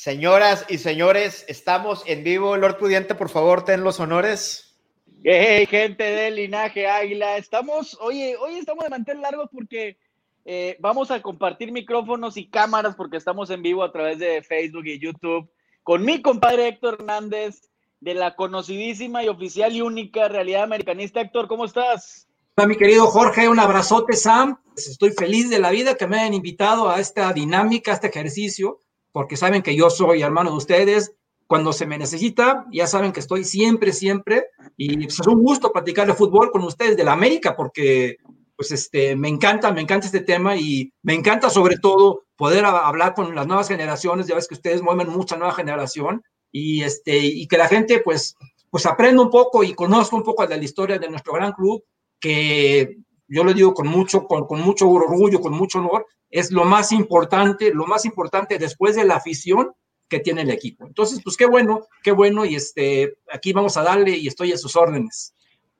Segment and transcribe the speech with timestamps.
[0.00, 2.56] Señoras y señores, estamos en vivo.
[2.56, 4.80] Lord Pudiente, por favor, ten los honores.
[5.22, 7.36] Hey, gente del linaje águila.
[7.36, 9.98] Estamos, oye, hoy estamos de mantener largos porque
[10.46, 14.86] eh, vamos a compartir micrófonos y cámaras porque estamos en vivo a través de Facebook
[14.86, 15.50] y YouTube
[15.82, 17.68] con mi compadre Héctor Hernández
[18.00, 21.20] de la conocidísima y oficial y única realidad americanista.
[21.20, 22.26] Héctor, ¿cómo estás?
[22.56, 24.62] Hola, mi querido Jorge, un abrazote, Sam.
[24.72, 28.06] Pues estoy feliz de la vida que me hayan invitado a esta dinámica, a este
[28.06, 28.80] ejercicio,
[29.12, 31.12] porque saben que yo soy hermano de ustedes.
[31.46, 34.46] Cuando se me necesita, ya saben que estoy siempre, siempre.
[34.76, 38.18] Y pues, es un gusto platicar de fútbol con ustedes de la América, porque
[38.60, 43.14] pues este, me encanta, me encanta este tema y me encanta sobre todo poder hablar
[43.14, 47.46] con las nuevas generaciones, ya ves que ustedes mueven mucha nueva generación y, este, y
[47.46, 48.36] que la gente pues,
[48.68, 51.82] pues aprenda un poco y conozca un poco de la historia de nuestro gran club,
[52.20, 52.98] que
[53.30, 56.92] yo lo digo con mucho, con, con mucho orgullo, con mucho honor, es lo más
[56.92, 59.72] importante, lo más importante después de la afición
[60.08, 60.86] que tiene el equipo.
[60.86, 64.58] Entonces, pues qué bueno, qué bueno, y este, aquí vamos a darle y estoy a
[64.58, 65.34] sus órdenes.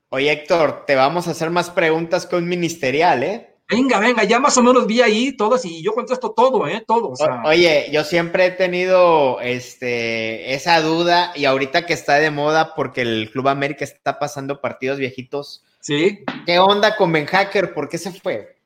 [0.08, 3.50] Oye, Héctor, te vamos a hacer más preguntas que un ministerial, ¿eh?
[3.68, 6.82] Venga, venga, ya más o menos vi ahí todos y yo contesto todo, ¿eh?
[6.84, 7.10] Todo.
[7.10, 12.74] O Oye, yo siempre he tenido este, esa duda y ahorita que está de moda
[12.74, 15.64] porque el Club América está pasando partidos viejitos.
[15.80, 16.24] Sí.
[16.46, 17.74] ¿Qué onda con Ben Hacker?
[17.74, 18.58] ¿Por qué se fue?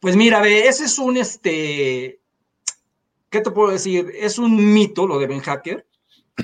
[0.00, 2.20] Pues mira, ve, ese es un, este,
[3.30, 4.12] ¿qué te puedo decir?
[4.16, 5.86] Es un mito lo de Ben Hacker,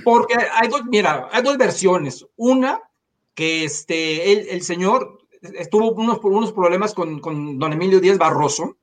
[0.05, 2.25] porque hay dos, mira, hay dos versiones.
[2.36, 2.81] Una
[3.35, 8.77] que este, el, el señor estuvo unos, unos problemas con, con, don Emilio Díaz Barroso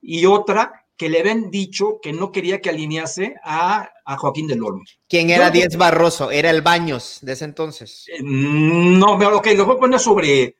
[0.00, 4.62] y otra que le habían dicho que no quería que alinease a, a Joaquín del
[4.62, 4.82] Olmo.
[5.08, 6.32] ¿Quién era Díaz Barroso?
[6.32, 8.04] ¿Era el Baños de ese entonces?
[8.08, 10.58] Eh, no, ok, lo voy a poner sobre,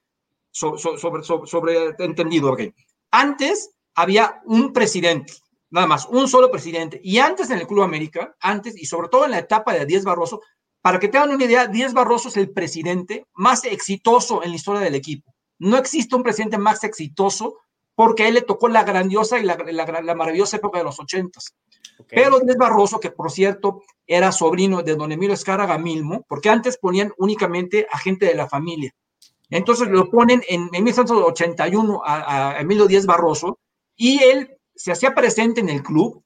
[0.52, 2.62] sobre, sobre, sobre, entendido, ok.
[3.10, 5.34] Antes había un presidente,
[5.70, 7.00] nada más, un solo presidente.
[7.02, 10.04] Y antes en el Club América, antes y sobre todo en la etapa de Díaz
[10.04, 10.40] Barroso,
[10.80, 14.82] para que tengan una idea, Díaz Barroso es el presidente más exitoso en la historia
[14.82, 15.34] del equipo.
[15.58, 17.56] No existe un presidente más exitoso
[17.98, 21.56] porque a él le tocó la grandiosa y la, la, maravillosa época de los ochentas.
[21.98, 22.22] Okay.
[22.22, 26.78] Pero Díaz Barroso, que por cierto era sobrino de don Emilio Escárraga Milmo, porque antes
[26.78, 28.94] ponían únicamente a gente de la familia.
[29.50, 33.58] Entonces lo ponen en, en 1981 a, a, Emilio Díaz Barroso
[33.96, 36.22] y él se hacía presente en el club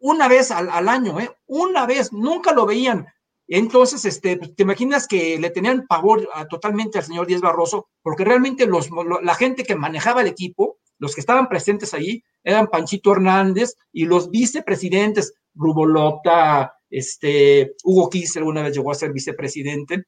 [0.00, 1.34] una vez al, al año, ¿eh?
[1.46, 3.06] una vez, nunca lo veían.
[3.48, 8.24] Entonces, este, te imaginas que le tenían pavor a, totalmente al señor Díaz Barroso, porque
[8.24, 8.90] realmente los,
[9.22, 14.04] la gente que manejaba el equipo, los que estaban presentes ahí, eran Panchito Hernández y
[14.04, 20.04] los vicepresidentes, Rubolota, este, Hugo Kiss alguna vez llegó a ser vicepresidente,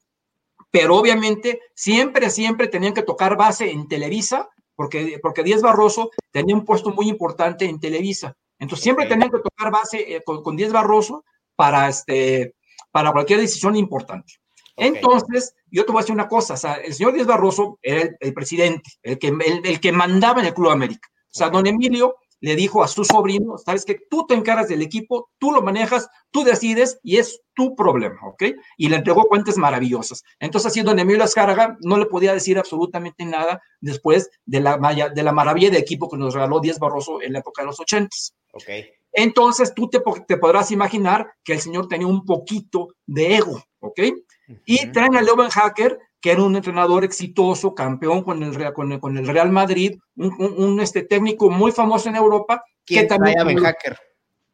[0.71, 6.55] pero obviamente siempre, siempre tenían que tocar base en Televisa, porque, porque Díaz Barroso tenía
[6.55, 8.37] un puesto muy importante en Televisa.
[8.59, 11.25] Entonces siempre tenían que tocar base eh, con, con Díaz Barroso
[11.57, 12.55] para, este,
[12.91, 14.35] para cualquier decisión importante.
[14.77, 14.89] Okay.
[14.89, 18.03] Entonces, yo te voy a decir una cosa, o sea, el señor Díaz Barroso era
[18.03, 21.09] el, el presidente, el que, el, el, que mandaba en el Club América.
[21.13, 24.83] O sea, don Emilio le dijo a su sobrino, sabes que tú te encargas del
[24.83, 28.45] equipo, tú lo manejas, tú decides y es tu problema, ¿ok?
[28.77, 30.23] Y le entregó cuentas maravillosas.
[30.39, 34.79] Entonces, así don Emilio Azcárraga no le podía decir absolutamente nada después de la,
[35.15, 37.81] de la maravilla de equipo que nos regaló Díaz Barroso en la época de los
[37.81, 38.35] ochentas.
[38.53, 38.69] Ok.
[39.13, 44.01] Entonces tú te, te, podrás imaginar que el señor tenía un poquito de ego, ¿ok?
[44.49, 44.63] Uh -huh.
[44.65, 49.01] Y traen a Leuven Hacker, que era un entrenador exitoso, campeón con el, con el,
[49.01, 52.65] con el Real Madrid, un, un, un, este técnico muy famoso en Europa.
[52.85, 53.99] ¿Quién que también trae a Ben Hacker?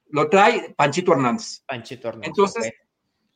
[0.08, 1.62] Lo trae Panchito Hernández.
[1.66, 2.28] Panchito Hernández.
[2.28, 2.72] Entonces, okay.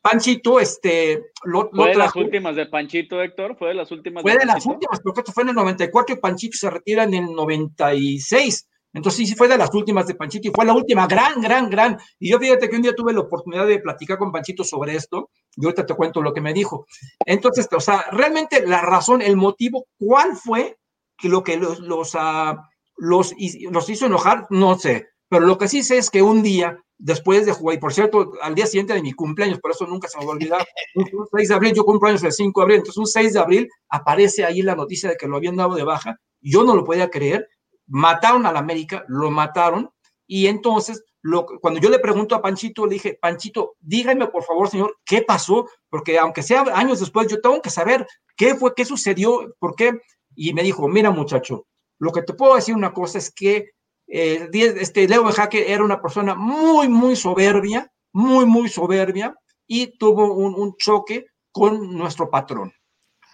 [0.01, 3.57] Panchito, este, lo, ¿Fue lo de las últimas de Panchito, Héctor?
[3.57, 6.15] ¿Fue de las últimas Fue de, de las últimas, porque esto fue en el 94
[6.15, 8.69] y Panchito se retira en el 96.
[8.93, 11.97] Entonces sí, fue de las últimas de Panchito y fue la última gran, gran, gran.
[12.19, 15.29] Y yo fíjate que un día tuve la oportunidad de platicar con Panchito sobre esto
[15.55, 16.85] y ahorita te cuento lo que me dijo.
[17.25, 20.77] Entonces, o sea, realmente la razón, el motivo, ¿cuál fue
[21.17, 22.57] que lo que los, los, uh,
[22.97, 23.33] los,
[23.71, 24.47] los hizo enojar?
[24.49, 27.79] No sé, pero lo que sí sé es que un día, después de jugar, y
[27.79, 30.35] por cierto, al día siguiente de mi cumpleaños, por eso nunca se me va a
[30.35, 33.33] olvidar, un, 6 de abril, yo cumplo años el 5 de abril, entonces un 6
[33.33, 36.75] de abril aparece ahí la noticia de que lo habían dado de baja, yo no
[36.75, 37.47] lo podía creer,
[37.87, 39.91] mataron a la América, lo mataron,
[40.29, 44.69] Y entonces, lo, cuando yo le pregunto a Panchito, le dije, Panchito, dígame por favor,
[44.69, 45.69] señor, ¿qué pasó?
[45.89, 48.05] Porque aunque sea años después, yo tengo que saber
[48.35, 49.93] qué fue, qué sucedió, por qué.
[50.35, 51.65] Y me dijo, mira muchacho,
[51.97, 53.71] lo que te puedo decir una cosa es que
[54.07, 59.33] eh, este Leo Jaque era una persona muy, muy soberbia, muy, muy soberbia,
[59.65, 62.73] y tuvo un, un choque con nuestro patrón.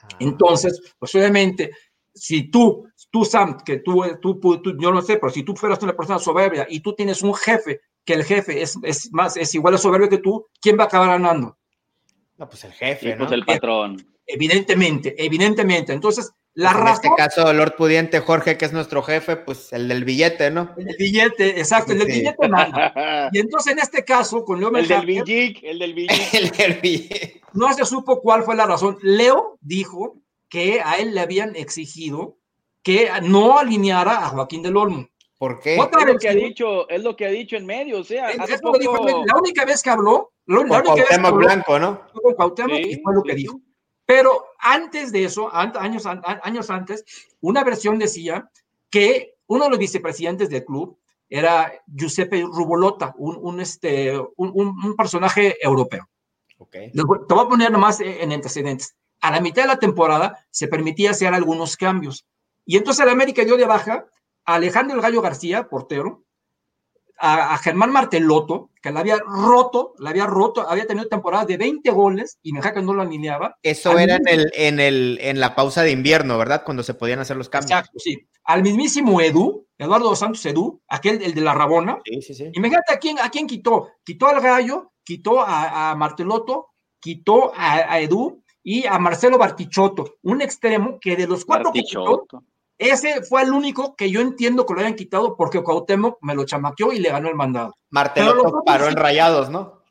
[0.03, 0.07] Ah.
[0.19, 1.71] Entonces, pues obviamente,
[2.13, 5.81] si tú, tú Sam, que tú, tú, tú, yo no sé, pero si tú fueras
[5.81, 9.54] una persona soberbia y tú tienes un jefe, que el jefe es, es más, es
[9.56, 11.57] igual de soberbio que tú, ¿quién va a acabar ganando?
[12.38, 14.06] No, pues el jefe, pues el patrón.
[14.25, 15.94] Evidentemente, evidentemente.
[15.94, 17.06] Entonces, la pues razón.
[17.06, 20.74] En este caso, Lord Pudiente Jorge, que es nuestro jefe, pues el del billete, ¿no?
[20.77, 22.94] El del billete, exacto, el del billete manda.
[23.31, 26.33] Y entonces, en este caso, con Leo El del Villic, el del Villic.
[26.33, 27.42] el del billete.
[27.54, 28.98] No se supo cuál fue la razón.
[29.01, 30.23] Leo dijo
[30.53, 32.38] que a él le habían exigido
[32.83, 35.07] que no alineara a Joaquín del Olmo.
[35.39, 35.79] ¿Por qué?
[35.79, 38.27] Otra es lo que ha dicho, es lo que ha dicho en medio, o sea,
[38.27, 38.77] hace poco...
[38.77, 42.01] dijo, la única vez que habló, la, única vez que habló, Blanco, ¿no?
[42.13, 43.38] Con Cuauhtémoc sí, y fue lo que sí.
[43.38, 43.59] dijo.
[44.05, 47.03] Pero antes de eso, años, años antes,
[47.41, 48.47] una versión decía
[48.91, 54.95] que uno de los vicepresidentes del club era Giuseppe Rubolota, un, un este, un, un,
[54.95, 56.07] personaje europeo.
[56.59, 56.91] Okay.
[56.91, 58.95] Te voy a poner nomás en antecedentes.
[59.24, 62.25] A la mitad de la temporada se permitía hacer algunos cambios.
[62.66, 64.06] Y entonces el América dio de baja
[64.44, 66.25] a Alejandro El Gallo García, portero,
[67.18, 71.56] a, a, Germán Martelotto, que la había roto, la había roto, había tenido temporadas de
[71.56, 73.58] 20 goles y Mejaca no lo alineaba.
[73.64, 76.64] Eso era en, el, en, el, en la pausa de invierno, ¿verdad?
[76.66, 77.72] Cuando se podían hacer los cambios.
[77.72, 78.28] Exacto, sí.
[78.44, 81.98] Al mismísimo Edu, Eduardo dos Santos Edu, aquel, el de la Rabona.
[82.04, 82.50] Sí, sí, sí.
[82.52, 83.88] Imagínate a quién, a quién quitó.
[84.04, 90.15] Quitó al Gallo, quitó a, a Martelotto, quitó a, a, Edu y a Marcelo Bartichotto,
[90.24, 92.25] un extremo que de los cuatro que quitó,
[92.77, 96.45] ese fue el único que yo entiendo que lo hayan quitado porque Cuauhtémoc me lo
[96.45, 97.75] chamaqueó y le ganó el mandado.
[97.89, 99.83] Martelotto paró en Rayados, ¿no?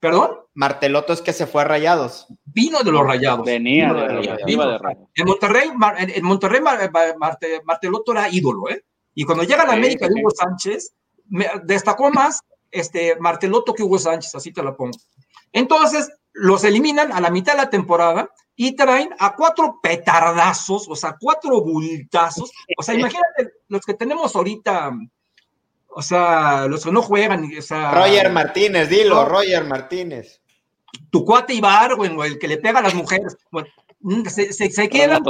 [0.00, 0.38] ¿Perdón?
[0.54, 2.26] Martelotto es que se fue a Rayados.
[2.44, 3.44] Vino de los Rayados.
[3.46, 4.44] Venía de, Rayados.
[4.44, 4.68] Vino.
[4.68, 5.08] de Rayados.
[5.14, 5.70] En Monterrey,
[6.14, 8.84] en Monterrey Marte, Martelotto era ídolo, ¿eh?
[9.14, 10.94] Y cuando llega a la América sí, de Hugo Sánchez,
[11.28, 14.96] me destacó más este Martelotto que Hugo Sánchez, así te lo pongo.
[15.52, 20.96] Entonces, los eliminan a la mitad de la temporada y traen a cuatro petardazos, o
[20.96, 22.50] sea, cuatro bultazos.
[22.76, 24.92] O sea, imagínate los que tenemos ahorita,
[25.88, 27.50] o sea, los que no juegan.
[27.56, 30.40] O sea, Roger Martínez, dilo, no, Roger Martínez.
[31.10, 33.36] Tu cuate Ibargüen, o el que le pega a las mujeres.
[33.50, 33.68] Bueno,
[34.28, 35.22] se, se, se quedan,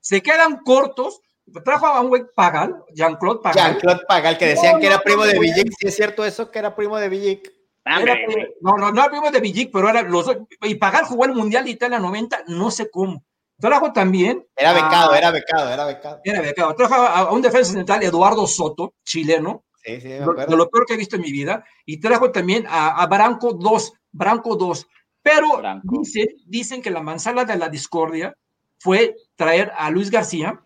[0.00, 1.20] se quedan cortos.
[1.64, 3.72] Trajo a un güey Pagal, Jean-Claude Pagal.
[3.72, 5.72] Jean-Claude Pagal, que decían no, que era primo de Villic.
[5.78, 7.52] ¿Sí es cierto eso, que era primo de Villic?
[7.84, 8.16] Era,
[8.60, 10.30] no, no, no era primo de Villic, pero era los
[10.62, 13.24] y Pagal jugó el Mundial de Italia 90, no sé cómo.
[13.58, 14.46] Trajo también.
[14.56, 16.20] Era becado, a, era becado, era becado.
[16.24, 16.74] Era becado.
[16.74, 19.64] Trajo a, a, un defensa central, Eduardo Soto, chileno.
[19.84, 21.64] Sí, sí, de, de lo peor que he visto en mi vida.
[21.84, 24.86] Y trajo también a, a Branco 2, Branco 2.
[25.22, 25.98] Pero Branco.
[26.00, 28.36] Dicen, dicen que la manzana de la discordia
[28.78, 30.60] fue traer a Luis García,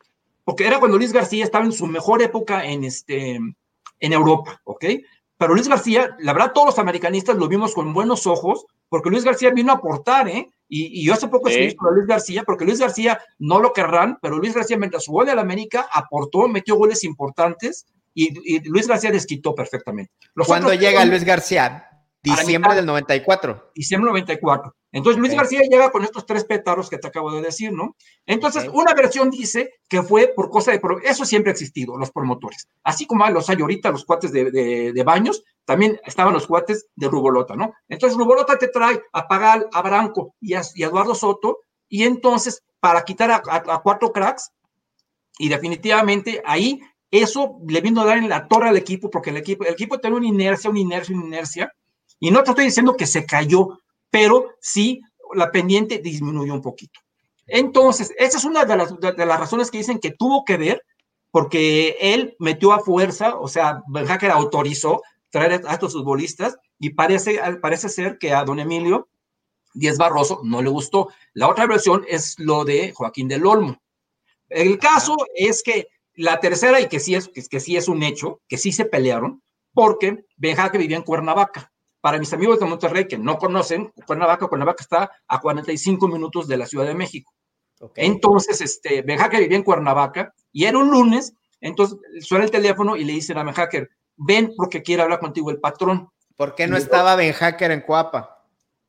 [0.44, 4.84] porque era cuando Luis García estaba en su mejor época en, este, en Europa, ¿ok?
[5.38, 9.24] Pero Luis García, la verdad, todos los americanistas lo vimos con buenos ojos, porque Luis
[9.24, 10.48] García vino a aportar, ¿eh?
[10.68, 11.76] Y, y yo hace poco escribí sí.
[11.78, 15.30] sobre Luis García, porque Luis García no lo querrán, pero Luis García, mientras jugó en
[15.30, 20.12] el América, aportó, metió goles importantes y, y Luis García desquitó perfectamente.
[20.34, 21.90] Los ¿Cuándo llega Luis García?
[22.22, 23.72] Diciembre del 94.
[23.74, 24.74] Diciembre del 94.
[24.96, 25.38] Entonces Luis okay.
[25.38, 27.96] García llega con estos tres pétaros que te acabo de decir, ¿no?
[28.24, 28.80] Entonces, okay.
[28.80, 30.80] una versión dice que fue por cosa de...
[31.04, 32.66] Eso siempre ha existido, los promotores.
[32.82, 36.86] Así como los hay ahorita, los cuates de, de, de Baños, también estaban los cuates
[36.96, 37.74] de Rubolota, ¿no?
[37.90, 41.58] Entonces Rubolota te trae a Pagal, a Branco y a, y a Eduardo Soto,
[41.90, 44.50] y entonces, para quitar a, a, a cuatro cracks,
[45.38, 49.36] y definitivamente ahí eso le vino a dar en la torre al equipo, porque el
[49.36, 51.70] equipo, el equipo tenía una inercia, una inercia, una inercia,
[52.18, 53.78] y no te estoy diciendo que se cayó,
[54.10, 55.00] pero sí
[55.34, 57.00] la pendiente disminuyó un poquito.
[57.46, 60.82] Entonces, esa es una de las, razones que dicen que tuvo que ver,
[61.30, 66.90] porque él metió a fuerza, o sea, Ben Hacker autorizó traer a estos futbolistas y
[66.90, 69.08] parece, parece ser que a don Emilio
[69.74, 71.08] Díaz Barroso no le gustó.
[71.34, 73.80] La otra versión es lo de Joaquín del Olmo.
[74.48, 78.02] El caso es que la tercera, y que sí es, que, que sí es un
[78.02, 79.42] hecho, que sí se pelearon,
[79.74, 81.70] porque Ben Hacker vivía en Cuernavaca
[82.06, 86.56] para mis amigos de Monterrey que no conocen, Cuernavaca, Cuernavaca está a 45 minutos de
[86.56, 87.32] la Ciudad de México.
[87.80, 88.06] Okay.
[88.06, 92.94] Entonces, este, Ben Hacker vivía en Cuernavaca y era un lunes, entonces suena el teléfono
[92.94, 96.08] y le dicen a Ben Hacker, ven porque quiere hablar contigo el patrón.
[96.36, 98.40] ¿Por qué no estaba Ben Hacker en Coapa?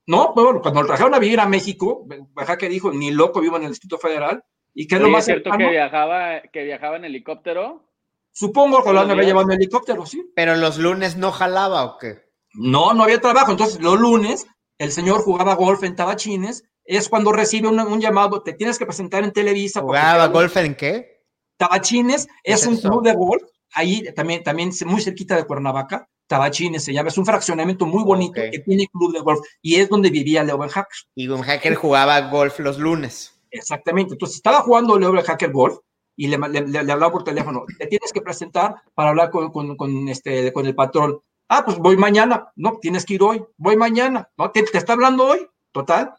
[0.06, 3.58] No, bueno, cuando lo trajeron a vivir a México, Ben Hacker dijo, ni loco vivo
[3.58, 4.44] en el Distrito Federal.
[4.76, 7.84] ¿Y qué es lo más cierto que viajaba, que viajaba en helicóptero?
[8.32, 10.32] Supongo que lo han llevado en helicóptero, sí.
[10.36, 12.27] Pero los lunes no jalaba o qué?
[12.54, 13.52] No, no había trabajo.
[13.52, 16.64] Entonces, los lunes, el señor jugaba golf en Tabachines.
[16.86, 19.82] Es cuando recibe un, llamado, te tienes que presentar en Televisa.
[19.82, 21.18] ¿Jugaba golf en qué?
[21.58, 26.08] Tabachines es, un club de golf, ahí también, también muy cerquita de Cuernavaca.
[26.28, 29.90] Tabachines se llama, es un fraccionamiento muy bonito que tiene club de golf y es
[29.90, 30.98] donde vivía Leo Ben Hacker.
[31.16, 33.34] Y Ben Hacker jugaba golf los lunes.
[33.50, 35.78] Exactamente, entonces estaba jugando Leo Ben Hacker golf
[36.18, 40.52] y le, le, hablaba por teléfono, te tienes que presentar para hablar con, con, este,
[40.52, 41.20] con el patrón.
[41.48, 42.52] Ah, pues voy mañana.
[42.56, 43.44] No, tienes que ir hoy.
[43.58, 44.30] Voy mañana.
[44.38, 45.48] No, ¿te, está hablando hoy?
[45.72, 46.14] Total,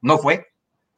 [0.00, 0.46] no fue.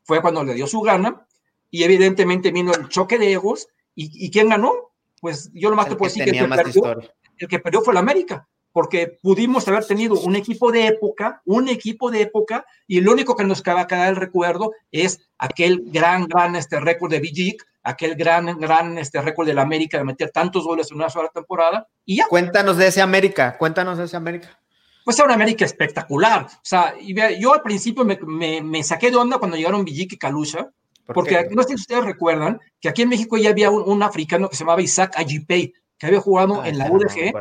[0.05, 1.27] Fue cuando le dio su gana
[1.71, 3.69] y evidentemente vino el choque de egos.
[3.95, 4.73] ¿Y, quién ganó?
[5.21, 6.97] Pues yo nomás te puedo decir que el que, perdió,
[7.39, 11.71] el que perdió fue el América porque pudimos haber tenido un equipo de época, un
[11.71, 15.85] equipo de época, y lo único que nos va a quedar el recuerdo es aquel
[15.87, 20.31] gran, gran este récord de Vigic, aquel gran, gran este récord del América de meter
[20.31, 22.27] tantos goles en una sola temporada, y ya.
[22.27, 24.59] Cuéntanos de ese América, cuéntanos de ese América.
[25.05, 26.47] Pues era un América espectacular.
[26.47, 26.95] O sea,
[27.39, 28.19] yo al principio me,
[28.61, 30.69] me, saqué de onda cuando llegaron Villic y Kalusha,
[31.15, 34.57] porque no sé si ustedes recuerdan que aquí en México ya había un, africano que
[34.57, 37.33] se llamaba Isaac Ajipei, que había jugado ah, en la UDG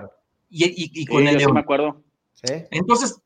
[0.49, 1.53] y, con el León.
[1.53, 2.03] me acuerdo.
[2.69, 3.19] Entonces,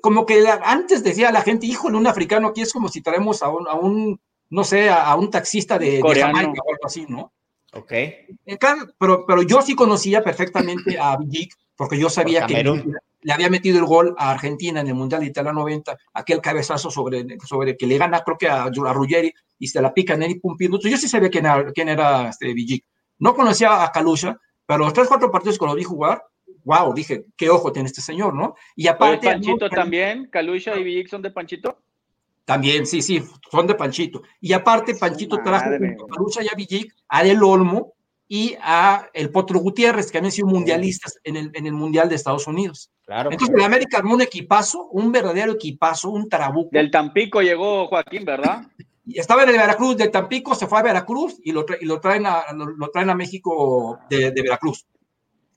[0.00, 3.50] como que antes decía la gente, híjole, un africano aquí es como si traemos a
[3.50, 4.18] un, a un
[4.50, 7.32] no sé, a, un taxista de, de, Jamaica o algo así, ¿no?
[7.72, 7.92] Ok.
[8.98, 12.62] Pero, pero yo sí conocía perfectamente a Vigic, porque yo sabía que
[13.24, 16.90] le había metido el gol a Argentina en el Mundial de Italia 90, aquel cabezazo
[16.90, 20.24] sobre, sobre que le gana, creo que a, a Ruggeri, y se la pica en
[20.24, 20.78] el Pumpino.
[20.78, 22.84] Yo sí sabía quién era, quién era este Vigic.
[23.18, 26.22] No conocía a Kalusha, pero los tres, cuatro partidos que lo vi jugar,
[26.64, 28.54] wow, dije, qué ojo tiene este señor, ¿no?
[28.76, 29.26] Y aparte.
[29.26, 30.28] Panchito también?
[30.30, 31.78] ¿Calucha y Vigic son de Panchito?
[32.44, 34.22] También, sí, sí, son de Panchito.
[34.40, 35.78] Y aparte, Panchito trajo a
[36.14, 37.94] Calucha y a Villic, a El Olmo
[38.28, 42.16] y a el Potro Gutiérrez, que han sido mundialistas en el, en el Mundial de
[42.16, 42.90] Estados Unidos.
[43.06, 43.30] Claro.
[43.30, 46.70] Entonces, en América armó un equipazo, un verdadero equipazo, un trabuco.
[46.72, 48.66] Del Tampico llegó Joaquín, ¿verdad?
[49.06, 52.00] Y estaba en el Veracruz, del Tampico se fue a Veracruz y lo, y lo,
[52.00, 54.86] traen, a, lo, traen a México de, de Veracruz.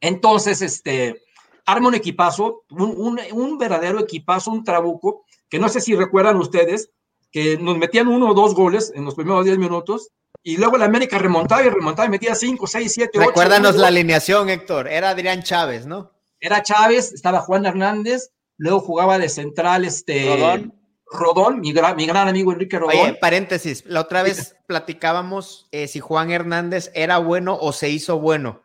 [0.01, 1.24] Entonces, este,
[1.67, 6.92] arma un equipazo, un, un, verdadero equipazo, un trabuco, que no sé si recuerdan ustedes,
[7.32, 10.10] que nos metían uno o dos goles en los primeros 10 minutos,
[10.44, 13.27] y luego la América remontaba y remontaba y metía 5, 6, 7, 8.
[13.27, 14.88] Recuérdanos la alineación, Héctor.
[14.88, 16.12] Era Adrián Chávez, ¿no?
[16.39, 20.25] Era Chávez, estaba Juan Hernández, luego jugaba de central este.
[20.25, 20.74] Rodón.
[21.10, 22.98] Rodón, mi gran, mi gran amigo Enrique Rodón.
[22.98, 28.20] Oye, paréntesis, la otra vez platicábamos eh, si Juan Hernández era bueno o se hizo
[28.20, 28.62] bueno.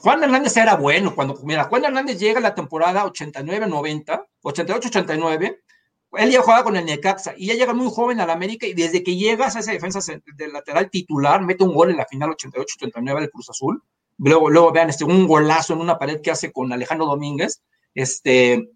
[0.00, 5.60] Juan Hernández era bueno cuando, mira, Juan Hernández llega a la temporada 89-90, 88-89,
[6.18, 9.02] él ya jugaba con el Necaxa y ya llega muy joven al América y desde
[9.02, 10.00] que llegas a esa defensa
[10.36, 13.82] del lateral titular, mete un gol en la final 88-89 del Cruz Azul,
[14.18, 17.62] luego, luego vean este, un golazo en una pared que hace con Alejandro Domínguez,
[17.94, 18.68] este,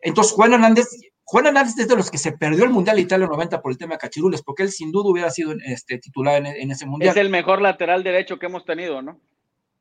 [0.00, 0.88] entonces Juan Hernández,
[1.24, 3.94] Juan Hernández es de los que se perdió el Mundial Italia 90 por el tema
[3.94, 7.10] de Cachirules, porque él sin duda hubiera sido este, titular en, en ese Mundial.
[7.10, 9.20] Es el mejor lateral derecho que hemos tenido, ¿no?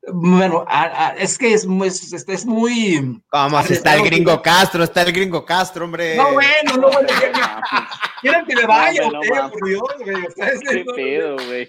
[0.09, 0.65] Bueno,
[1.17, 3.21] es que es, muy, es, muy.
[3.31, 6.15] Vamos, está el gringo Castro, está el gringo Castro, hombre.
[6.15, 7.07] No, bueno, no, bueno.
[8.21, 10.15] Quieren que le vaya, no, por Dios, güey.
[10.69, 11.67] Qué pedo, güey.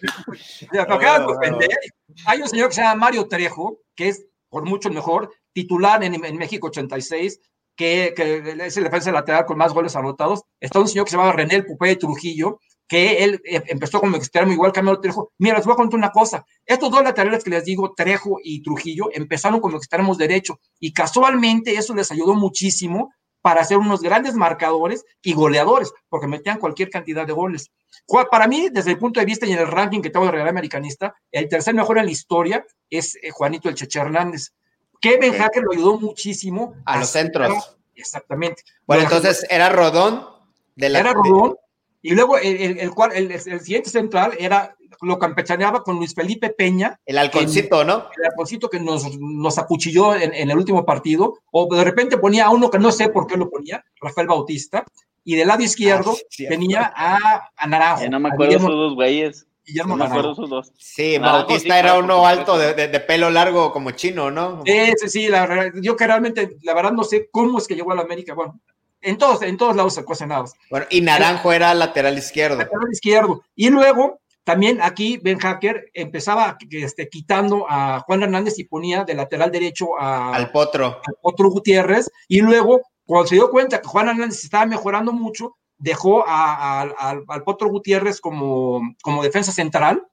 [2.26, 6.02] Hay un señor que se llama Mario Trejo, que es por mucho el mejor, titular
[6.04, 7.40] en, en México 86,
[7.76, 10.42] que, que, es el defensa lateral con más goles anotados.
[10.60, 14.52] Está un señor que se llama René Pupé Trujillo, que él eh, empezó como extremo
[14.52, 15.30] igual que Trejo.
[15.38, 16.44] Mira, les voy a contar una cosa.
[16.64, 21.74] Estos dos laterales que les digo, Trejo y Trujillo, empezaron como extremos derecho y casualmente
[21.74, 27.26] eso les ayudó muchísimo para ser unos grandes marcadores y goleadores, porque metían cualquier cantidad
[27.26, 27.70] de goles.
[28.30, 30.48] Para mí, desde el punto de vista y en el ranking que tengo de Real
[30.48, 34.54] Americanista, el tercer mejor en la historia es eh, Juanito El Cheche Hernández.
[35.00, 36.74] Kevin Hacker lo ayudó muchísimo.
[36.84, 37.76] A, los centros.
[37.94, 38.62] Exactamente.
[38.86, 40.26] Bueno, entonces era Rodón.
[40.74, 41.56] De la, era Rodón,
[42.02, 46.98] y luego el, el, cual, el, siguiente central era, lo campechaneaba con Luis Felipe Peña.
[47.04, 48.06] El halconcito, ¿no?
[48.16, 51.38] El halconcito que nos, nos acuchilló en, en, el último partido.
[51.50, 54.84] O de repente ponía a uno que no sé por qué lo ponía, Rafael Bautista.
[55.24, 58.08] Y del lado izquierdo ah, tenía a, a Naranjo.
[58.08, 59.46] no me acuerdo esos dos güeyes.
[59.66, 60.72] Guillermo no me acuerdo esos dos.
[60.78, 64.62] Sí, Bautista era uno alto de, de, pelo largo como chino, ¿no?
[64.64, 67.92] Sí, sí, sí, la, yo que realmente, la verdad no sé cómo es que llegó
[67.92, 68.32] a la América.
[68.32, 68.58] Bueno,
[69.00, 70.52] en todos, en todos lados se cosenados.
[70.70, 72.58] Bueno, y Naranjo era lateral izquierdo.
[72.58, 73.42] Lateral izquierdo.
[73.54, 79.14] Y luego, también aquí Ben Hacker empezaba este, quitando a Juan Hernández y ponía de
[79.14, 81.00] lateral derecho a, al Potro.
[81.06, 82.10] Al Potro Gutiérrez.
[82.28, 87.68] Y luego, cuando se dio cuenta que Juan Hernández estaba mejorando mucho, dejó al Potro
[87.68, 90.06] Gutiérrez como, como defensa central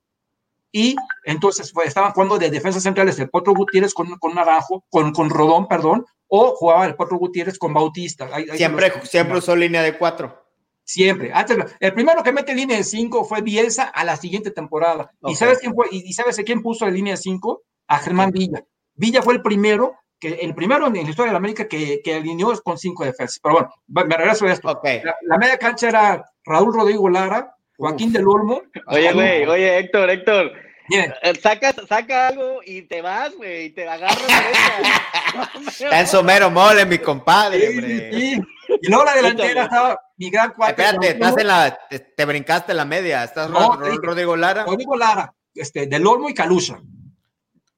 [0.77, 5.13] y entonces pues, estaban jugando de defensas centrales el Potro Gutiérrez con, con Naranjo, con,
[5.13, 8.27] con Rodón, perdón, o jugaba el Potro Gutiérrez con Bautista.
[8.33, 10.37] Ahí, ahí siempre, los, siempre usó línea de cuatro.
[10.83, 11.31] Siempre.
[11.33, 15.13] Antes, el primero que mete línea de cinco fue Bielsa a la siguiente temporada.
[15.21, 15.31] Okay.
[15.31, 15.87] ¿Y sabes quién fue?
[15.91, 17.63] ¿Y sabes quién puso la línea de cinco?
[17.87, 18.61] A Germán Villa.
[18.95, 22.15] Villa fue el primero que el primero en la historia de la América que, que
[22.15, 23.39] alineó con cinco defensas.
[23.41, 24.69] Pero bueno, me regreso a esto.
[24.69, 25.03] Okay.
[25.03, 28.13] La, la, media cancha era Raúl Rodrigo Lara, Joaquín Uf.
[28.13, 28.61] del Olmo.
[28.87, 30.64] Oye, güey, oye, Héctor, Héctor.
[30.87, 31.13] Bien.
[31.41, 34.21] Sacas, saca algo y te vas, güey, y te agarras.
[35.67, 38.11] Está en somero mole, mi compadre, hombre.
[38.11, 38.41] Sí, sí.
[38.81, 40.81] Y luego la delantera estaba mi gran cuate.
[40.81, 43.23] Espérate, estás en la, te, te, brincaste en la media.
[43.23, 44.63] Estás no, Rodrigo, Rodrigo Lara.
[44.65, 46.79] Rodrigo Lara, este, del Olmo y Calusa.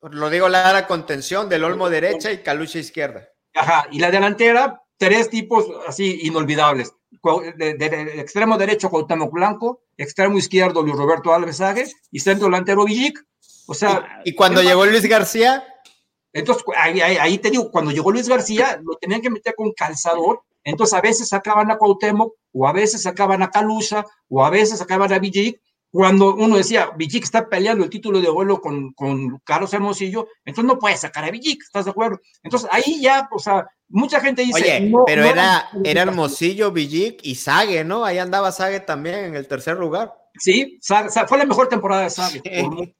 [0.01, 3.27] Rodrigo Lara contención, del Olmo derecha y Calucha izquierda.
[3.53, 6.93] Ajá, y la delantera, tres tipos así inolvidables.
[7.57, 12.45] De, de, de extremo derecho, Cuauhtémoc Blanco, extremo izquierdo, Luis Roberto Alves Agues, y centro
[12.45, 13.19] delantero, Villic.
[13.67, 14.21] O sea.
[14.23, 15.63] ¿Y, y cuando llegó Luis García?
[16.33, 19.71] Entonces, ahí, ahí, ahí, te digo, cuando llegó Luis García, lo tenían que meter con
[19.71, 20.41] calzador.
[20.63, 24.79] Entonces, a veces sacaban a Cuauhtémoc, o a veces sacaban a Calusa, o a veces
[24.79, 29.39] sacaban a Villic, cuando uno decía, Villic está peleando el título de vuelo con, con
[29.43, 32.19] Carlos Hermosillo, entonces no puede sacar a Villic, ¿estás de acuerdo?
[32.43, 34.61] Entonces ahí ya, o sea, mucha gente dice...
[34.61, 38.05] Oye, no, pero no, era, era Hermosillo, Villic y Sague, ¿no?
[38.05, 40.13] Ahí andaba Sague también en el tercer lugar.
[40.39, 42.41] Sí, Sague, fue la mejor temporada de Sague.
[42.43, 42.95] Sí.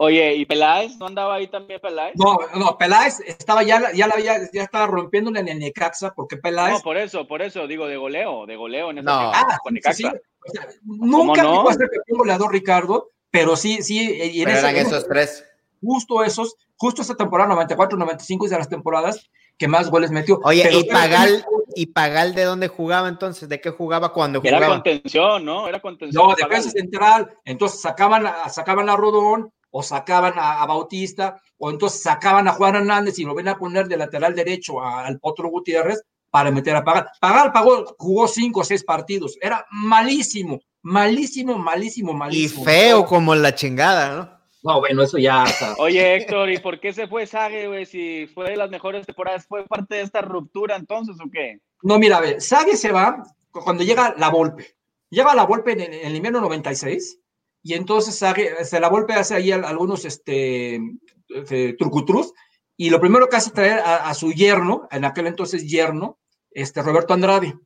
[0.00, 0.96] Oye, ¿y Peláez?
[0.96, 2.14] ¿No andaba ahí también Peláez?
[2.14, 6.36] No, no, Peláez estaba ya, ya, la, ya, ya estaba rompiéndole en el Necaxa, porque
[6.36, 6.74] Peláez...
[6.74, 9.32] No, por eso, por eso, digo, de goleo, de goleo en esa no.
[9.34, 9.96] ah, con Necaxa.
[9.96, 10.08] Sí, sí.
[10.46, 11.56] O sea, nunca no?
[11.56, 13.98] llegó a ser campeón goleador Ricardo, pero sí, sí.
[13.98, 15.44] Y en pero eran esos tres.
[15.82, 19.28] Justo esos, justo esa temporada 94-95 es de las temporadas
[19.58, 20.40] que más goles metió.
[20.44, 23.48] Oye, pero, ¿y Pagal, ¿y Pagal de dónde jugaba entonces?
[23.48, 24.74] ¿De qué jugaba cuando Era jugaba?
[24.74, 25.68] contención, ¿no?
[25.68, 26.28] Era contención.
[26.28, 27.28] No, defensa central.
[27.44, 32.52] Entonces sacaban, a, sacaban a Rodón o sacaban a, a, Bautista o entonces sacaban a
[32.52, 36.50] Juan Hernández y lo ven a poner de lateral derecho a, al Potro Gutiérrez para
[36.50, 37.08] meter a Pagal.
[37.20, 39.36] Pagal pagó, jugó cinco o seis partidos.
[39.40, 42.62] Era malísimo, malísimo, malísimo, malísimo.
[42.62, 44.37] Y feo como la chingada, ¿no?
[44.62, 45.44] No, bueno, eso ya.
[45.44, 45.74] Está.
[45.78, 47.86] Oye, Héctor, ¿y por qué se fue Sague, güey?
[47.86, 51.60] Si fue de las mejores temporadas, ¿fue parte de esta ruptura entonces o qué?
[51.82, 54.74] No, mira, a ver, Sague se va cuando llega la Volpe.
[55.10, 57.20] Llega la Volpe en, en el invierno 96
[57.62, 60.80] y entonces Sague, se la Volpe hace ahí algunos este,
[61.28, 62.32] este, trucutrus
[62.76, 66.18] y lo primero que hace es traer a, a, su yerno, en aquel entonces yerno,
[66.50, 67.58] este Roberto Andrade.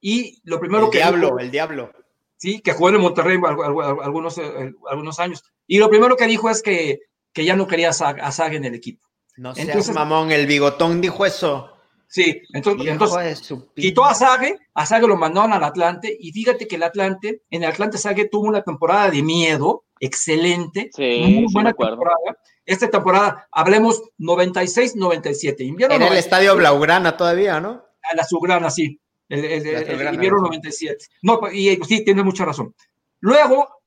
[0.00, 0.98] Y lo primero el que.
[0.98, 1.92] Diablo, dijo, el diablo.
[2.36, 5.44] Sí, que jugó en Monterrey algunos, eh, algunos años.
[5.72, 7.00] Y lo primero que dijo es que,
[7.32, 9.08] que ya no quería a Sague en el equipo.
[9.38, 11.72] No seas entonces, mamón, el bigotón dijo eso.
[12.06, 16.76] Sí, entonces, entonces quitó a Sague, a Sague lo mandaron al Atlante, y fíjate que
[16.76, 21.70] el Atlante, en el Atlante Sague tuvo una temporada de miedo, excelente, sí, muy buena
[21.70, 22.38] sí temporada.
[22.66, 25.60] Esta temporada, hablemos 96-97.
[25.60, 27.82] Invierno en el estadio Blaugrana todavía, ¿no?
[28.02, 29.00] A la Subgrana, sí.
[29.26, 31.06] El, el, el, el invierno 97.
[31.22, 32.74] No, y sí, tiene mucha razón.
[33.20, 33.81] Luego,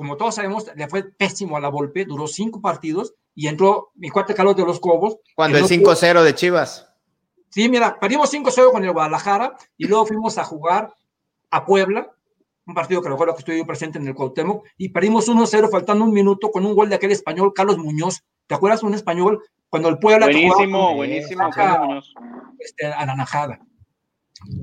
[0.00, 4.08] como todos sabemos, le fue pésimo a la Volpe, duró cinco partidos y entró mi
[4.08, 5.18] cuate Carlos de los Cobos.
[5.36, 6.90] Cuando el 5-0 de Chivas.
[7.50, 10.94] Sí, mira, perdimos 5-0 con el Guadalajara y luego fuimos a jugar
[11.50, 12.10] a Puebla,
[12.64, 16.02] un partido que recuerdo que estuve yo presente en el Cuauhtémoc, y perdimos 1-0 faltando
[16.02, 18.22] un minuto con un gol de aquel español, Carlos Muñoz.
[18.46, 22.00] ¿Te acuerdas un español cuando el Puebla buenísimo, jugaba, buenísimo, a,
[22.58, 23.60] este, a la Najada?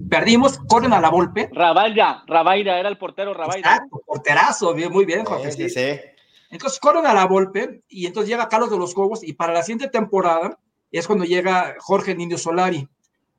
[0.09, 1.49] Perdimos, corren a la Volpe.
[1.51, 3.69] Rabaira, Rabaira, era el portero Rabaira.
[3.69, 5.51] Exacto, porterazo, bien, muy bien, Jorge.
[5.51, 5.99] Sí, sí, sí.
[6.49, 9.63] Entonces corren a la Volpe y entonces llega Carlos de los Cobos y para la
[9.63, 10.57] siguiente temporada
[10.91, 12.87] es cuando llega Jorge Niño Solari.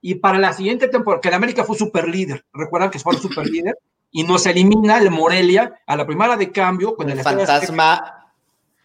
[0.01, 3.47] Y para la siguiente temporada, que el América fue super líder, recuerdan que fue super
[3.47, 3.77] líder,
[4.11, 8.33] y nos elimina el Morelia a la primera de cambio con el, el fantasma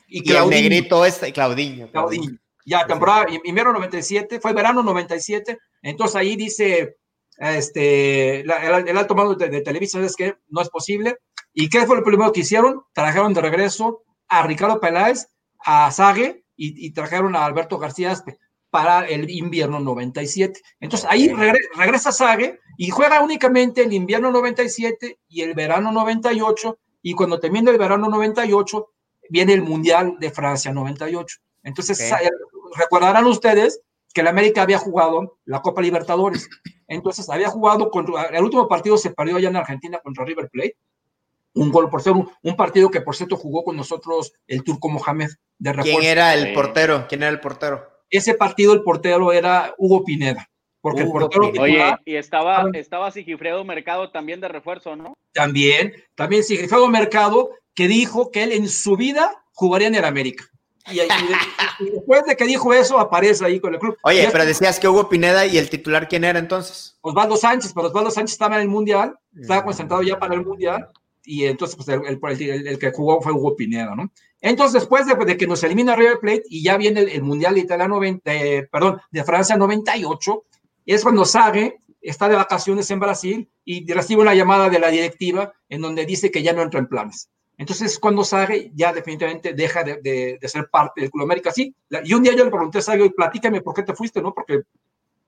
[0.07, 1.89] y, y el negrito este, Claudinho.
[1.91, 2.37] Claudinho.
[2.65, 6.95] Ya, temporada, invierno 97, fue verano 97, entonces ahí dice
[7.37, 11.17] este, la, el, el, alto mando de, de, Televisa es que no es posible.
[11.53, 12.83] ¿Y qué fue lo primero que hicieron?
[12.93, 15.27] Trajeron de regreso a Ricardo Peláez,
[15.59, 20.59] a Sague y, y trajeron a Alberto García Aspe para el invierno 97.
[20.79, 26.79] Entonces ahí regre, regresa Sague y juega únicamente el invierno 97 y el verano 98
[27.03, 28.89] y cuando termina el verano 98
[29.29, 31.37] viene el Mundial de Francia 98.
[31.61, 32.27] Entonces okay.
[32.75, 33.81] recordarán ustedes
[34.13, 36.49] que el América había jugado la Copa Libertadores.
[36.87, 40.77] Entonces había jugado contra, el último partido se perdió allá en Argentina contra River Plate.
[41.55, 44.89] Un gol por ser un, un, partido que por cierto jugó con nosotros el turco
[44.89, 45.99] Mohamed de refuerzo.
[45.99, 47.05] ¿Quién era el portero?
[47.07, 47.85] ¿Quién era el portero?
[48.09, 50.49] Ese partido el portero era Hugo Pineda.
[50.81, 51.99] Porque Hugo el portero Pineda.
[52.05, 55.15] Oye, y estaba, estaba Sigifredo Mercado también de refuerzo, ¿no?
[55.31, 60.45] También, también Sigifredo Mercado, que dijo que él en su vida jugaría en el América.
[60.91, 60.99] Y,
[61.91, 63.97] después de que dijo eso, aparece ahí con el club.
[64.03, 66.97] Oye, pero decías que Hugo Pineda y el titular, ¿quién era entonces?
[67.01, 69.65] Osvaldo Sánchez, pero Osvaldo Sánchez estaba en el Mundial, estaba mm.
[69.65, 70.89] concentrado ya para el Mundial,
[71.25, 74.11] y entonces pues, el, el, que jugó fue Hugo Pineda, ¿no?
[74.41, 77.87] Entonces, después de, que nos elimina River Plate y ya viene el, Mundial de Italia
[77.87, 78.31] 90,
[78.69, 80.43] perdón, de Francia 98,
[80.85, 85.53] es cuando Sage está de vacaciones en Brasil y recibe una llamada de la directiva
[85.69, 87.29] en donde dice que ya no entra en planes.
[87.63, 91.49] Entonces, cuando Sage ya definitivamente deja de, ser parte del Club América.
[91.49, 91.73] Sí,
[92.03, 94.33] y un día yo le pregunté a Sage, platícame por qué te fuiste, ¿no?
[94.33, 94.63] Porque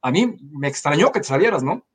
[0.02, 1.86] a mí me extrañó que te salieras, ¿no?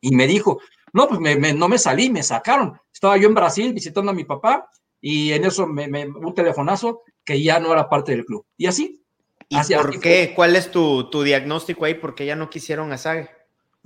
[0.00, 0.60] Y me dijo,
[0.92, 1.20] no, pues
[1.54, 2.76] no me salí, me sacaron.
[2.92, 4.68] Estaba yo en Brasil visitando a mi papá
[5.00, 8.44] y en eso me, un telefonazo que ya no era parte del club.
[8.56, 9.04] Y así.
[9.48, 10.32] ¿Y por qué?
[10.34, 11.94] ¿Cuál es tu, tu, diagnóstico ahí?
[11.94, 13.30] ¿Por qué ya no quisieron a Sage?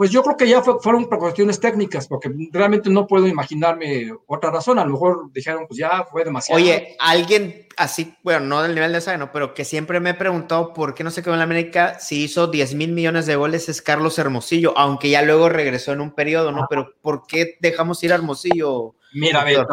[0.00, 4.50] Pues yo creo que ya fueron por cuestiones técnicas, porque realmente no puedo imaginarme otra
[4.50, 4.78] razón.
[4.78, 6.58] A lo mejor dijeron, pues ya fue demasiado.
[6.58, 9.30] Oye, alguien así, bueno, no del nivel de Sage, ¿no?
[9.30, 12.24] Pero que siempre me he preguntado por qué no se quedó en la América si
[12.24, 16.12] hizo 10 mil millones de goles es Carlos Hermosillo, aunque ya luego regresó en un
[16.12, 16.64] periodo, ¿no?
[16.70, 18.94] Pero ¿por qué dejamos ir a Hermosillo?
[19.12, 19.66] Mira, ver,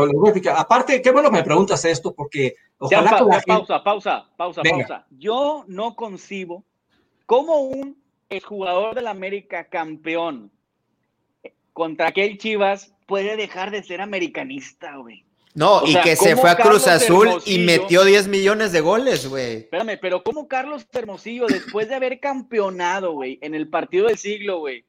[0.53, 5.07] aparte, qué bueno que me preguntas esto, porque ojalá Pausa, pausa, pausa, pausa.
[5.09, 6.65] Yo no concibo
[7.25, 8.06] cómo un
[8.43, 10.51] jugador del América campeón
[11.73, 15.23] contra aquel Chivas puede dejar de ser americanista, güey.
[15.53, 19.57] No, y que se fue a Cruz Azul y metió 10 millones de goles, güey.
[19.57, 24.59] Espérame, pero ¿cómo Carlos Hermosillo, después de haber campeonado, güey, en el partido del siglo,
[24.59, 24.85] güey,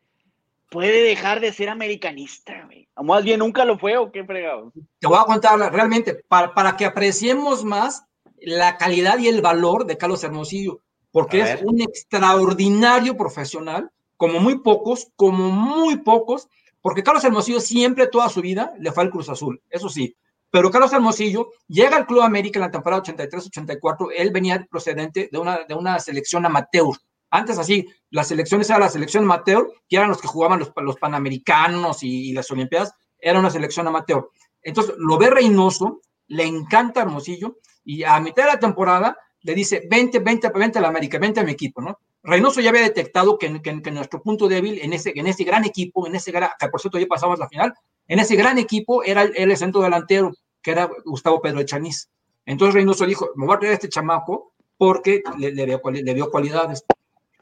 [0.68, 2.86] puede dejar de ser americanista, güey.
[2.94, 4.72] O más bien nunca lo fue o qué fregado.
[4.98, 8.04] Te voy a contar realmente, para, para que apreciemos más
[8.40, 14.58] la calidad y el valor de Carlos Hermosillo, porque es un extraordinario profesional, como muy
[14.58, 16.48] pocos, como muy pocos,
[16.80, 20.16] porque Carlos Hermosillo siempre, toda su vida, le fue al Cruz Azul, eso sí.
[20.50, 25.38] Pero Carlos Hermosillo llega al Club América en la temporada 83-84, él venía procedente de
[25.38, 26.96] una, de una selección amateur,
[27.30, 30.96] antes así, las selecciones era la selección amateur, que eran los que jugaban los, los
[30.96, 34.30] panamericanos y, las olimpiadas, era una selección amateur.
[34.62, 39.86] Entonces, lo ve Reynoso, le encanta Hermosillo, y a mitad de la temporada le dice,
[39.88, 41.98] vente, vente, vente a la América, vente a mi equipo, ¿no?
[42.22, 46.06] Reynoso ya había detectado que, que, nuestro punto débil en ese, en ese gran equipo,
[46.06, 47.72] en ese gran, que por cierto ya pasamos la final,
[48.08, 52.08] en ese gran equipo era el, centro delantero, que era Gustavo Pedro Echaniz.
[52.44, 56.84] Entonces Reynoso dijo, me voy a traer este chamaco porque le, le, le vio cualidades.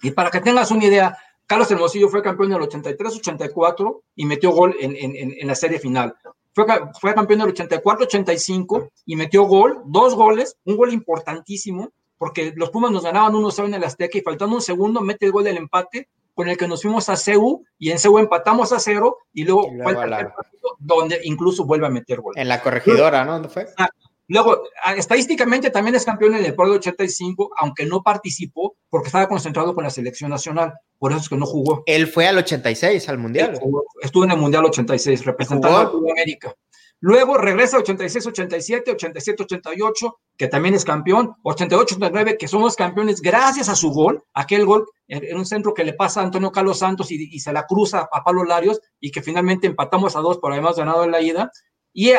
[0.03, 4.51] Y para que tengas una idea, Carlos Hermosillo fue campeón en el 83-84 y metió
[4.51, 6.15] gol en, en, en, la serie final.
[6.57, 6.65] Fue,
[6.99, 12.71] fue campeón en el 84-85 y metió gol, dos goles, un gol importantísimo, porque los
[12.71, 15.59] Pumas nos ganaban 1-0 en el Azteca y faltando un segundo mete el gol del
[15.59, 19.45] empate con el que nos fuimos a CEU y en CEU empatamos a cero y
[19.45, 20.33] luego, partido
[20.79, 22.33] donde incluso vuelve a meter gol.
[22.39, 23.33] En la corregidora, ¿no?
[23.33, 23.67] ¿Dónde fue?
[23.77, 23.91] Ah,
[24.29, 29.09] Luego, ah, estadísticamente también es campeón en el Pro de 85, aunque no participó porque
[29.09, 30.75] estaba concentrado con la selección nacional.
[30.99, 31.83] Por eso es que no jugó.
[31.87, 33.59] Él fue al 86, al Mundial.
[34.01, 36.55] Estuvo en el Mundial 86, representando a América.
[37.01, 41.35] Luego regresa 86, 87, 87, 88, que también es campeón.
[41.43, 44.25] 88, 89, que somos campeones gracias a su gol.
[44.33, 47.67] Aquel gol en un centro que le pasa a Antonio Carlos Santos y, se la
[47.67, 51.21] cruza a Pablo Larios y que finalmente empatamos a dos por además ganado en la
[51.21, 51.51] ida.
[51.93, 52.13] Y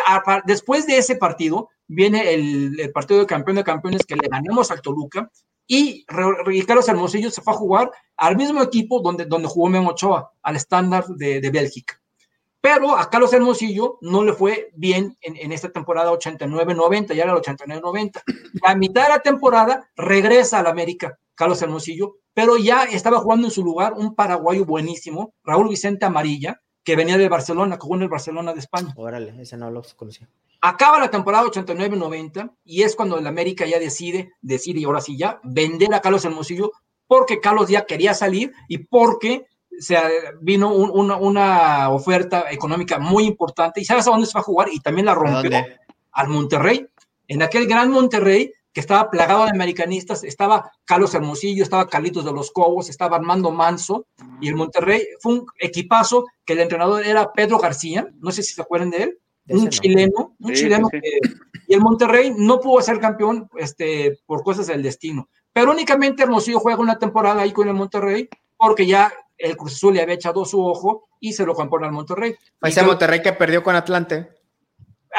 [0.45, 4.81] después de ese partido, viene el, partido de campeón de campeones que le ganamos al
[4.81, 5.29] Toluca
[5.65, 6.05] y
[6.65, 10.55] Carlos Hermosillo se fue a jugar al mismo equipo donde, donde jugó Memo Ochoa, al
[10.55, 12.01] estándar de, de, Bélgica.
[12.61, 17.39] Pero a Carlos Hermosillo no le fue bien en, esta temporada 89-90, ya era el
[17.39, 18.23] 89-90.
[18.63, 23.51] A mitad de la temporada regresa al América Carlos Hermosillo, pero ya estaba jugando en
[23.51, 28.07] su lugar un paraguayo buenísimo, Raúl Vicente Amarilla, que venía de Barcelona, jugó en el
[28.07, 28.93] Barcelona de España.
[28.95, 30.29] Órale, ese no lo conocía.
[30.61, 35.17] Acaba la temporada 89-90 y es cuando el América ya decide, decide y ahora sí
[35.17, 36.71] ya, vender a Carlos Hermosillo
[37.05, 39.47] porque Carlos ya quería salir y porque
[39.77, 39.97] se
[40.39, 43.81] vino una, oferta económica muy importante.
[43.81, 44.69] ¿Y sabes a dónde se va a jugar?
[44.71, 45.51] Y también la rompió.
[46.13, 46.87] Al Monterrey.
[47.27, 52.31] En aquel gran Monterrey que estaba plagado de americanistas, estaba Carlos Hermosillo, estaba Carlitos de
[52.31, 54.05] los Cobos, estaba Armando Manso,
[54.39, 58.53] y el Monterrey fue un equipazo que el entrenador era Pedro García, no sé si
[58.53, 59.17] se acuerdan de él,
[59.49, 60.89] un chileno, un chileno
[61.67, 65.27] y el Monterrey no pudo ser campeón este, por cosas del destino.
[65.51, 69.95] Pero únicamente Hermosillo juega una temporada ahí con el Monterrey porque ya el Cruz Azul
[69.95, 72.35] le había echado su ojo y se lo compró al Monterrey.
[72.61, 74.36] Ese Monterrey que perdió con Atlante.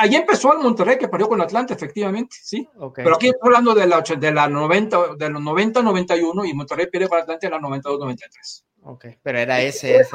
[0.00, 2.68] Ahí empezó el Monterrey que perdió con Atlante, efectivamente, sí.
[2.94, 6.86] Pero aquí estoy hablando de la, de la 90, de los 90, 91 y Monterrey
[6.86, 8.64] pierde con Atlante en la 92, 93.
[8.84, 10.06] Ok, pero era ese.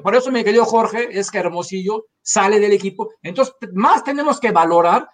[0.00, 3.10] Por, eso, me querido Jorge, es que Hermosillo sale del equipo.
[3.20, 5.08] Entonces, más tenemos que valorar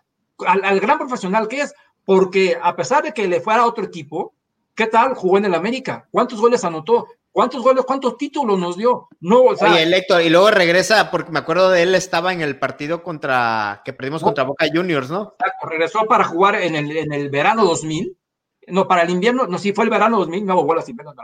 [0.47, 4.35] al, gran profesional que es, porque a pesar de que le fuera a otro equipo,
[4.75, 6.07] ¿qué tal jugó en el América?
[6.11, 7.07] ¿Cuántos goles anotó?
[7.33, 9.09] ¿Cuántos goles, cuántos títulos nos dio?
[9.21, 12.43] No, o sea, Oye, Héctor, y luego regresa, porque me acuerdo de él, estaba en
[12.43, 15.35] el partido contra que perdimos contra Boca Juniors, ¿no?
[15.63, 18.19] regresó para jugar en el, en el verano 2000,
[18.69, 21.15] no, para el invierno, no, sí fue el verano 2000, me hago bolas sin verano,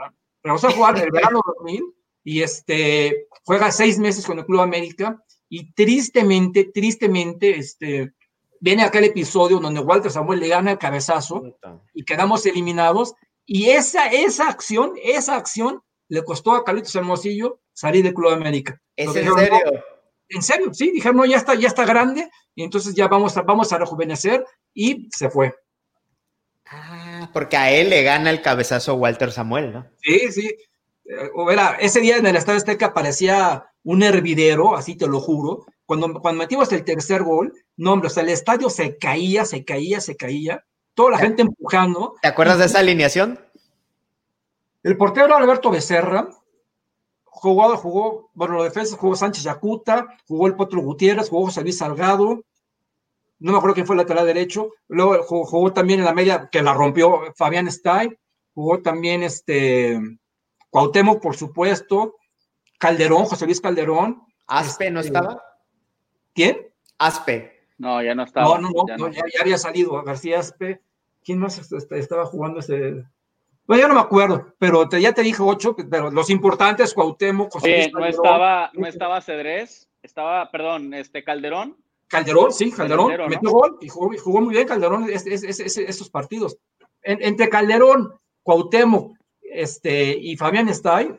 [0.41, 1.83] regresó a jugar en el verano 2000
[2.23, 8.13] y este, juega seis meses con el Club América y tristemente, tristemente, este,
[8.59, 11.43] viene aquel episodio donde Walter Samuel le gana el cabezazo
[11.93, 13.13] y quedamos eliminados
[13.45, 18.79] y esa, esa acción, esa acción le costó a Carlitos Hermosillo salir del Club América.
[18.95, 19.59] ¿Es en dijeron, serio?
[19.65, 19.71] "No,
[20.29, 23.41] en serio, sí, dijeron, no, ya está, ya está grande, y entonces ya vamos a,
[23.41, 25.55] vamos a rejuvenecer, y se fue.
[26.67, 29.87] Ah, porque a él le gana el cabezazo Walter Samuel, ¿no?
[30.03, 30.47] Sí, sí.
[31.05, 35.19] Eh, o era, ese día en el Estadio Azteca parecía un hervidero, así te lo
[35.19, 35.65] juro.
[35.85, 39.65] Cuando, cuando metimos el tercer gol, no, hombre, o sea, el estadio se caía, se
[39.65, 42.13] caía, se caía, toda la gente empujando.
[42.21, 43.39] ¿Te acuerdas de esa alineación?
[44.83, 46.29] El portero Alberto Becerra,
[47.23, 51.77] jugó, jugó, bueno, los defensas jugó Sánchez Yacuta, jugó el Potro Gutiérrez, jugó José Luis
[51.77, 52.43] Salgado,
[53.39, 56.49] no me acuerdo quién fue el lateral derecho, luego jugó, jugó también en la media,
[56.51, 58.09] que la rompió Fabián Stay,
[58.53, 59.99] jugó también este
[60.69, 62.15] Cuauhtémoc, por supuesto,
[62.77, 64.23] Calderón, José Luis Calderón.
[64.47, 65.41] ¿Aspe no Este, estaba?
[66.33, 66.67] ¿Quién?
[66.97, 67.67] Aspe.
[67.77, 68.59] No, ya no estaba.
[68.59, 70.81] No, no, no, ya no, ya, ya había salido García Aspe.
[71.23, 73.05] ¿Quién más est- est- estaba jugando ese?
[73.69, 77.51] Bueno, ya no me acuerdo, pero te- ya te dije ocho, pero los importantes, Cuauhtémoc,
[77.53, 81.77] José Oye, no estaba, no estaba Cedrés, estaba, perdón, este Calderón.
[82.07, 86.09] Calderón, sí, Calderón, metió gol y jugó, muy bien Calderón es- es- es- es- esos
[86.09, 86.57] partidos.
[87.03, 91.13] En- entre Calderón, Cuauhtémoc este, y Fabián Stay,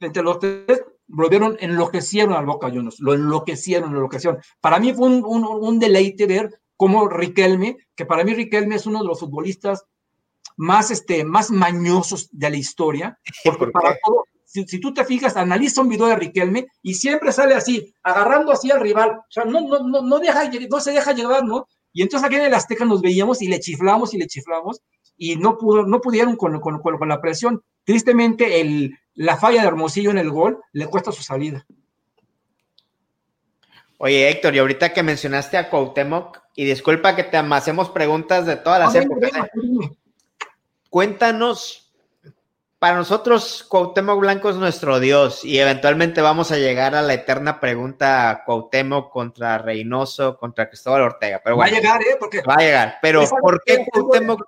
[0.00, 4.40] entre los tres, volvieron, enloquecieron al Boca Juniors, lo enloquecieron, lo enloquecieron.
[4.62, 8.86] Para mí fue un, un- un deleite ver cómo Riquelme, que para mí Riquelme es
[8.86, 9.84] uno de los futbolistas
[10.56, 15.04] más, este, más mañosos de la historia, porque ¿Por para todo, si, si tú te
[15.04, 19.24] fijas, analiza un video de Riquelme y siempre sale así, agarrando así al rival, o
[19.30, 21.66] sea, no, no, no, no, deja, no se deja llevar, ¿no?
[21.92, 24.80] Y entonces aquí en el Azteca nos veíamos y le chiflamos y le chiflamos
[25.16, 27.62] y no, pudo, no pudieron con, con, con, con la presión.
[27.84, 31.66] Tristemente, el, la falla de Hermosillo en el gol le cuesta su salida.
[33.98, 38.56] Oye, Héctor, y ahorita que mencionaste a Cuauhtémoc, y disculpa que te hacemos preguntas de
[38.56, 39.90] todas las Ah, épocas, ¿eh?
[40.92, 41.90] Cuéntanos,
[42.78, 47.60] para nosotros Cuauhtémoc Blanco es nuestro Dios y eventualmente vamos a llegar a la eterna
[47.60, 52.16] pregunta Cuauhtémoc contra Reynoso, contra Cristóbal Ortega, pero Va a bueno, llegar, ¿eh?
[52.20, 52.98] Porque va a llegar.
[53.00, 54.42] Pero ¿por qué Cuauhtémoc?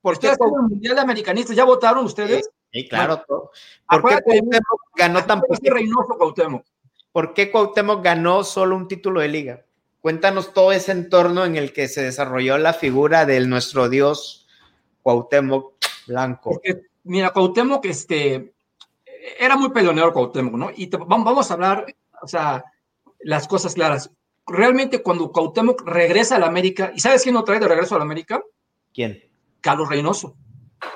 [0.00, 2.48] ¿Por qué ustedes Cuau- en el Mundial de Americanistas, ¿ya votaron ustedes?
[2.72, 3.50] Sí, claro, todo.
[3.88, 5.74] ¿Por qué Cuauhtémoc ganó tan poquito?
[5.74, 6.64] Reynoso Cuauhtémoc.
[7.10, 9.64] ¿Por qué Cuauhtémoc ganó solo un título de liga?
[10.00, 14.44] Cuéntanos todo ese entorno en el que se desarrolló la figura de nuestro Dios
[15.02, 15.77] Cuauhtémoc
[16.08, 16.50] Blanco.
[16.50, 18.52] Porque, mira, Cuauhtémoc, este,
[19.38, 20.70] era muy peleonero Cuauhtémoc, ¿no?
[20.74, 21.86] Y te- vam- vamos a hablar,
[22.22, 22.64] o sea,
[23.20, 24.10] las cosas claras.
[24.46, 27.98] Realmente cuando Cuauhtémoc regresa a la América, ¿y sabes quién lo trae de regreso a
[27.98, 28.42] la América?
[28.94, 29.22] ¿Quién?
[29.60, 30.34] Carlos Reynoso.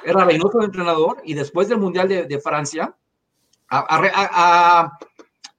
[0.04, 2.94] Era Reynoso el entrenador y después del Mundial de, de Francia,
[3.68, 4.98] a, a, a, a-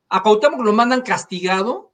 [0.10, 1.92] a Cuauhtémoc lo mandan castigado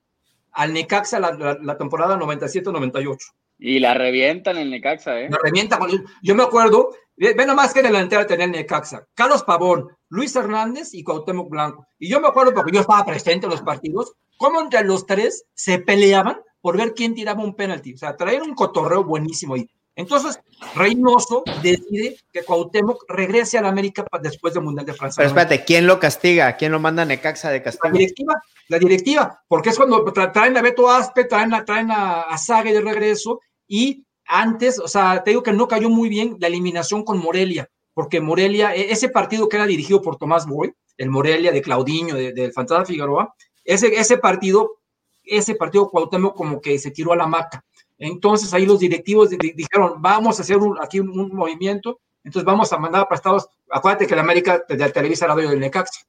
[0.51, 3.17] al Necaxa la, la- la temporada 97-98.
[3.61, 5.29] Y la revientan en Necaxa, ¿eh?
[5.29, 6.03] Me revienta con él.
[6.21, 9.05] Yo me acuerdo, ve nomás que delantera tenía el Necaxa.
[9.13, 11.85] Carlos Pavón, Luis Hernández y Cuauhtémoc Blanco.
[11.99, 15.43] Y yo me acuerdo, porque yo estaba presente en los partidos, cómo entre los tres
[15.53, 17.93] se peleaban por ver quién tiraba un penalti.
[17.93, 19.69] O sea, traían un cotorreo buenísimo ahí.
[19.95, 20.39] Entonces,
[20.75, 25.19] Reynoso decide que Cuauhtémoc regrese a la América después del Mundial de Francia.
[25.21, 26.55] Pero espérate, ¿quién lo castiga?
[26.55, 27.91] ¿Quién lo manda a Necaxa de La castigo?
[27.97, 32.21] directiva, la directiva, porque es cuando tra- traen a Beto Aspe, traen a, traen a,
[32.21, 36.37] a Sague de regreso y antes, o sea, te digo que no cayó muy bien
[36.39, 40.71] la eliminación con Morelia, porque Morelia, e- ese partido que era dirigido por Tomás Boy,
[40.97, 43.33] el Morelia de Claudiño, de- del Fantasma Figueroa,
[43.65, 44.77] ese, ese partido,
[45.23, 47.63] ese partido Cuauhtémoc como que se tiró a la maca.
[47.97, 52.71] Entonces ahí los directivos di- di- dijeron, vamos a hacer aquí un movimiento, entonces vamos
[52.71, 56.01] a mandar prestados, acuérdate que la América de, de Televisa era dueño del Necaxa,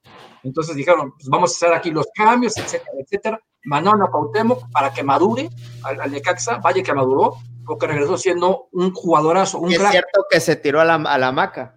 [0.42, 3.40] entonces dijeron, pues vamos a hacer aquí los cambios, etcétera, etcétera.
[3.64, 5.48] Mandaron a Cuauhtémoc para que madure
[5.82, 9.92] al, al Necaxa, vaya que maduró, porque regresó siendo un jugadorazo, un es crack.
[9.92, 11.76] cierto que se tiró a la, a la hamaca.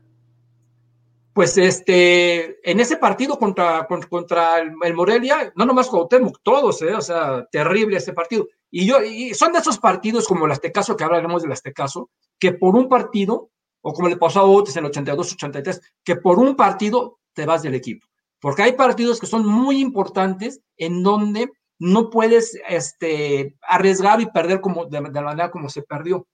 [1.33, 6.81] Pues este, en ese partido contra, con- contra el, el Morelia, no nomás Cuauhtémoc, todos,
[6.83, 6.93] ¿eh?
[6.93, 8.45] o sea, terrible ese partido.
[8.69, 12.53] Y yo, y son de esos partidos como el Aztecaso, que hablaremos del Aztecaso, que
[12.53, 13.49] por un partido,
[13.83, 17.61] o como le pasó a otros en el 82-83, que por un partido te vas
[17.61, 18.07] del equipo.
[18.39, 24.61] Porque hay partidos que son muy importantes en donde no puedes este, arriesgar y perder
[24.61, 26.25] como, de, de la manera como se perdió.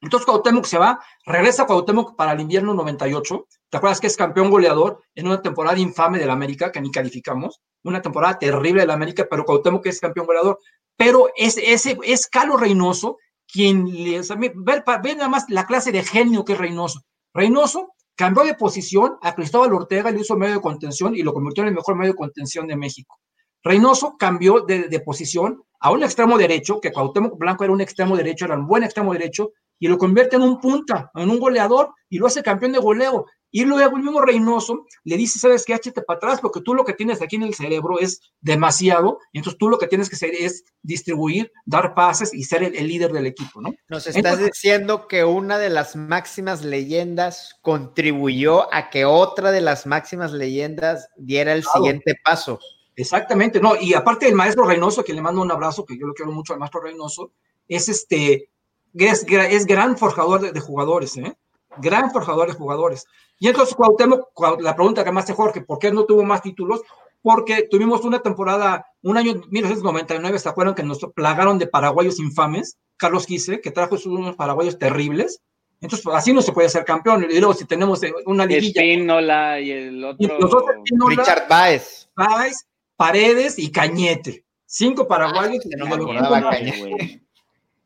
[0.00, 3.46] Entonces Cuauhtémoc se va, regresa Cuauhtémoc para el invierno 98.
[3.68, 7.60] ¿Te acuerdas que es campeón goleador en una temporada infame del América que ni calificamos?
[7.82, 10.58] Una temporada terrible del América, pero Cuauhtémoc es campeón goleador.
[10.96, 13.18] Pero es, ese, es Carlos Reynoso
[13.50, 14.20] quien le...
[14.20, 17.02] Ve, ve nada más la clase de genio que es Reynoso.
[17.34, 21.62] Reynoso cambió de posición a Cristóbal Ortega, le hizo medio de contención y lo convirtió
[21.62, 23.18] en el mejor medio de contención de México.
[23.62, 28.16] Reynoso cambió de, de, posición a un extremo derecho, que Cuauhtémoc Blanco era un extremo
[28.16, 31.94] derecho, era un buen extremo derecho, y lo convierte en un punta, en un goleador,
[32.08, 33.26] y lo hace campeón de goleo.
[33.50, 36.84] Y luego el mismo Reynoso le dice, sabes qué, échate para atrás, porque tú lo
[36.84, 40.34] que tienes aquí en el cerebro es demasiado, entonces tú lo que tienes que hacer
[40.34, 43.74] es distribuir, dar pases y ser el, el líder del equipo, ¿no?
[43.88, 49.62] Nos estás entonces, diciendo que una de las máximas leyendas contribuyó a que otra de
[49.62, 51.78] las máximas leyendas diera el claro.
[51.78, 52.58] siguiente paso.
[52.96, 56.14] Exactamente, no, y aparte del maestro Reynoso, que le mando un abrazo, que yo lo
[56.14, 57.32] quiero mucho al maestro Reynoso,
[57.66, 58.50] es este,
[58.94, 61.34] es, es gran forjador de, de jugadores, ¿eh?
[61.80, 63.06] Gran forjador de jugadores.
[63.38, 64.28] Y entonces Cuauhtémoc,
[64.60, 66.80] la pregunta que me hace Jorge, ¿por qué no tuvo más títulos?
[67.22, 72.78] Porque tuvimos una temporada, un año 1999, ¿se acuerdan que nos plagaron de paraguayos infames?
[72.96, 75.40] Carlos Quise, que trajo unos paraguayos terribles.
[75.80, 77.26] Entonces, así no se puede ser campeón.
[77.30, 78.82] Y luego, si tenemos una liguilla.
[78.82, 80.16] Espínola y el otro.
[80.18, 82.08] Y Espínola, Richard Baez.
[82.16, 84.44] Baez, Paredes y Cañete.
[84.66, 85.64] Cinco paraguayos.
[85.64, 86.96] Ah, no de, los cinco,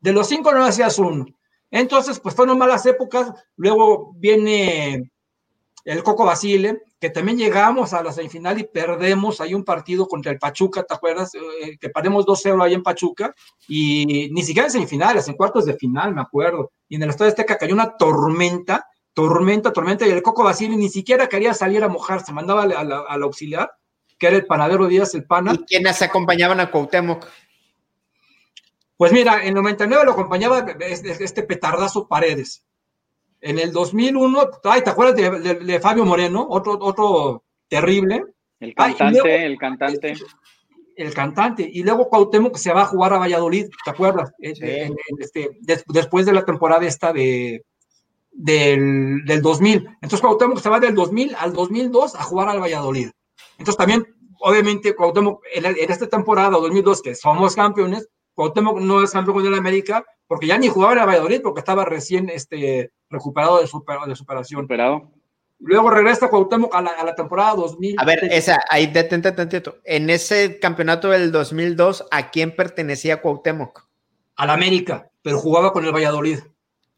[0.00, 1.26] de los cinco no hacías uno.
[1.72, 3.32] Entonces, pues fueron malas épocas.
[3.56, 5.10] Luego viene
[5.84, 10.30] el Coco Basile, que también llegamos a la semifinal y perdemos ahí un partido contra
[10.30, 11.34] el Pachuca, ¿te acuerdas?
[11.34, 13.34] Eh, que perdemos 2-0 ahí en Pachuca
[13.66, 16.70] y ni siquiera en semifinales, en cuartos de final, me acuerdo.
[16.88, 20.90] Y en el Estadio Azteca cayó una tormenta, tormenta, tormenta, y el Coco Basile ni
[20.90, 23.72] siquiera quería salir a mojarse, mandaba al, auxiliar,
[24.18, 25.54] que era el panadero Díaz, el pana.
[25.54, 27.26] ¿Y quiénes acompañaban a Cuauhtémoc?
[28.96, 32.64] Pues mira, en 99 lo acompañaba este, petardazo Paredes.
[33.40, 36.46] En el 2001, ay, ¿te acuerdas de, de, de, Fabio Moreno?
[36.48, 38.24] Otro, otro terrible.
[38.60, 40.14] El cantante, ay, luego, el cantante.
[40.94, 41.68] El cantante.
[41.72, 44.32] Y luego Cuauhtémoc se va a jugar a Valladolid, ¿te acuerdas?
[44.40, 44.52] Sí.
[44.60, 47.64] En, en, este, des, después de la temporada esta de,
[48.30, 49.88] del, del 2000.
[49.94, 53.10] Entonces Cuauhtémoc se va del 2000 al 2002 a jugar al Valladolid.
[53.58, 54.06] Entonces también,
[54.40, 59.50] obviamente, Cuauhtémoc en, en esta temporada 2002, que somos campeones, Cuauhtémoc no es campeón de
[59.50, 63.66] la América porque ya ni jugaba en el Valladolid porque estaba recién este, recuperado de,
[63.66, 64.62] super, de superación.
[64.62, 65.10] Superado.
[65.58, 67.96] Luego regresa Cuauhtémoc a la, a la temporada 2000.
[67.98, 69.78] A ver, esa, ahí detente tantito.
[69.84, 73.86] En ese campeonato del 2002, ¿a quién pertenecía Cuauhtémoc?
[74.36, 76.40] Al América, pero jugaba con el Valladolid.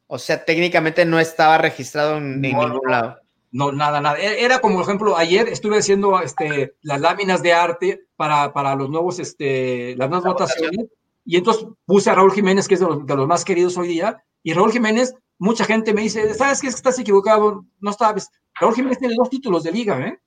[0.06, 3.18] O sea, técnicamente no estaba registrado en, no, en ningún no, lado.
[3.50, 4.18] No, nada, nada.
[4.18, 8.74] E, Era como, por ejemplo, ayer estuve haciendo este, las láminas de arte para, para
[8.76, 10.86] los nuevos, este, las nuevas votaciones
[11.24, 13.88] y entonces puse a Raúl Jiménez, que es de los, de los, más queridos hoy
[13.88, 16.68] día, y Raúl Jiménez, mucha gente me dice, ¿sabes qué?
[16.68, 18.30] Es que estás equivocado, no sabes.
[18.54, 20.20] Raúl Jiménez tiene dos títulos de liga, ¿eh?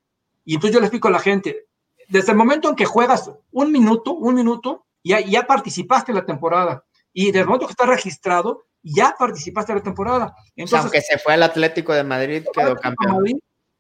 [0.44, 1.68] Y entonces yo le explico a la gente,
[2.08, 6.26] desde el momento en que juegas un minuto, un minuto, ya, ya participaste en la
[6.26, 6.84] temporada.
[7.14, 10.36] Y desde el momento que estás registrado, ya participaste en la temporada.
[10.56, 13.16] Entonces, Aunque se fue al Atlético de Madrid, quedó campeón.
[13.16, 13.38] Madrid,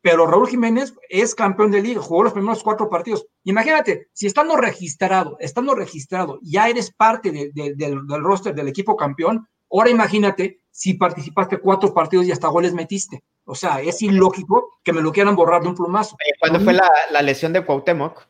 [0.10, 3.26] pero Raúl Jiménez es campeón de liga, jugó los primeros cuatro partidos.
[3.43, 8.70] Imagínate, si estando registrado, estando registrado, ya eres parte de, de, del, del roster del
[8.70, 13.26] equipo campeón, ahora imagínate si participaste cuatro partidos y hasta goles metiste.
[13.43, 16.15] O sea, es ilógico que me lo quieran borrar de un plumazo.
[16.39, 18.30] ¿Cuándo fue la, la, lesión de Cuauhtémoc?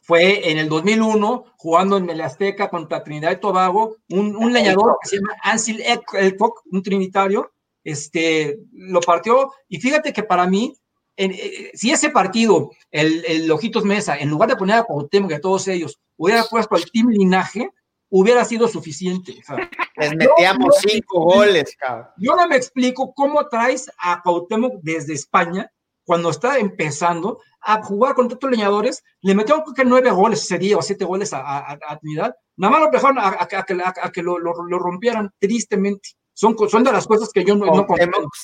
[0.00, 4.96] Fue en el 2001, jugando en el Azteca contra Trinidad y Tobago, un, un leñador
[5.02, 5.82] que se llama Ansel
[6.14, 7.52] Elcock, un trinitario,
[7.84, 9.52] este, lo partió.
[9.68, 10.74] Y fíjate que para mí,
[11.16, 15.30] en, eh, si ese partido, el, el Ojitos Mesa, en lugar de poner a Cuauhtémoc
[15.30, 17.70] y a todos ellos, hubiera puesto al Team Linaje,
[18.08, 19.36] hubiera sido suficiente.
[19.40, 22.08] O sea, Les metíamos cinco goles, cabrón.
[22.18, 25.70] Yo no me explico cómo traes a Cuauhtémoc desde España,
[26.04, 30.56] cuando está empezando, a jugar contra estos leñadores, le metieron creo que nueve goles ese
[30.56, 33.56] día o siete goles a, a, a Trinidad, nada más lo dejaron a, a que,
[33.56, 36.10] a, que lo, lo, lo, rompieran tristemente.
[36.32, 37.86] Son, son de las cosas que yo no, no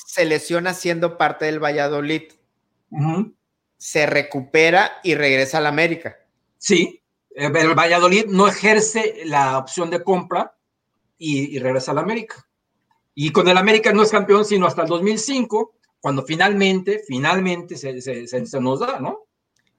[0.07, 2.23] Se lesiona siendo parte del Valladolid.
[2.93, 3.35] Uh -huh.
[3.77, 6.15] Se recupera y regresa a la América.
[6.57, 7.01] Sí,
[7.35, 10.55] eh, el Valladolid no ejerce la opción de compra
[11.17, 12.47] y, y regresa a la América.
[13.15, 18.01] Y con el América no es campeón sino hasta el 2005, cuando finalmente, finalmente se,
[18.01, 19.19] se, se, se nos da, ¿no?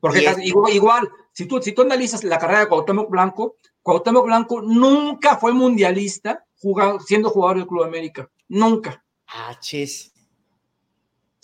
[0.01, 4.25] Porque es, igual, igual, si, tú, si tú analizas la carrera de Cuauhtémoc Blanco, Cuauhtémoc
[4.25, 8.31] Blanco nunca fue mundialista jugando, siendo jugador del Club América.
[8.49, 9.05] Nunca.
[9.27, 10.14] Ah, chis.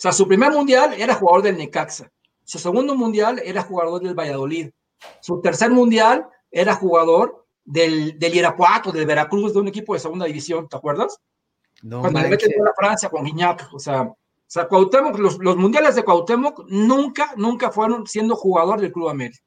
[0.01, 2.11] O sea, su primer mundial era jugador del Necaxa.
[2.43, 4.71] Su segundo mundial era jugador del Valladolid.
[5.19, 10.25] Su tercer mundial era jugador del, del Irapuato, del Veracruz, de un equipo de segunda
[10.25, 11.19] división, ¿te acuerdas?
[11.83, 15.55] No cuando le meten a Francia con Guignac, o sea, o sea Cuauhtémoc, los, los,
[15.55, 19.43] mundiales de Cuauhtémoc nunca, nunca fueron siendo jugador del Club América.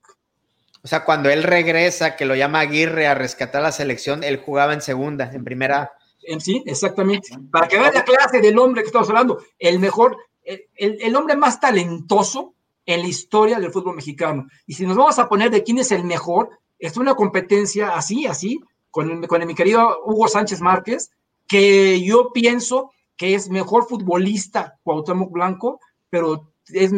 [0.84, 4.72] O sea, cuando él regresa, que lo llama Aguirre a rescatar la selección, él jugaba
[4.72, 5.90] en segunda, en primera.
[6.22, 7.30] En sí, exactamente.
[7.50, 11.36] Para que vean la clase del hombre que estamos hablando, el mejor, el, el hombre
[11.36, 12.54] más talentoso
[12.86, 14.46] en la historia del fútbol mexicano.
[14.66, 18.26] Y si nos vamos a poner de quién es el mejor, es una competencia así,
[18.26, 21.10] así, con, con mi querido Hugo Sánchez Márquez,
[21.46, 25.80] que yo pienso que es mejor futbolista Cuauhtémoc Blanco,
[26.10, 26.50] pero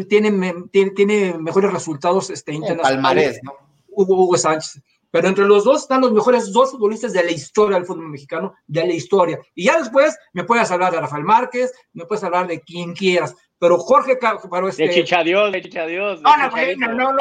[0.08, 3.40] tiene, tiene, mejores resultados este, internacionales.
[3.42, 3.52] ¿no?
[3.88, 4.82] Hugo, Hugo Sánchez.
[5.10, 8.54] Pero entre los dos están los mejores dos futbolistas de la historia del fútbol mexicano,
[8.66, 9.38] de la historia.
[9.54, 13.34] Y ya después me puedes hablar de Rafael Márquez, me puedes hablar de quien quieras,
[13.58, 14.18] pero Jorge,
[14.50, 14.88] pero este...
[14.88, 16.20] De Chichadios, de Chichadios.
[16.20, 17.18] No, no, no, no, no, no,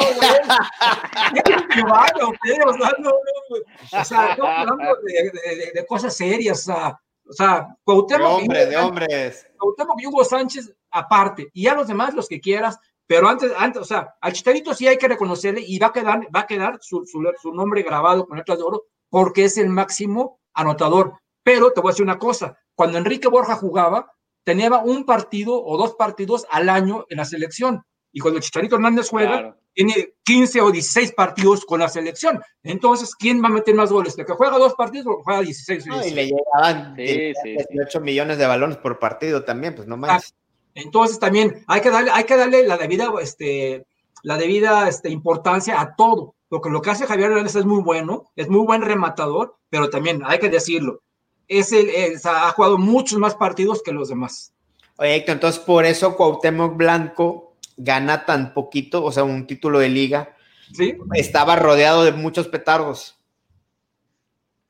[4.00, 8.28] o sea, estamos hablando de, de, cosas serias, o sea, o sea Cuauhtémoc...
[8.28, 9.48] De hombres, de hombres.
[9.58, 12.78] Cuauhtémoc y Hugo Sánchez aparte, y ya los demás, los que quieras,
[13.08, 16.22] pero antes, antes, o sea, al Chicharito sí hay que reconocerle y va a quedar,
[16.36, 19.70] va a quedar su, su, su nombre grabado con letras de oro porque es el
[19.70, 21.14] máximo anotador.
[21.44, 24.12] Pero te voy a decir una cosa, cuando Enrique Borja jugaba,
[24.44, 27.84] tenía un partido o dos partidos al año en la selección.
[28.12, 32.42] Y cuando Chicharito Hernández juega, tiene 15 o 16 partidos con la selección.
[32.64, 34.18] Entonces, ¿quién va a meter más goles?
[34.18, 35.86] ¿El que juega dos partidos o juega 16?
[36.08, 40.34] y le llegaban 18 millones de balones por partido también, pues no más.
[40.76, 43.86] Entonces, también hay que darle, hay que darle la debida, este,
[44.24, 46.36] la debida este, importancia a todo.
[46.50, 50.22] Porque lo que hace Javier Hernández es muy bueno, es muy buen rematador, pero también
[50.26, 51.02] hay que decirlo,
[51.48, 51.90] es el,
[52.24, 54.54] ha jugado muchos más partidos que los demás.
[54.98, 59.90] Oye, Héctor, entonces por eso Cuauhtémoc Blanco gana tan poquito, o sea, un título de
[59.90, 60.36] liga.
[60.74, 60.98] Sí.
[61.14, 63.18] Estaba rodeado de muchos petardos.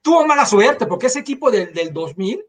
[0.02, 2.44] Tuvo mala suerte, porque ese equipo del, del 2000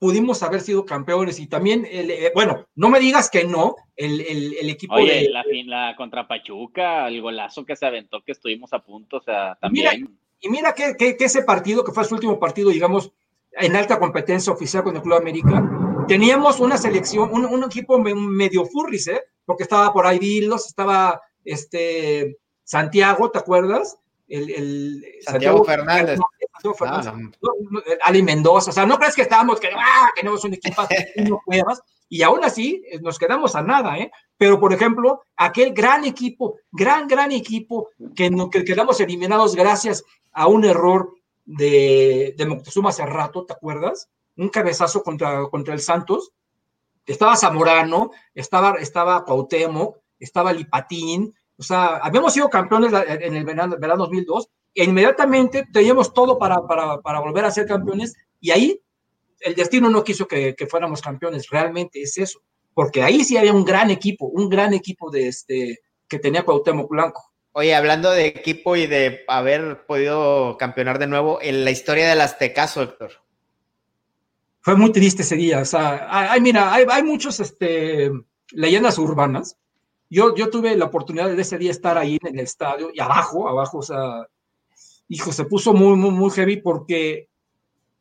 [0.00, 4.70] pudimos haber sido campeones y también, eh, bueno, no me digas que no, el, el,
[4.70, 9.18] equipo Oye, la, la contra Pachuca, el golazo que se aventó, que estuvimos a punto,
[9.18, 10.18] o sea, también.
[10.40, 13.12] y mira que, que, que, ese partido, que fue su último partido, digamos,
[13.52, 15.70] en alta competencia oficial con el Club América,
[16.08, 19.22] teníamos una selección, un, un equipo medio furris, ¿eh?
[19.44, 23.98] Porque estaba por ahí Vilos, estaba este Santiago, ¿te acuerdas?
[24.28, 26.18] El, el Santiago, Fernández.
[28.02, 30.82] Ali Mendoza, o sea, no crees que estábamos que ah, tenemos un equipo
[31.28, 34.10] no pruebas y aún así eh, nos quedamos a nada, ¿eh?
[34.36, 40.04] Pero por ejemplo, aquel gran equipo, gran, gran equipo que, no, que quedamos eliminados gracias
[40.32, 44.08] a un error de, de Moctezuma hace rato, ¿te acuerdas?
[44.36, 46.32] Un cabezazo contra, contra el Santos.
[47.06, 53.76] Estaba Zamorano, estaba, estaba Cuauhtémoc, estaba Lipatín, o sea, habíamos sido campeones en el verano,
[53.78, 58.80] verano 2002 e inmediatamente teníamos todo para, para, para, volver a ser campeones y ahí
[59.40, 62.42] el destino no quiso que, que, fuéramos campeones, realmente es eso,
[62.74, 66.90] porque ahí sí había un gran equipo, un gran equipo de este, que tenía Cuauhtémoc
[66.90, 67.30] Blanco.
[67.52, 72.20] Oye, hablando de equipo y de haber podido campeonar de nuevo, en la historia del
[72.20, 73.12] Aztecaso, Héctor.
[74.60, 75.60] Fue muy triste ese día.
[75.60, 78.10] O sea, hay, mira, hay, hay muchos este,
[78.52, 79.56] leyendas urbanas.
[80.08, 83.48] Yo, yo tuve la oportunidad de ese día estar ahí en el estadio y abajo,
[83.48, 84.26] abajo, o sea,
[85.10, 87.28] hijo, se puso muy, muy, muy heavy porque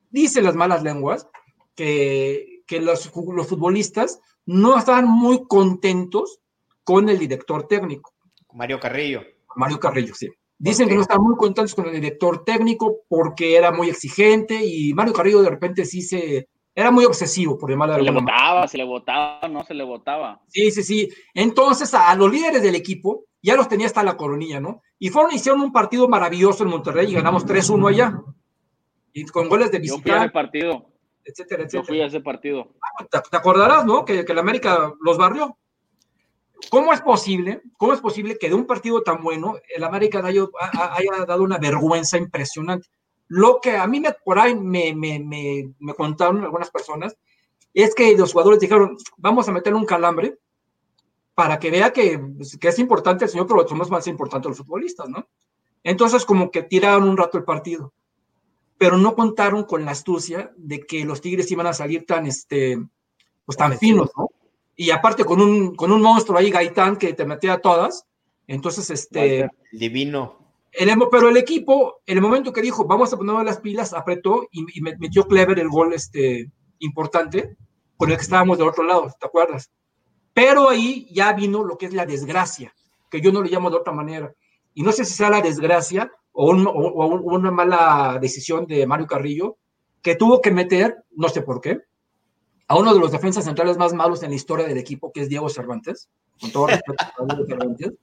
[0.10, 1.28] dicen las malas lenguas
[1.76, 6.40] que, que los, los futbolistas no estaban muy contentos
[6.84, 8.14] con el director técnico.
[8.54, 9.22] Mario Carrillo.
[9.56, 10.30] Mario Carrillo, sí.
[10.58, 14.94] Dicen que no están muy contentos con el director técnico porque era muy exigente y
[14.94, 16.48] Mario Carrillo de repente sí se...
[16.76, 20.42] Era muy obsesivo, por llamarlo Se le votaba, se le votaba, no se le votaba.
[20.48, 21.10] Sí, sí, sí.
[21.34, 24.82] Entonces a, los líderes del equipo ya los tenía hasta la coronilla, ¿no?
[24.98, 28.22] Y fueron, hicieron un partido maravilloso en Monterrey y ganamos 3-1 allá.
[29.14, 29.98] Y con goles de visita.
[29.98, 30.86] Yo fui a ese partido.
[31.24, 31.84] Etcétera, etcétera.
[31.84, 32.76] Yo fui a ese partido.
[32.82, 34.06] Ah, te, te, acordarás, ¿no?
[34.06, 35.58] Que, que la América los barrió.
[36.70, 37.62] ¿Cómo es posible?
[37.78, 41.58] ¿Cómo es posible que de un partido tan bueno el América haya, haya dado una
[41.58, 42.88] vergüenza impresionante?
[43.28, 47.16] Lo que a mí me, por ahí me, me, me, me, contaron algunas personas
[47.74, 50.38] es que los jugadores dijeron, vamos a meterle un calambre
[51.40, 52.20] para que vea que,
[52.60, 55.26] que es importante el señor, pero somos más importantes los futbolistas, ¿no?
[55.86, 57.94] Entonces como que tiraron un rato el partido,
[58.78, 62.78] pero no contaron con la astucia de que los Tigres iban a salir tan, este,
[63.46, 64.28] pues tan finos, ¿no?
[64.76, 68.06] y aparte con un, con un monstruo ahí, Gaitán, que te metía a todas.
[68.46, 69.50] Entonces, este...
[69.72, 70.40] Divino.
[70.74, 74.50] El, pero el equipo, en el momento que dijo, vamos a poner las pilas, apretó
[74.52, 77.56] y, y metió Clever el gol este, importante
[77.96, 79.72] con el que estábamos del otro lado, ¿te acuerdas?
[80.40, 82.74] Pero ahí ya vino lo que es la desgracia,
[83.12, 84.34] que yo no le llamo de otra manera.
[84.74, 89.58] Y no sé si sea la desgracia o, o una mala decisión de Mario Carrillo,
[90.02, 91.82] que tuvo que meter, no sé por qué,
[92.70, 95.28] a uno de los defensas centrales más malos en la historia del equipo, que es
[95.28, 96.08] Diego Cervantes,
[96.40, 97.94] con todo respeto a Diego Cervantes,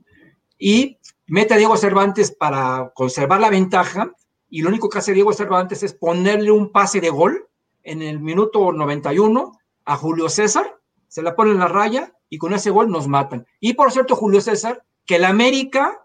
[0.59, 4.13] y mete a Diego Cervantes para conservar la ventaja,
[4.51, 7.49] y lo único que hace Diego Cervantes es ponerle un pase de gol
[7.83, 9.53] en el minuto 91
[9.87, 10.76] a Julio César,
[11.17, 13.47] se la pone en la raya y con ese gol nos matan.
[13.59, 16.05] Y por cierto, Julio César, que el América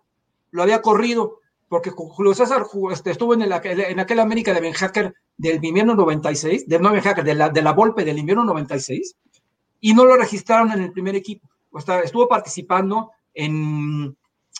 [0.51, 5.13] lo había corrido, porque Julio César este, estuvo en, el, aquel América de Ben Hacker
[5.35, 9.17] del invierno 96, de, no Ben Hacker, de la, de la Volpe del invierno 96,
[9.81, 11.45] y no lo registraron en el primer equipo.
[11.71, 14.15] O sea, estuvo participando en,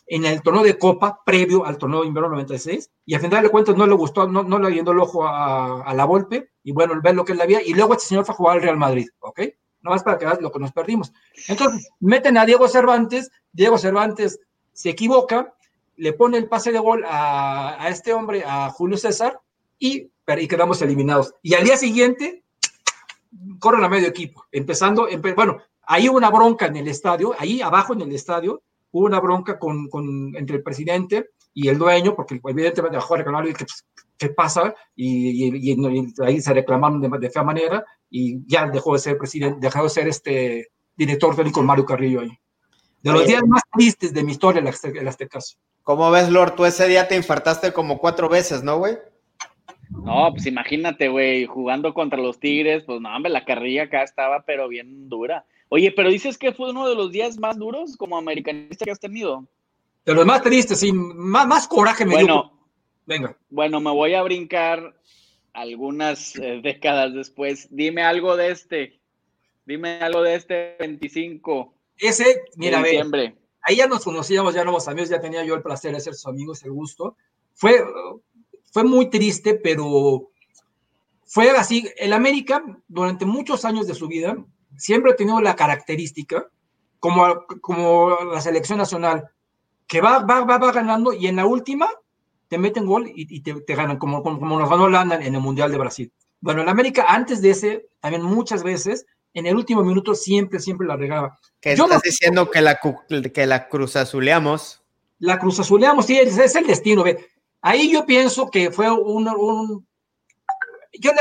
[0.08, 3.50] en el torneo de Copa previo al torneo de invierno 96, y al final de
[3.50, 6.74] cuentas no le gustó, no, no le yendo el ojo a, a la Volpe, y
[6.74, 8.78] bueno, ver lo que él había, y luego este señor fue a jugar al Real
[8.78, 9.40] Madrid, ¿ok?
[9.82, 11.12] No más para que veas lo que nos perdimos.
[11.48, 14.40] Entonces, meten a Diego Cervantes, Diego Cervantes
[14.74, 15.54] se equivoca,
[15.98, 19.40] le pone el pase de gol a, este hombre, a Julio César,
[19.78, 21.34] y, y, quedamos eliminados.
[21.42, 22.44] Y al día siguiente,
[23.60, 27.94] corren a medio equipo, empezando, bueno, ahí hubo una bronca en el estadio, ahí abajo
[27.94, 28.62] en el estadio,
[28.92, 33.18] hubo una bronca con, con entre el presidente y el dueño, porque evidentemente bajó a
[33.18, 33.86] reclamar que pues,
[34.18, 35.74] qué pasa, y,
[36.24, 39.90] ahí se reclamaron de, de, fea manera, y ya dejó de ser presidente, dejó de
[39.90, 42.38] ser este director técnico Mario Carrillo ahí.
[43.02, 44.68] De los días más tristes de mi historia en
[45.08, 45.58] este caso.
[45.82, 46.56] ¿Cómo ves, Lord?
[46.56, 48.98] Tú ese día te infartaste como cuatro veces, ¿no, güey?
[49.90, 54.44] No, pues imagínate, güey, jugando contra los Tigres, pues no, hombre, la carrilla acá estaba,
[54.46, 55.46] pero bien dura.
[55.70, 59.00] Oye, pero dices que fue uno de los días más duros como americanista que has
[59.00, 59.48] tenido.
[60.06, 62.54] De los más tristes, sí, más, más coraje me bueno,
[63.06, 63.36] Venga.
[63.50, 64.96] Bueno, me voy a brincar
[65.54, 67.68] algunas eh, décadas después.
[67.70, 69.02] Dime algo de este.
[69.66, 71.74] Dime algo de este 25.
[71.98, 75.94] Ese, mira, de ahí ya nos conocíamos, ya éramos amigos, ya tenía yo el placer
[75.94, 77.16] de ser sus amigos, el gusto.
[77.54, 77.84] Fue,
[78.72, 80.32] fue muy triste, pero
[81.26, 81.88] fue así.
[81.98, 84.36] El América, durante muchos años de su vida,
[84.78, 86.50] siempre ha tenido la característica,
[87.00, 89.30] como, como la selección nacional,
[89.88, 91.90] que va, va, va, va ganando y en la última
[92.52, 95.78] te meten gol y, te, ganan, como, como, nos ganó Holanda en el Mundial de
[95.78, 96.12] Brasil.
[96.42, 100.86] Bueno, en América, antes de ese, también muchas veces, en el último minuto siempre, siempre
[100.86, 101.40] la regaba.
[101.62, 102.78] ¿Qué estás diciendo que la,
[103.34, 104.84] que la cruz azuleamos?
[105.20, 107.04] La cruz azuleamos, sí, es, es el destino.
[107.04, 107.26] Ve.
[107.62, 109.30] Ahí yo pienso que fue un...
[109.30, 109.88] un
[111.00, 111.12] yo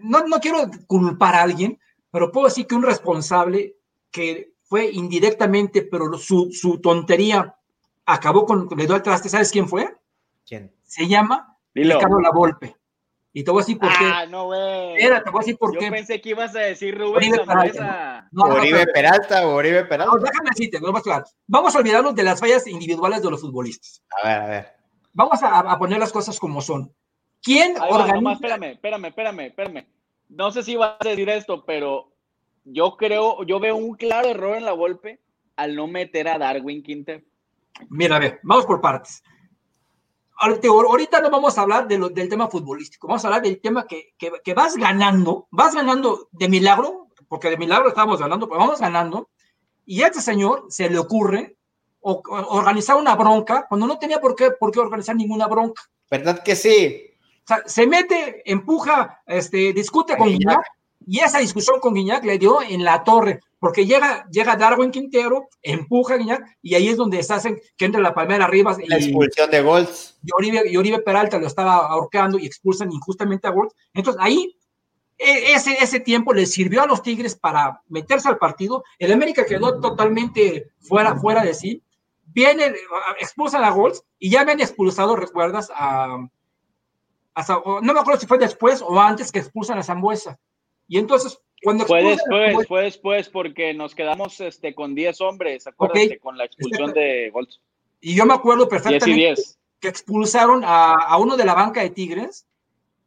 [0.00, 1.76] no, no quiero culpar a alguien,
[2.12, 3.74] pero puedo decir que un responsable
[4.12, 7.56] que fue indirectamente, pero su, su tontería
[8.06, 9.97] acabó con, le doy al traste, ¿sabes quién fue?
[10.48, 10.74] ¿Quién?
[10.82, 12.74] Se llama Ricardo Lavolpe.
[13.34, 14.04] Y te voy a decir por qué.
[14.04, 14.96] Ah, no, güey.
[14.96, 15.84] Espera, te voy a decir por Yo qué.
[15.86, 18.28] Yo pensé que ibas a decir Rubén Oribe Peralta.
[18.32, 20.16] No, Oribe Peralta o Oribe Peralta.
[20.16, 21.24] No, déjame decirte, no claro.
[21.46, 24.02] Vamos a olvidarnos de las fallas individuales de los futbolistas.
[24.22, 24.66] A ver, a ver.
[25.12, 26.94] Vamos a, a poner las cosas como son.
[27.42, 28.20] ¿Quién Ahí organiza?
[28.20, 29.86] Va, espérame, espérame, espérame, espérame.
[30.30, 32.14] No sé si vas a decir esto, pero
[32.64, 35.20] yo creo, yo veo un claro error en la golpe
[35.56, 37.24] al no meter a Darwin Quinter.
[37.90, 39.22] Mira, a ver, vamos por partes
[40.38, 43.86] ahorita no vamos a hablar de lo, del tema futbolístico, vamos a hablar del tema
[43.86, 48.60] que, que, que, vas ganando, vas ganando de milagro, porque de milagro estábamos ganando, pero
[48.60, 49.30] vamos ganando,
[49.84, 51.56] y a este señor se le ocurre
[52.00, 55.82] organizar una bronca cuando no tenía por qué, por qué organizar ninguna bronca.
[56.10, 57.04] ¿Verdad que sí?
[57.44, 60.62] O sea, se mete, empuja, este, discute con Guiñac,
[61.10, 65.48] y esa discusión con Guiñac le dio en la torre porque llega, llega Darwin Quintero,
[65.62, 68.76] empuja a Guiñac, y ahí es donde se hacen que entre la palmera arriba.
[68.86, 70.18] La expulsión de Golds.
[70.22, 73.74] Y Oribe, y Oribe Peralta lo estaba ahorcando y expulsan injustamente a Golds.
[73.94, 74.54] Entonces ahí
[75.16, 78.84] e, ese, ese tiempo le sirvió a los Tigres para meterse al partido.
[78.98, 81.82] El América quedó totalmente fuera, fuera de sí.
[82.26, 82.74] Viene,
[83.18, 86.18] expulsan a Golds y ya habían expulsado, recuerdas, a,
[87.64, 90.38] no me acuerdo si fue después o antes que expulsan a Zambuesa.
[90.88, 96.38] Y entonces fue después, fue después, porque nos quedamos este, con 10 hombres, acuérdate, con
[96.38, 97.60] la expulsión de Golds.
[98.00, 99.34] Y yo me acuerdo perfectamente
[99.80, 102.46] que expulsaron a, uno de la banca de Tigres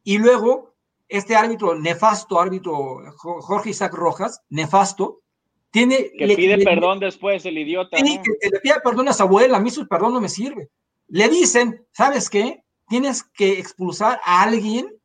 [0.03, 0.73] y luego
[1.07, 5.21] este árbitro, nefasto árbitro Jorge Isaac Rojas, nefasto,
[5.69, 6.11] tiene...
[6.17, 7.97] Que pide perdón después, el idiota.
[7.97, 10.69] Sí, que, le pide perdón a su abuela, a mí su perdón no me sirve.
[11.07, 12.63] Le dicen, ¿sabes qué?
[12.87, 15.00] Tienes que expulsar a alguien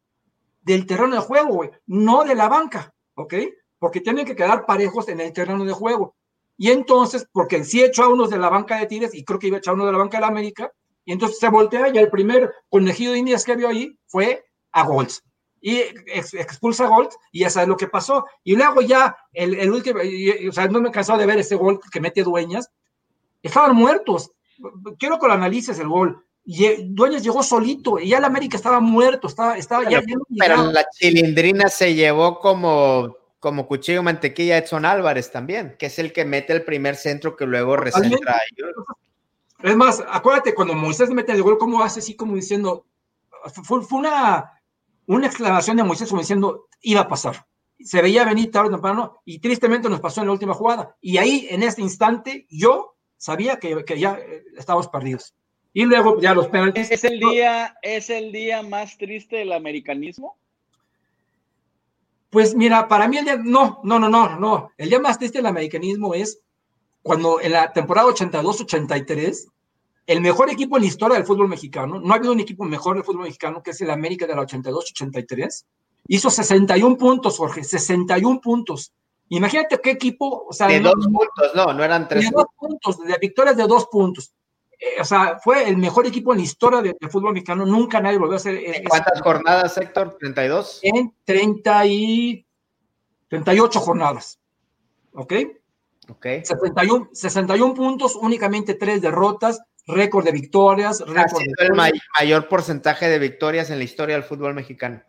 [0.67, 2.93] del terreno de juego, no de la banca.
[3.17, 3.35] ¿ok?
[3.79, 6.14] Porque tienen que quedar parejos en el terreno de juego.
[6.57, 9.49] Y entonces, porque sí echó a unos de la banca de Tigres y creo que
[9.49, 10.71] iba a echar uno de la banca de la América,
[11.05, 14.85] y entonces se voltea y el primer conejillo de indias que vio ahí fue a
[14.85, 15.23] Golds.
[15.61, 15.79] Y
[16.12, 18.27] expulsa a Golds y ya sabes lo que pasó.
[18.43, 22.01] Y luego ya el, último, o sea, no me cansado de ver ese gol que
[22.01, 22.71] mete Dueñas.
[23.43, 24.33] Estaban muertos.
[24.99, 26.26] Quiero que lo analices el gol.
[26.47, 30.16] Dueñas llegó solito y ya el América estaba muerto, estaba, estaba pero, ya.
[30.38, 36.12] Pero la chilindrina se llevó como, como cuchillo mantequilla Edson Álvarez también, que es el
[36.12, 38.40] que mete el primer centro que luego recentra.
[39.62, 42.86] Es más, acuérdate cuando Moisés mete el gol, cómo hace así como diciendo,
[43.64, 44.53] fue, una,
[45.07, 47.47] una exclamación de Moisés como diciendo, iba a pasar.
[47.80, 50.97] Se veía venir tarde o temprano y tristemente nos pasó en la última jugada.
[51.01, 55.34] Y ahí, en este instante, yo sabía que, que ya eh, estábamos perdidos.
[55.77, 56.91] Y luego ya los penaltis.
[56.91, 60.39] ¿Es el día, es el día más triste del americanismo?
[62.31, 64.70] Pues mira, para mí el día, no, no, no, no, no.
[64.79, 66.41] El día más triste del americanismo es
[67.03, 69.53] cuando en la temporada 82-83,
[70.07, 72.97] el mejor equipo en la historia del fútbol mexicano, no ha habido un equipo mejor
[72.97, 75.64] del fútbol mexicano que es el América de la 82-83,
[76.09, 78.95] hizo 61 puntos, Jorge, 61 puntos.
[79.29, 82.24] Imagínate qué equipo, o sea, de dos puntos, no, no eran tres.
[82.24, 84.33] De dos puntos, de victorias de dos puntos.
[85.01, 87.64] O sea, fue el mejor equipo en la historia del fútbol mexicano.
[87.64, 88.57] Nunca nadie volvió a ser.
[88.57, 90.18] ¿En cuántas jornadas, Héctor?
[90.20, 90.81] ¿32?
[90.83, 92.47] En 30 y
[93.29, 94.39] 38 jornadas.
[95.12, 95.33] ¿Ok?
[96.09, 96.27] Ok.
[96.45, 101.01] 61, 61 puntos, únicamente tres derrotas, récord de victorias.
[101.01, 101.72] Récord el
[102.18, 105.03] mayor porcentaje de victorias en la historia del fútbol mexicano.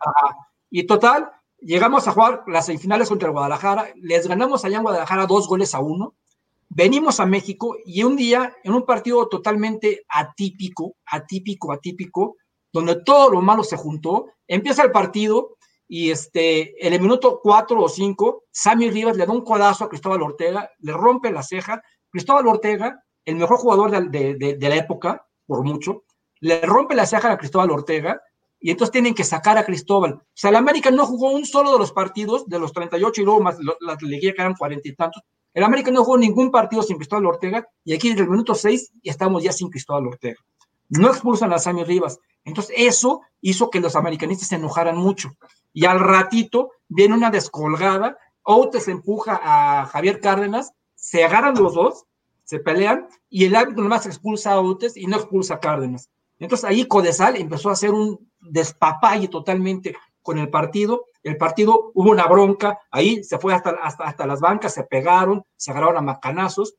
[0.70, 5.26] Y total, llegamos a jugar las semifinales contra el Guadalajara, les ganamos allá en Guadalajara
[5.26, 6.14] dos goles a uno
[6.78, 12.36] venimos a México y un día, en un partido totalmente atípico, atípico, atípico,
[12.72, 15.56] donde todo lo malo se juntó, empieza el partido
[15.88, 19.88] y este, en el minuto cuatro o cinco, Sammy Rivas le da un codazo a
[19.88, 21.82] Cristóbal Ortega, le rompe la ceja.
[22.10, 26.04] Cristóbal Ortega, el mejor jugador de, la época, por mucho,
[26.38, 28.22] le rompe la ceja a Cristóbal Ortega
[28.60, 30.12] y entonces tienen que sacar a Cristóbal.
[30.12, 33.24] O sea, el América no jugó un solo de los partidos, de los 38 y
[33.24, 35.24] luego más la liguilla que eran cuarenta y tantos,
[35.54, 38.92] el América no jugó ningún partido sin Cristóbal Ortega y aquí desde el minuto 6
[39.02, 40.38] estamos ya sin Cristóbal Ortega.
[40.88, 42.18] No expulsan a Sammy Rivas.
[42.44, 45.36] Entonces eso hizo que los americanistas se enojaran mucho.
[45.72, 52.04] Y al ratito viene una descolgada, Outes empuja a Javier Cárdenas, se agarran los dos,
[52.44, 56.08] se pelean y el árbitro nomás expulsa a Outes y no expulsa a Cárdenas.
[56.38, 62.10] Entonces ahí Codesal empezó a hacer un despapalle totalmente con el partido el partido hubo
[62.10, 66.02] una bronca, ahí se fue hasta, hasta, hasta las bancas, se pegaron, se agarraron a
[66.02, 66.74] macanazos,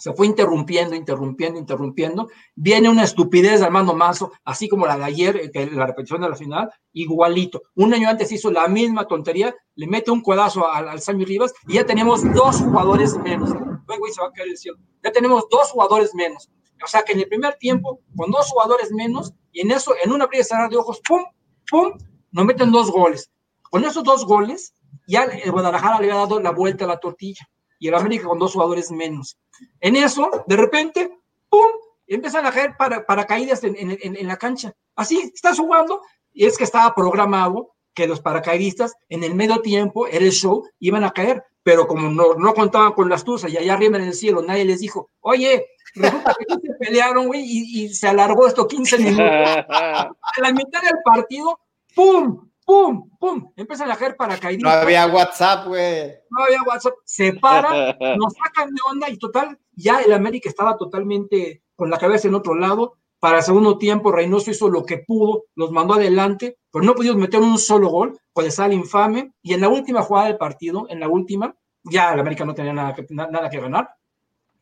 [0.00, 2.28] se fue interrumpiendo, interrumpiendo, interrumpiendo.
[2.54, 6.30] Viene una estupidez de Armando Mazo, así como la de ayer, eh, la repetición de
[6.30, 7.62] la final, igualito.
[7.74, 11.52] Un año antes hizo la misma tontería, le mete un codazo al, al Sammy Rivas
[11.68, 13.50] y ya tenemos dos jugadores menos.
[13.50, 14.78] se va a caer el cielo.
[15.04, 16.48] Ya tenemos dos jugadores menos.
[16.82, 20.12] O sea que en el primer tiempo, con dos jugadores menos, y en eso, en
[20.12, 21.24] una abrir de ojos, ¡pum!
[21.70, 21.92] ¡pum!
[22.32, 23.30] Nos meten dos goles.
[23.70, 24.74] Con esos dos goles,
[25.06, 27.48] ya el Guadalajara le había dado la vuelta a la tortilla
[27.78, 29.38] y el América con dos jugadores menos.
[29.80, 31.18] En eso, de repente,
[31.48, 31.70] ¡pum!
[32.06, 34.74] Empiezan a caer para, paracaídas en, en, la cancha.
[34.96, 36.02] Así, estás jugando
[36.32, 40.64] y es que estaba programado que los paracaidistas en el medio tiempo, era el show,
[40.80, 44.04] iban a caer, pero como no, no contaban con las tuzas y allá arriba en
[44.04, 48.46] el cielo nadie les dijo, oye, resulta que se pelearon, güey, y, y, se alargó
[48.46, 49.18] esto 15 minutos.
[49.68, 51.60] a la mitad del partido,
[51.94, 52.49] ¡pum!
[52.70, 53.10] ¡Pum!
[53.18, 53.52] ¡pum!
[53.56, 54.72] Empiezan a caer paracaidistas.
[54.72, 56.12] No había WhatsApp, güey.
[56.30, 56.94] No había WhatsApp.
[57.04, 61.98] Se paran, nos sacan de onda y total, ya el América estaba totalmente con la
[61.98, 62.96] cabeza en otro lado.
[63.18, 67.16] Para el segundo tiempo, Reynoso hizo lo que pudo, los mandó adelante, pero no pudimos
[67.16, 69.32] meter un solo gol, pues sale infame.
[69.42, 72.72] Y en la última jugada del partido, en la última, ya el América no tenía
[72.72, 73.90] nada que, nada que ganar.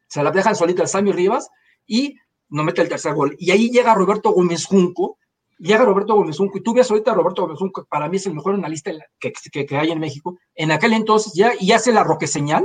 [0.06, 1.50] Se la dejan solita al Sammy Rivas
[1.86, 2.16] y
[2.48, 3.36] no mete el tercer gol.
[3.38, 5.18] Y ahí llega Roberto Gómez Junco,
[5.58, 8.54] llega Roberto Gómez y tú ves ahorita a Roberto Gómez para mí es el mejor
[8.54, 9.32] analista que,
[9.66, 12.64] que, hay en México, en aquel entonces ya, y hace la roque señal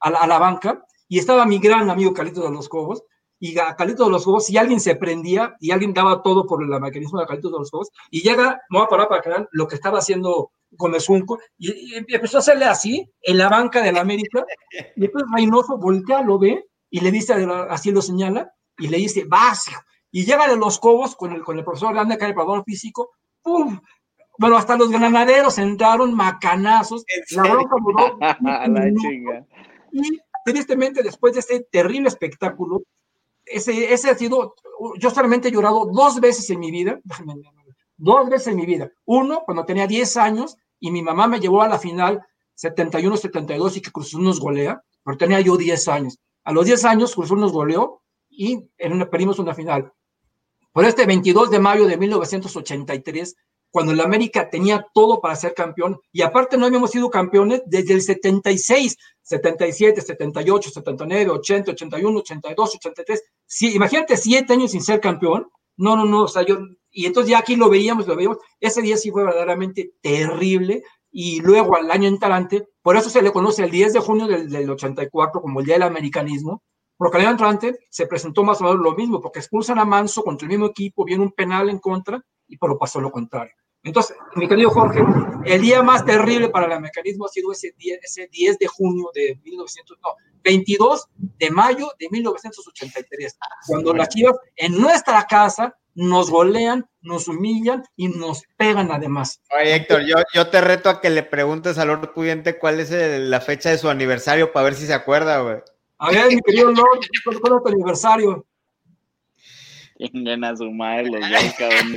[0.00, 3.02] a la, banca, y estaba mi gran amigo Calito de los Cobos,
[3.40, 6.62] y a Calito de los Cobos, si alguien se prendía y alguien daba todo por
[6.62, 9.30] el mecanismo de Calito de los Cobos, y llega, me voy a parar para que
[9.52, 13.92] lo que estaba haciendo Gómez Junco, y, empezó a hacerle así, en la banca de
[13.92, 14.44] la América,
[14.94, 17.34] y después Reynoso voltea, lo ve, y le dice,
[17.70, 19.66] así lo señala, y le dice, vas,
[20.16, 23.10] y llega de los Cobos con el, con el profesor Grande, acá el preparador físico,
[23.42, 23.80] ¡pum!
[24.38, 28.16] Bueno, hasta los granaderos entraron macanazos, la bronca duró.
[28.40, 29.44] la chinga.
[29.90, 32.84] Y tristemente, después de ese terrible espectáculo,
[33.44, 34.54] ese, ese ha sido,
[35.00, 37.00] yo solamente he llorado dos veces en mi vida,
[37.96, 38.92] dos veces en mi vida.
[39.06, 42.24] Uno, cuando tenía 10 años y mi mamá me llevó a la final
[42.56, 46.20] 71-72 y que Cruz nos golea, pero tenía yo 10 años.
[46.44, 49.92] A los 10 años Cruz nos goleó y en una, perdimos una final.
[50.74, 53.36] Por este 22 de mayo de 1983,
[53.70, 57.94] cuando el América tenía todo para ser campeón, y aparte no habíamos sido campeones desde
[57.94, 63.22] el 76, 77, 78, 79, 80, 81, 82, 83.
[63.46, 65.48] Sí, imagínate siete años sin ser campeón.
[65.76, 66.58] No, no, no, o sea, yo,
[66.90, 68.38] y entonces ya aquí lo veíamos, lo veíamos.
[68.58, 70.82] Ese día sí fue verdaderamente terrible.
[71.12, 74.50] y luego al año entrante, por eso se le conoce el 10 de junio del,
[74.50, 76.64] del 84 como el Día del Americanismo,
[77.14, 80.50] año entrante se presentó más o menos lo mismo, porque expulsan a Manso contra el
[80.50, 83.54] mismo equipo, viene un penal en contra, y pero pasó lo contrario.
[83.82, 85.04] Entonces, mi querido Jorge,
[85.44, 89.10] el día más terrible para el mecanismo ha sido ese 10, ese 10 de junio
[89.14, 90.10] de 1900, no,
[90.42, 91.06] 22
[91.38, 98.08] de mayo de 1983, cuando las Chivas en nuestra casa nos golean, nos humillan y
[98.08, 99.42] nos pegan además.
[99.54, 102.90] Oye, Héctor, yo, yo te reto a que le preguntes al Lord Pudiente cuál es
[102.90, 105.58] el, la fecha de su aniversario para ver si se acuerda, güey.
[105.98, 108.46] A ver, mi querido Lord, ¿cuál es tu aniversario?
[109.96, 111.96] Tengan a su madre los dos, cabrón.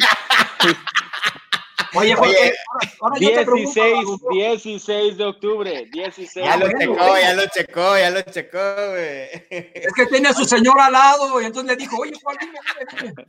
[1.95, 6.45] Oye, Jorge, Oye, ahora, ahora yo te pregunto 16, algo, 16 de octubre, 16.
[6.45, 9.29] Ya lo checó, ya lo checó, ya lo checó, güey.
[9.49, 12.59] Es que tiene a su señor al lado y entonces le dijo, oye, Juan, dime,
[12.79, 13.25] dime, dime.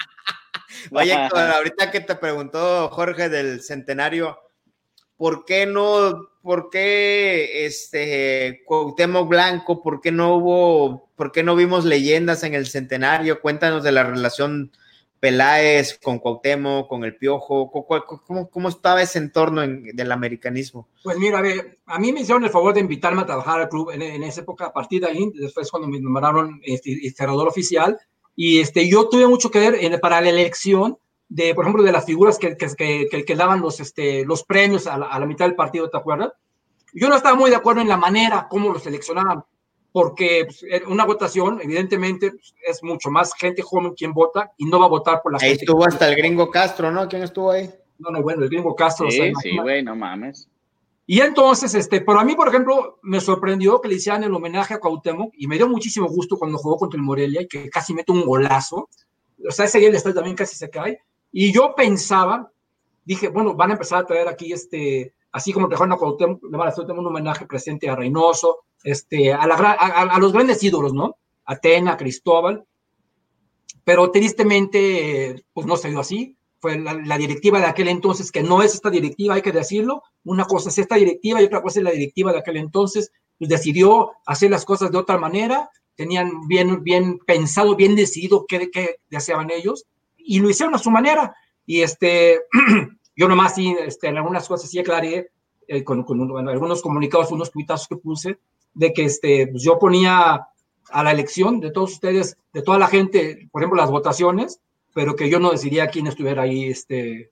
[0.93, 4.39] Oye, Héctor, ahorita que te preguntó Jorge del centenario,
[5.19, 11.55] ¿por qué no, por qué este Cuauhtémoc Blanco, por qué no hubo, por qué no
[11.55, 13.41] vimos leyendas en el centenario?
[13.43, 14.73] Cuéntanos de la relación
[15.21, 17.71] Peláez con Cuauhtémoc, con el Piojo,
[18.25, 20.89] ¿cómo, cómo- estaba ese entorno en- del americanismo?
[21.03, 21.43] Pues mira,
[21.87, 24.43] a mí me hicieron el favor de invitarme a trabajar al club en, en esa
[24.43, 27.99] época, a partir de ahí, después cuando me nombraron este, historiador oficial,
[28.37, 30.97] y este, yo tuve mucho que ver en- para la elección
[31.29, 34.87] de, por ejemplo, de las figuras que, que, que, que- daban los, este, los premios
[34.87, 36.33] a la, a la mitad del partido, ¿te acuerdas?
[36.95, 39.45] Yo no estaba muy de acuerdo en la manera como los seleccionaban,
[39.93, 44.79] porque pues, una votación, evidentemente, pues, es mucho más gente joven quien vota y no
[44.79, 45.65] va a votar por la Ahí gente.
[45.65, 47.07] estuvo hasta el gringo Castro, ¿no?
[47.09, 47.71] ¿Quién estuvo ahí?
[47.99, 49.09] No, no, bueno, el gringo Castro.
[49.09, 50.49] o sea, Sí, sí, güey, no mames.
[51.11, 54.75] Y entonces, este, pero a mí, por ejemplo, me sorprendió que le hicieran el homenaje
[54.75, 57.95] a Cuauhtémoc y me dio muchísimo gusto cuando jugó contra el Morelia y que casi
[57.95, 58.89] mete un golazo.
[59.47, 61.01] O sea, ese día el estadio también casi se cae.
[61.33, 62.51] Y yo pensaba,
[63.05, 66.57] dije, bueno, van a empezar a traer aquí, este, así como trajeron a Cuauhtémoc, le
[66.57, 70.63] van a hacer un homenaje presente a Reynoso, este, a, la, a- a los grandes
[70.63, 71.17] ídolos, ¿no?
[71.45, 72.65] Atena, Cristóbal.
[73.85, 76.37] Pero tristemente, pues no se dio así.
[76.61, 80.03] Fue la, la directiva de aquel entonces, que no es esta directiva, hay que decirlo.
[80.25, 83.13] Una cosa es esta directiva y otra cosa es la directiva de aquel entonces.
[83.39, 85.71] Pues decidió hacer las cosas de otra manera.
[85.95, 89.85] Tenían bien, bien pensado, bien decidido qué, qué deseaban ellos
[90.29, 91.35] y lo hicieron a su manera.
[91.67, 92.41] Y este,
[93.17, 95.31] yo nomás sí, este, en algunas cosas sí aclaré
[95.67, 98.39] eh, con, con bueno, algunos comunicados, unos tuitazos que puse,
[98.75, 100.47] de que este, pues yo ponía
[100.91, 104.61] a la elección de todos ustedes, de toda la gente, por ejemplo, las votaciones,
[104.95, 107.31] pero que yo no decidía quién estuviera ahí este,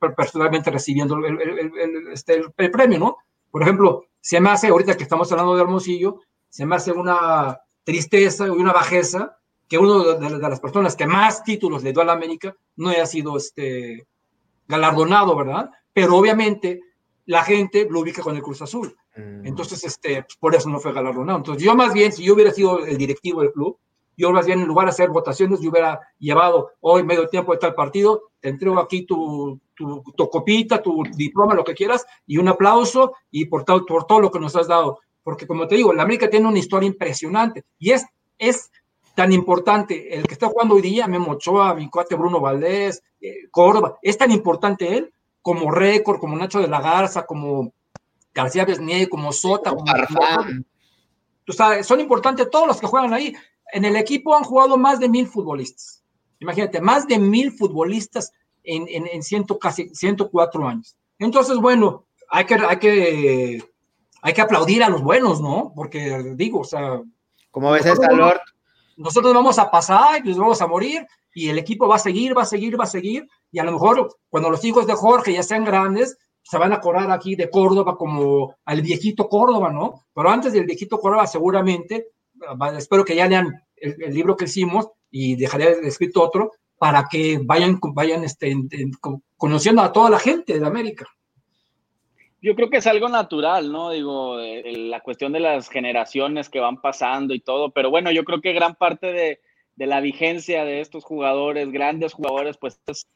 [0.00, 3.16] per- personalmente recibiendo el, el- el- este, el premio, ¿no?
[3.50, 7.60] Por ejemplo, se me hace, ahorita que estamos hablando de Hermosillo, se me hace una
[7.84, 9.38] tristeza y una bajeza
[9.68, 13.06] que uno de, las personas que más títulos le dio a la América no haya
[13.06, 14.06] sido este
[14.66, 15.70] galardonado, ¿verdad?
[15.92, 16.80] Pero obviamente
[17.26, 18.96] la gente lo ubica con el Cruz Azul.
[19.14, 21.38] Entonces, este, pues, por eso no fue galardonado.
[21.38, 23.76] Entonces, yo más bien, si yo hubiera sido el directivo del club,
[24.16, 27.58] yo más bien en lugar de hacer votaciones, yo hubiera llevado hoy medio tiempo de
[27.58, 32.38] tal partido, te entrego aquí tu, tu, tu copita, tu diploma, lo que quieras, y
[32.38, 35.00] un aplauso y por todo, por todo lo que nos has dado.
[35.22, 38.06] Porque como te digo, la América tiene una historia impresionante y es,
[38.38, 38.70] es
[39.18, 43.48] tan importante el que está jugando hoy día, Memo Ochoa, mi cuate Bruno Valdés, eh,
[43.50, 45.12] Córdoba, es tan importante él
[45.42, 47.72] como récord, como Nacho de la Garza, como
[48.32, 49.92] García Besnier, como Sota, como
[51.48, 53.34] o sea, son importantes todos los que juegan ahí.
[53.72, 56.04] En el equipo han jugado más de mil futbolistas.
[56.38, 60.96] Imagínate, más de mil futbolistas en, en, en ciento, casi 104 años.
[61.18, 63.64] Entonces, bueno, hay que, hay, que,
[64.22, 65.72] hay que aplaudir a los buenos, ¿no?
[65.74, 67.02] Porque digo, o sea,
[67.50, 68.38] ¿Cómo ves esta, Lord?
[68.98, 72.36] Nosotros vamos a pasar y nos vamos a morir y el equipo va a seguir,
[72.36, 75.32] va a seguir, va a seguir y a lo mejor cuando los hijos de Jorge
[75.32, 80.02] ya sean grandes, se van a acordar aquí de Córdoba como al viejito Córdoba, ¿no?
[80.14, 82.08] Pero antes del viejito Córdoba seguramente,
[82.76, 87.78] espero que ya lean el, libro que hicimos y dejaré escrito otro para que vayan,
[87.94, 91.06] vayan este, en- en- co- conociendo a toda la gente de América.
[92.40, 93.90] Yo creo que es algo natural, ¿no?
[93.90, 98.24] Digo, eh, la cuestión de las generaciones que van pasando y todo, pero bueno, yo
[98.24, 99.40] creo que gran parte de,
[99.76, 103.08] de la vigencia de estos jugadores, grandes jugadores, pues es,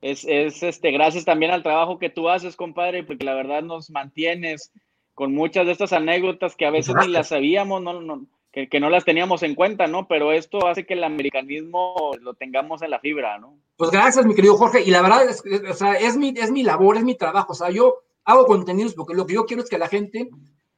[0.00, 3.90] es, es, este, gracias también al trabajo que tú haces, compadre, porque la verdad nos
[3.90, 4.72] mantienes
[5.14, 8.78] con muchas de estas anécdotas que a veces ni las sabíamos, no, no, que, que
[8.78, 10.06] no las teníamos en cuenta, ¿no?
[10.06, 13.56] Pero esto hace que el americanismo lo tengamos en la fibra, ¿no?
[13.76, 14.82] Pues gracias, mi querido Jorge.
[14.82, 17.52] Y la verdad es, es- o sea, es, mi, es mi labor, es mi trabajo.
[17.52, 20.28] O sea, yo hago contenidos porque lo que yo quiero es que la gente,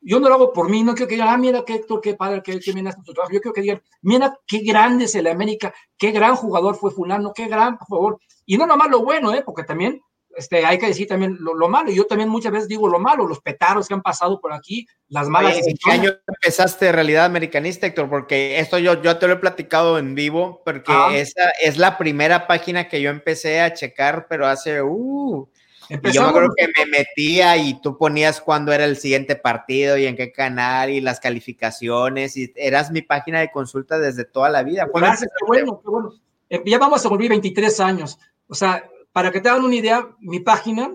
[0.00, 2.14] yo no lo hago por mí, no quiero que digan, ah, mira qué Héctor, qué
[2.14, 3.34] padre, qué, qué bien hace tu trabajo.
[3.34, 7.32] Yo quiero que digan, mira qué grande es el América, qué gran jugador fue Fulano,
[7.34, 8.20] qué gran jugador.
[8.46, 9.42] Y no nomás lo bueno, ¿eh?
[9.44, 10.00] porque también
[10.36, 11.90] este, hay que decir también lo, malo.
[11.90, 15.28] Yo también muchas veces digo lo malo, los petaros que han pasado por aquí, las
[15.28, 15.56] malas.
[15.66, 18.08] ¿En qué año empezaste realidad americanista, Héctor?
[18.08, 21.10] Porque esto yo, yo te lo he platicado en vivo, porque ah.
[21.12, 24.82] esa es la primera página que yo empecé a checar, pero hace.
[24.82, 25.48] Uh,
[26.12, 30.06] yo me acuerdo que me metía y tú ponías cuándo era el siguiente partido y
[30.06, 34.62] en qué canal y las calificaciones y eras mi página de consulta desde toda la
[34.62, 34.88] vida.
[34.92, 36.14] Gracias, qué bueno, qué bueno.
[36.48, 38.18] Eh, ya vamos a cumplir 23 años.
[38.48, 40.94] O sea, para que te hagan una idea, mi página,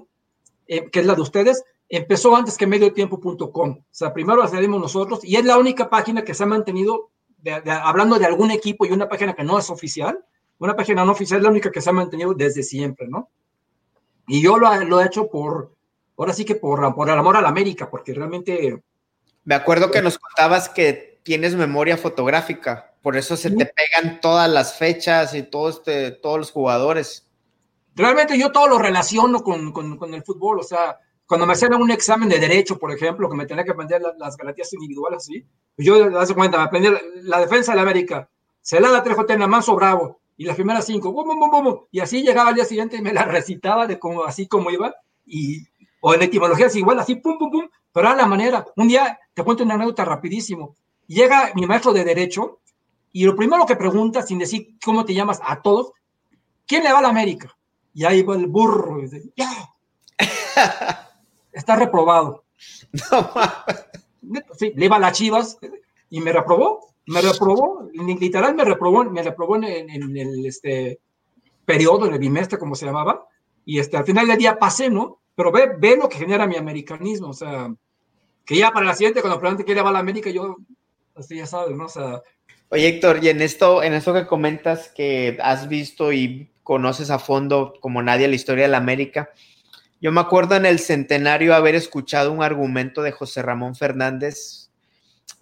[0.68, 3.70] eh, que es la de ustedes, empezó antes que mediotiempo.com.
[3.72, 7.12] O sea, primero la salimos nosotros y es la única página que se ha mantenido,
[7.66, 10.20] hablando de algún equipo y una página que no es oficial,
[10.58, 13.30] una página no oficial es la única que se ha mantenido desde siempre, ¿no?
[14.28, 15.72] Y yo lo, lo he hecho por,
[16.18, 18.82] ahora sí que por, por el amor a la América, porque realmente...
[19.44, 24.50] Me acuerdo que nos contabas que tienes memoria fotográfica, por eso se te pegan todas
[24.50, 27.28] las fechas y todo este, todos los jugadores.
[27.96, 31.92] Realmente yo todo lo relaciono con, con, el fútbol, o sea, cuando me hacían un
[31.92, 35.46] examen de derecho, por ejemplo, que me tenía que aprender las, garantías individuales, ¿sí?
[35.76, 36.90] Pues yo, hace cuenta, me aprendí
[37.22, 38.30] la, defensa de la América,
[38.62, 42.56] Celada Trejo Manso Bravo, y las primeras cinco, bum, bum, bum, y así llegaba al
[42.56, 44.94] día siguiente y me la recitaba de como, así como iba,
[45.26, 45.66] y,
[46.02, 48.66] o en etimologías igual, así, pum, pum, pum, pero a la manera.
[48.76, 50.76] Un día, te cuento una anécdota rapidísimo,
[51.08, 52.60] llega mi maestro de derecho,
[53.16, 55.94] y lo primero que pregunta, sin decir cómo te llamas a todos,
[56.68, 57.56] ¿quién le va a la América?
[57.94, 59.00] Y ahí va el burro.
[59.00, 59.50] Y dice, ¡Ya!
[61.54, 62.44] Está reprobado.
[64.22, 65.58] No, sí, le iba a las chivas
[66.10, 66.94] y me reprobó.
[67.08, 70.99] Me reprobó, literal me reprobó, me reprobó en, el este,
[71.66, 73.28] periodo, en el bimestre, como se llamaba.
[73.66, 75.22] Y este, al final del día pasé, ¿no?
[75.36, 77.30] Pero ve, ve lo que genera mi americanismo.
[77.30, 77.74] O sea,
[78.45, 80.58] que ya para la siguiente, cuando pregunte le va a la América, yo,
[81.16, 81.86] así ya sabes, ¿no?
[81.86, 82.22] O sea,
[82.70, 87.20] Oye, Héctor, y en esto, en esto que comentas que has visto y conoces a
[87.20, 89.30] fondo como nadie la historia de la América.
[90.01, 94.72] Yo me acuerdo en el centenario haber escuchado un argumento de José Ramón Fernández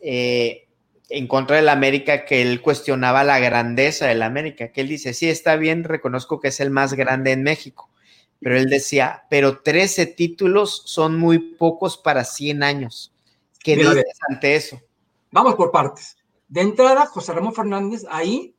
[0.02, 0.68] eh,
[1.10, 4.88] en contra de la América que él cuestionaba la grandeza de la América, que él
[4.88, 7.90] dice, sí, está bien, reconozco que es el más grande en México,
[8.40, 13.14] pero él decía, pero 13 títulos son muy pocos para 100 años.
[13.64, 14.82] ¿Qué dices ante eso?
[15.32, 16.18] Vamos por partes.
[16.48, 18.56] De entrada, José Ramón Fernández ahí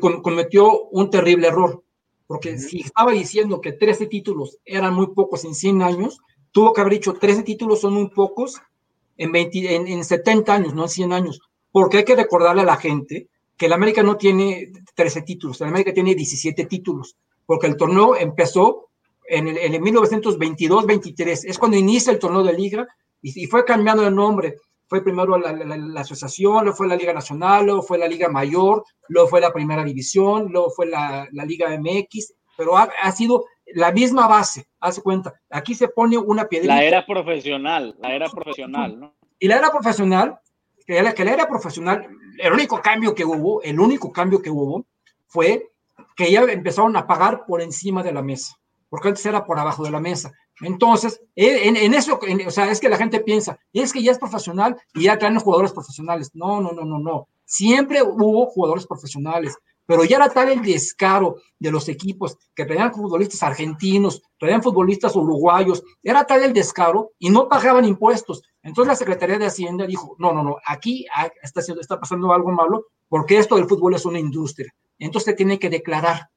[0.00, 1.82] cometió un terrible error,
[2.26, 6.18] porque si estaba diciendo que 13 títulos eran muy pocos en 100 años,
[6.50, 8.60] tuvo que haber dicho 13 títulos son muy pocos
[9.16, 11.40] en, 20, en, 70 años, no en 100 años,
[11.70, 15.68] porque hay que recordarle a la gente que el América no tiene 13 títulos, el
[15.68, 18.88] América tiene 17 títulos, porque el torneo empezó
[19.26, 22.86] en el, en 1922-23, es cuando inicia el torneo de liga
[23.20, 24.56] y, y fue cambiando de nombre.
[24.92, 28.84] Fue primero la, la, asociación, luego fue la Liga Nacional, luego fue la Liga Mayor,
[29.08, 34.26] luego fue la Primera División, luego fue la, Liga MX, pero ha, sido la misma
[34.26, 35.34] base, hace cuenta.
[35.50, 36.74] Aquí se pone una piedra.
[36.74, 39.14] La era profesional, la era profesional, ¿no?
[39.38, 40.38] Y la era profesional,
[40.86, 42.08] que la, que la era profesional,
[42.38, 44.86] el único cambio que hubo, el único cambio que hubo
[45.26, 45.70] fue
[46.16, 48.56] que ya empezaron a pagar por encima de la mesa,
[48.88, 50.32] porque antes era por abajo de la mesa.
[50.60, 54.76] Entonces, en, eso, o sea, es que la gente piensa, es que ya es profesional
[54.94, 56.30] y ya traen jugadores profesionales.
[56.34, 57.28] No, no, no, no, no.
[57.44, 59.56] Siempre hubo jugadores profesionales,
[59.86, 65.14] pero ya era tal el descaro de los equipos que traían futbolistas argentinos, traían futbolistas
[65.16, 68.42] uruguayos, era tal el descaro y no pagaban impuestos.
[68.62, 71.06] Entonces la Secretaría de Hacienda dijo, no, no, no, aquí
[71.42, 74.72] está, está pasando algo malo porque esto del fútbol es una industria.
[74.98, 76.30] Entonces tiene que declarar.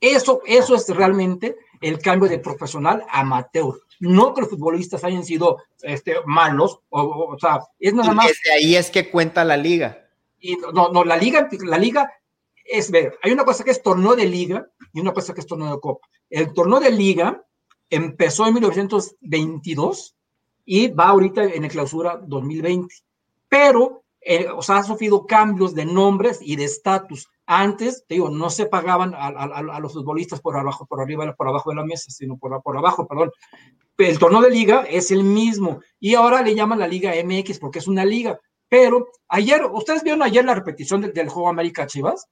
[0.00, 3.74] Eso, eso es realmente el cambio de profesional amateur.
[4.00, 8.28] No que los futbolistas hayan sido este, malos, o, o, sea, es nada más.
[8.28, 10.06] Desde ahí es que cuenta la liga.
[10.38, 12.12] Y no, no, la liga, la liga
[12.68, 15.46] es ver, hay una cosa que es torneo de liga y una cosa que es
[15.46, 16.06] torneo de copa.
[16.30, 17.44] El torneo de liga
[17.90, 20.16] empezó en 1922
[20.64, 22.94] y va ahorita en el clausura 2020,
[23.48, 27.28] pero eh, o sea, ha sufrido cambios de nombres y de estatus.
[27.46, 31.70] Antes, te digo, no se pagaban a, los futbolistas por abajo, por arriba, por abajo
[31.70, 33.30] de la mesa, sino por, por abajo, perdón.
[33.96, 37.78] El torneo de liga es el mismo y ahora le llaman la Liga MX porque
[37.78, 38.38] es una liga.
[38.68, 42.28] Pero ayer, ¿ustedes vieron ayer la repetición del, juego América Chivas?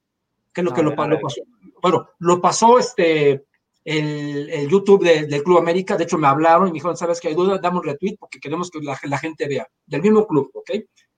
[0.57, 1.41] Que lo que lo, pasó.
[1.83, 3.45] Bueno, lo pasó este,
[3.85, 5.95] el, YouTube del Club América.
[5.95, 7.59] De hecho, me hablaron y me dijeron, ¿sabes qué hay duda?
[7.59, 9.67] Damos retweet porque queremos que la, la gente vea.
[9.85, 10.71] Del mismo club, ¿ok?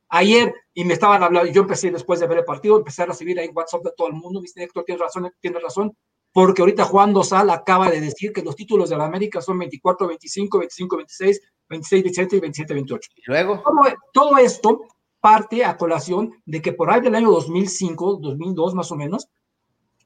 [0.10, 3.40] Ayer, y me estaban hablando, yo empecé después de ver el partido, empecé a recibir
[3.40, 5.96] ahí WhatsApp de todo el mundo, me dice, Héctor, tienes razón, tienes razón,
[6.34, 10.06] porque ahorita Juan Dosal acaba de decir que los títulos de la América son 24,
[10.06, 13.10] 25, 25, 26, 26, 27 y 27, 28.
[13.16, 13.64] ¿Y luego?
[14.12, 14.82] Todo, esto
[15.22, 19.28] parte a colación de que por ahí del año 2005, 2002 más o menos,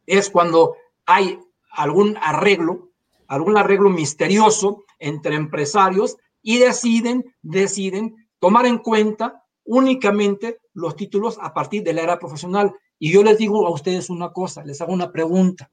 [0.06, 1.40] es cuando hay
[1.72, 2.94] algún arreglo
[3.34, 11.54] algún arreglo misterioso entre empresarios y deciden, deciden tomar en cuenta únicamente los títulos a
[11.54, 12.74] partir de la era profesional.
[13.00, 15.72] Y yo les digo a ustedes una cosa, les hago una pregunta.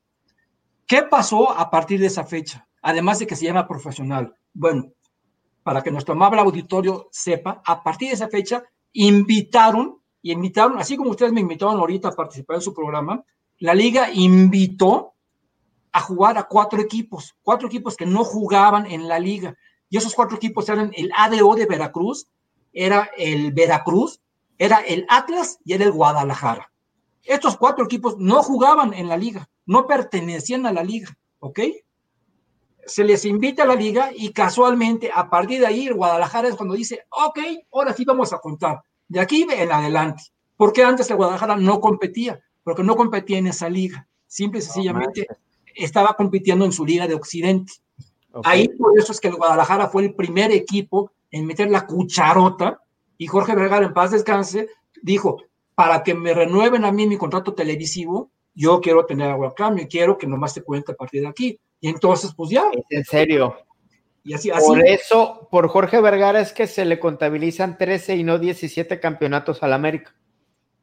[0.87, 2.67] ¿Qué pasó a partir de esa fecha?
[2.83, 4.35] Además de que se llama profesional.
[4.53, 4.93] Bueno,
[5.63, 10.97] para que nuestro amable auditorio sepa, a partir de esa fecha invitaron, y invitaron, así
[10.97, 13.25] como ustedes me invitaron ahorita a participar en su programa,
[13.59, 15.15] la liga invitó
[15.93, 19.57] a jugar a cuatro equipos, cuatro equipos que no jugaban en la liga.
[19.89, 22.29] Y esos cuatro equipos eran el ADO de Veracruz,
[22.73, 24.21] era el Veracruz,
[24.57, 26.71] era el Atlas y era el Guadalajara.
[27.25, 31.61] Estos cuatro equipos no jugaban en la liga, no pertenecían a la liga, ¿ok?
[32.87, 36.55] Se les invita a la liga y casualmente a partir de ahí el Guadalajara es
[36.55, 37.39] cuando dice, ok,
[37.73, 40.25] ahora sí vamos a contar, de aquí en adelante.
[40.57, 44.07] Porque antes el Guadalajara no competía, porque no competía en esa liga.
[44.27, 45.27] Simple y sencillamente
[45.75, 47.73] estaba compitiendo en su liga de Occidente.
[48.45, 52.81] Ahí por eso es que el Guadalajara fue el primer equipo en meter la cucharota
[53.19, 54.69] y Jorge Vergara en paz descanse
[55.03, 55.43] dijo,
[55.75, 59.85] para que me renueven a mí mi contrato televisivo, yo quiero tener agua a cambio
[59.85, 61.61] y quiero que nomás se cuente a partir de aquí.
[61.81, 62.65] Y entonces, pues ya.
[62.91, 63.57] en serio.
[64.23, 68.39] Y así, Por eso, por Jorge Vergara es que se le contabilizan 13 y no
[68.39, 70.15] 17 campeonatos al América.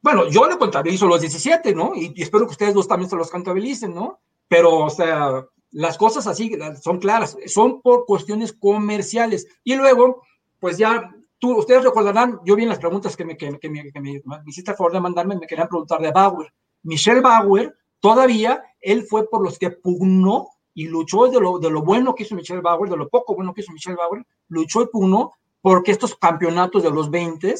[0.01, 1.93] Bueno, yo le contabilizo los 17, ¿no?
[1.95, 4.19] Y, y espero que ustedes dos también se los contabilicen, ¿no?
[4.47, 9.47] Pero, o sea, las cosas así son claras, son por cuestiones comerciales.
[9.63, 10.23] Y luego,
[10.59, 14.01] pues ya, tú, ustedes recordarán, yo vi en las preguntas que me, que, me, que
[14.01, 16.51] me, hiciste el favor de mandarme, me querían preguntar de Bauer.
[16.83, 21.81] Michelle Bauer, todavía, él fue por los que pugnó y luchó de lo, de lo
[21.81, 24.85] bueno que hizo Michelle Bauer, de lo poco bueno que hizo Michelle Bauer, luchó y
[24.85, 27.55] pugnó porque estos campeonatos de los 20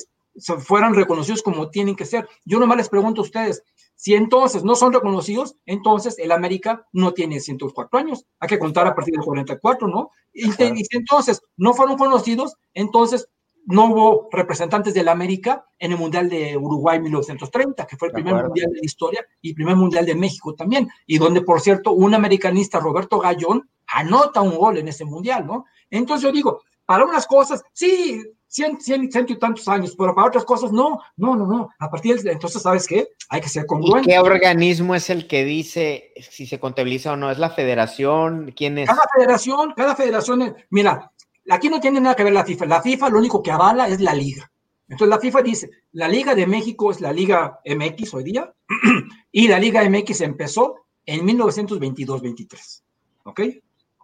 [0.59, 2.29] fueran reconocidos como tienen que ser.
[2.45, 3.63] Yo nomás les pregunto a ustedes,
[3.95, 8.23] si entonces no son reconocidos, entonces el América no tiene 104 años.
[8.39, 10.11] Hay que contar a partir del 44, ¿no?
[10.31, 13.27] Y, si entonces no fueron conocidos, entonces
[13.67, 18.33] no hubo representantes del América en el Mundial de Uruguay 1930, que fue el primer
[18.33, 22.13] Mundial de la historia y primer Mundial de México también, y donde, por cierto, un
[22.13, 25.65] americanista, Roberto Gallón, anota un gol en ese Mundial, ¿no?
[25.89, 30.27] Entonces yo digo, para unas cosas, sí, cien, cien, ciento y tantos años, pero para
[30.27, 31.69] otras cosas no, no, no, no.
[31.77, 33.09] A partir de entonces, ¿sabes qué?
[33.29, 34.09] Hay que ser congruente.
[34.09, 37.29] ¿Qué organismo es el que dice si se contabiliza o no?
[37.29, 38.53] ¿Es la federación?
[38.55, 38.87] ¿Quién es?
[38.87, 41.11] Cada federación, cada federación, mira,
[41.49, 42.65] aquí no tiene nada que ver la FIFA.
[42.65, 44.51] La FIFA lo único que avala es la liga.
[44.89, 48.53] Entonces la FIFA dice, la Liga de México es la Liga MX hoy día,
[49.31, 50.75] y la Liga MX empezó
[51.05, 52.83] en 1922-23.
[53.23, 53.41] ¿Ok?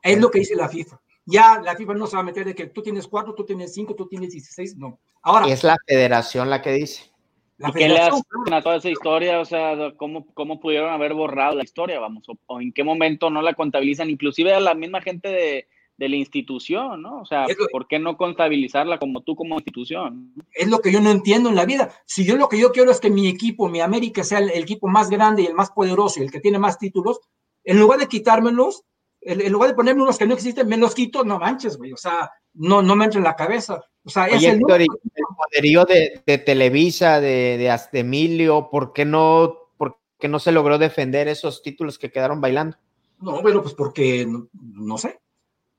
[0.02, 1.00] Es lo que dice la FIFA.
[1.26, 3.74] Ya la FIFA no se va a meter de que tú tienes cuatro, tú tienes
[3.74, 5.00] cinco, tú tienes 16, no.
[5.22, 5.48] Ahora.
[5.48, 7.14] Es la federación la que dice.
[7.58, 9.40] La ¿Y qué le hacen a toda esa historia?
[9.40, 12.00] O sea, ¿cómo, ¿cómo pudieron haber borrado la historia?
[12.00, 15.68] Vamos, o, en qué momento no la contabilizan, inclusive a la misma gente de,
[15.98, 17.22] de la institución, ¿no?
[17.22, 20.34] O sea, ¿por qué no contabilizarla como tú como institución?
[20.54, 21.94] Es lo que yo no entiendo en la vida.
[22.06, 24.64] Si yo lo que yo quiero es que mi equipo, mi América, sea el, el
[24.64, 27.20] equipo más grande y el más poderoso y el que tiene más títulos,
[27.64, 28.84] en lugar de quitármelos,
[29.26, 31.98] en lugar de ponerme unos que no existen, me los quito, no manches, güey, o
[31.98, 33.82] sea, no, no me entra en la cabeza.
[34.04, 39.98] O sea, es el, poderío de, de, Televisa, de, de, Emilio, ¿por qué, no, ¿por
[40.20, 42.78] qué no se logró defender esos títulos que quedaron bailando?
[43.20, 45.22] No, bueno, pues porque, no, sé.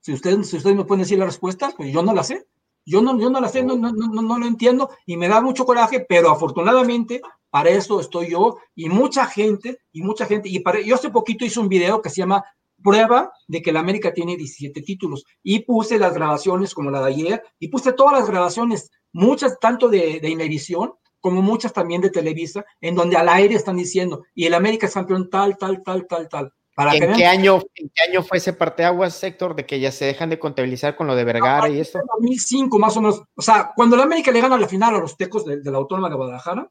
[0.04, 2.46] Si ustedes, si ustedes me pueden decir la respuesta, pues yo no la sé.
[2.84, 5.40] Yo no, yo no la sé, no, no, no, no lo entiendo y me da
[5.40, 10.58] mucho coraje, pero afortunadamente para eso estoy yo y mucha gente, y mucha gente, y
[10.58, 12.44] para, yo hace poquito hice un video que se llama
[12.82, 15.24] prueba de que la América tiene 17 títulos.
[15.42, 19.88] Y puse las grabaciones como la de ayer, y puse todas las grabaciones, muchas tanto
[19.88, 24.44] de, de Inevisión como muchas también de Televisa, en donde al aire están diciendo, y
[24.44, 26.52] el América es campeón tal, tal, tal, tal, tal.
[26.74, 30.06] Para ¿En, qué año, ¿En qué año fue ese parteaguas, sector, de que ya se
[30.06, 31.98] dejan de contabilizar con lo de Vergara y esto?
[31.98, 33.22] En 2005, más o menos.
[33.36, 35.78] O sea, cuando el América le gana la final a los tecos de, de la
[35.78, 36.68] Autónoma de Guadalajara,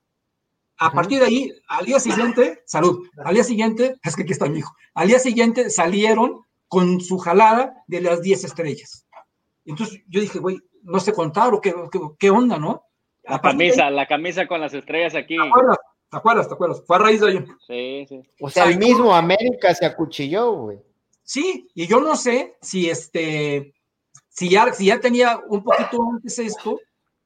[0.78, 4.50] a partir de ahí, al día siguiente, salud, al día siguiente, es que aquí está
[4.50, 9.08] mi hijo, al día siguiente salieron con su jalada de las 10 estrellas.
[9.66, 11.74] Entonces yo dije, güey, no sé contar o qué,
[12.20, 12.84] qué, onda, ¿no?
[13.24, 15.38] La camisa, la camisa con las estrellas aquí.
[15.38, 15.78] ¿Te acuerdas?
[16.14, 16.48] ¿Te acuerdas?
[16.48, 16.84] ¿Te acuerdas?
[16.86, 17.46] Fue a raíz de ahí.
[17.66, 18.22] Sí, sí.
[18.40, 20.78] O sea, el mismo América se acuchilló, güey.
[21.24, 23.74] Sí, y yo no sé si este,
[24.30, 26.80] si ya, si ya tenía un poquito antes esto,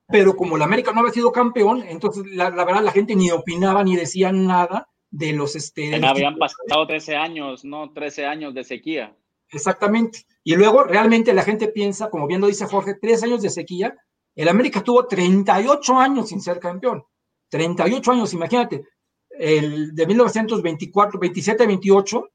[0.07, 3.83] pero como la América no había sido campeón, entonces la, verdad la gente ni opinaba
[3.83, 5.57] ni decía nada de los...
[5.57, 7.91] Este, habían pasado 13 años, ¿no?
[7.91, 9.13] 13 años de sequía.
[9.49, 10.19] Exactamente.
[10.45, 13.97] Y luego realmente la gente piensa, como bien lo dice Jorge, tres años de sequía.
[14.33, 17.03] El América tuvo 38 años sin ser campeón.
[17.49, 18.83] 38 años, imagínate.
[19.29, 22.29] El de 1924, 27, 28,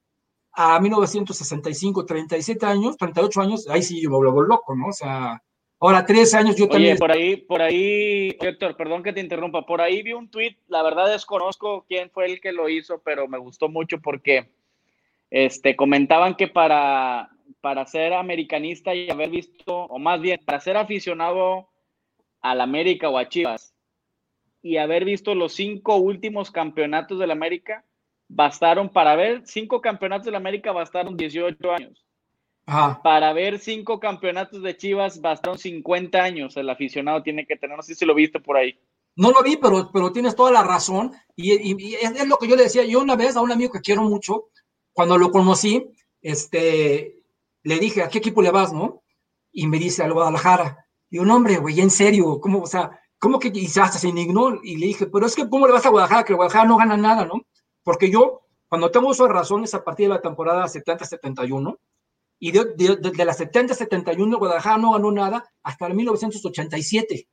[0.53, 4.89] a 1965, 37 años, 38 años, ahí sí yo me vuelvo loco, ¿no?
[4.89, 5.43] O sea,
[5.81, 6.99] ahora 13 años yo también.
[6.99, 10.83] Por ahí, por ahí, Héctor, perdón que te interrumpa, por ahí vi un tweet, la
[10.83, 14.51] verdad desconozco quién fue el que lo hizo, pero me gustó mucho porque
[15.31, 17.31] este, comentaban que para,
[17.63, 21.69] para ser americanista y haber visto, o más bien, para ser aficionado
[22.43, 23.72] al América o a Chivas
[24.63, 27.85] y haber visto los cinco últimos campeonatos del América,
[28.29, 32.07] bastaron para ver cinco campeonatos del América, bastaron 18 años.
[32.65, 36.57] Para ver cinco campeonatos de Chivas, bastaron 50 años.
[36.57, 38.79] El aficionado tiene que tener, no sé si lo viste por ahí.
[39.17, 41.13] No lo vi, pero, pero tienes toda la razón.
[41.37, 41.53] Y,
[41.97, 42.85] es, lo que yo le decía.
[42.85, 44.49] Yo una vez a un amigo que quiero mucho,
[44.93, 45.85] cuando lo conocí,
[46.23, 47.21] este,
[47.65, 49.03] le dije, ¿a qué equipo le vas, no?
[49.51, 50.87] Y me dice, al Guadalajara.
[51.11, 54.59] Y un hombre, güey, en serio, ¿cómo, o sea, cómo que, hasta se indignó?
[54.65, 56.25] Y le dije, pero es que, ¿cómo le vas a Guadalajara?
[56.25, 57.43] Que Guadalajara no gana nada, ¿no?
[57.85, 61.79] Porque yo, cuando tengo uso de razones a partir de la temporada 70-71,
[62.41, 67.29] y de, de, la 70-71 Guadalajara no ganó nada hasta el 1987.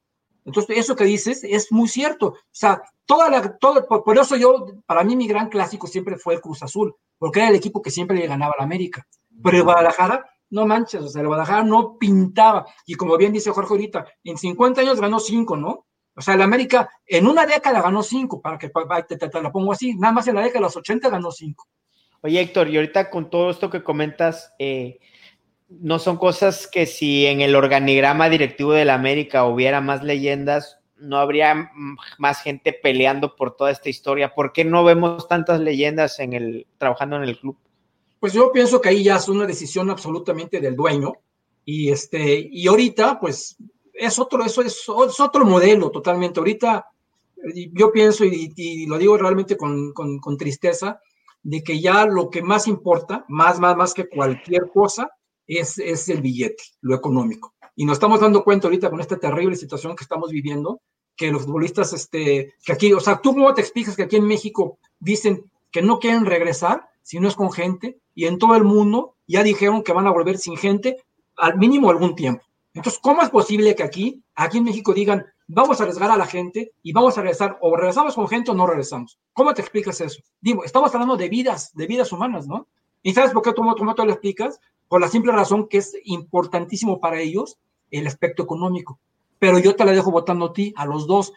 [0.45, 2.27] Entonces, eso que dices es muy cierto.
[2.27, 6.35] O sea, toda la, todo, por, eso yo, para mí mi gran clásico siempre fue
[6.35, 9.07] el Cruz Azul, porque era el equipo que siempre le ganaba a la América.
[9.43, 12.65] Pero Guadalajara, no manches, o sea, el Guadalajara no pintaba.
[12.85, 15.85] Y como bien dice Jorge ahorita, en 50 años ganó 5, ¿no?
[16.15, 19.71] O sea, el América en una década ganó 5, para que te, te, lo pongo
[19.71, 21.67] así, nada más en la década de los 80 ganó 5.
[22.21, 24.99] Oye, Héctor, y ahorita con todo esto que comentas, eh,
[25.69, 30.79] no son cosas que si en el organigrama directivo de la América hubiera más leyendas,
[30.97, 31.71] no habría
[32.17, 34.33] más gente peleando por toda esta historia.
[34.33, 37.57] ¿Por qué no vemos tantas leyendas en el trabajando en el club?
[38.19, 41.13] Pues yo pienso que ahí ya es una decisión absolutamente del dueño
[41.65, 43.57] y este y ahorita pues
[43.93, 46.39] es otro eso es, otro modelo totalmente.
[46.39, 46.85] Ahorita
[47.73, 50.99] yo pienso y, lo digo realmente con, con, tristeza
[51.41, 55.09] de que ya lo que más importa, más más más que cualquier cosa
[55.47, 57.55] es, es el billete, lo económico.
[57.75, 60.81] Y nos estamos dando cuenta ahorita con esta terrible situación que estamos viviendo,
[61.15, 64.27] que los futbolistas, este, que aquí, o sea, ¿tú cómo te explicas que aquí en
[64.27, 67.99] México dicen que no quieren regresar si no es con gente?
[68.19, 70.97] Y en todo el mundo ya dijeron que van a volver sin gente
[71.37, 72.43] al mínimo algún tiempo.
[72.73, 76.25] Entonces, ¿cómo es posible que aquí, aquí en México digan, vamos a arriesgar a la
[76.25, 79.17] gente y vamos a regresar, o regresamos con gente o no regresamos?
[79.31, 80.21] ¿Cómo te explicas eso?
[80.41, 82.67] Digo, estamos hablando de vidas, de vidas humanas, ¿no?
[83.01, 84.59] ¿Y sabes por qué tú, tú, tú lo explicas?
[84.89, 87.57] por la simple razón que es importantísimo para ellos
[87.91, 88.99] el aspecto económico.
[89.39, 91.31] Pero yo te la dejo votando a ti, a los dos.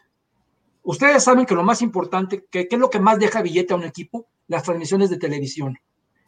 [0.82, 3.76] Ustedes saben que lo más importante, que, ¿qué es lo que más deja billete a
[3.76, 4.26] un equipo?
[4.48, 5.78] Las transmisiones de televisión.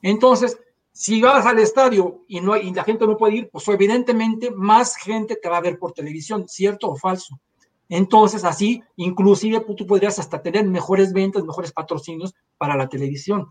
[0.04, 0.58] Entonces,
[0.92, 5.48] si vas al estadio y, la gente no puede ir, pues evidentemente más gente te
[5.48, 7.40] va a ver por televisión, ¿cierto o falso?
[7.88, 13.50] Entonces, así, inclusive tú podrías hasta tener mejores ventas, mejores patrocinios para la televisión.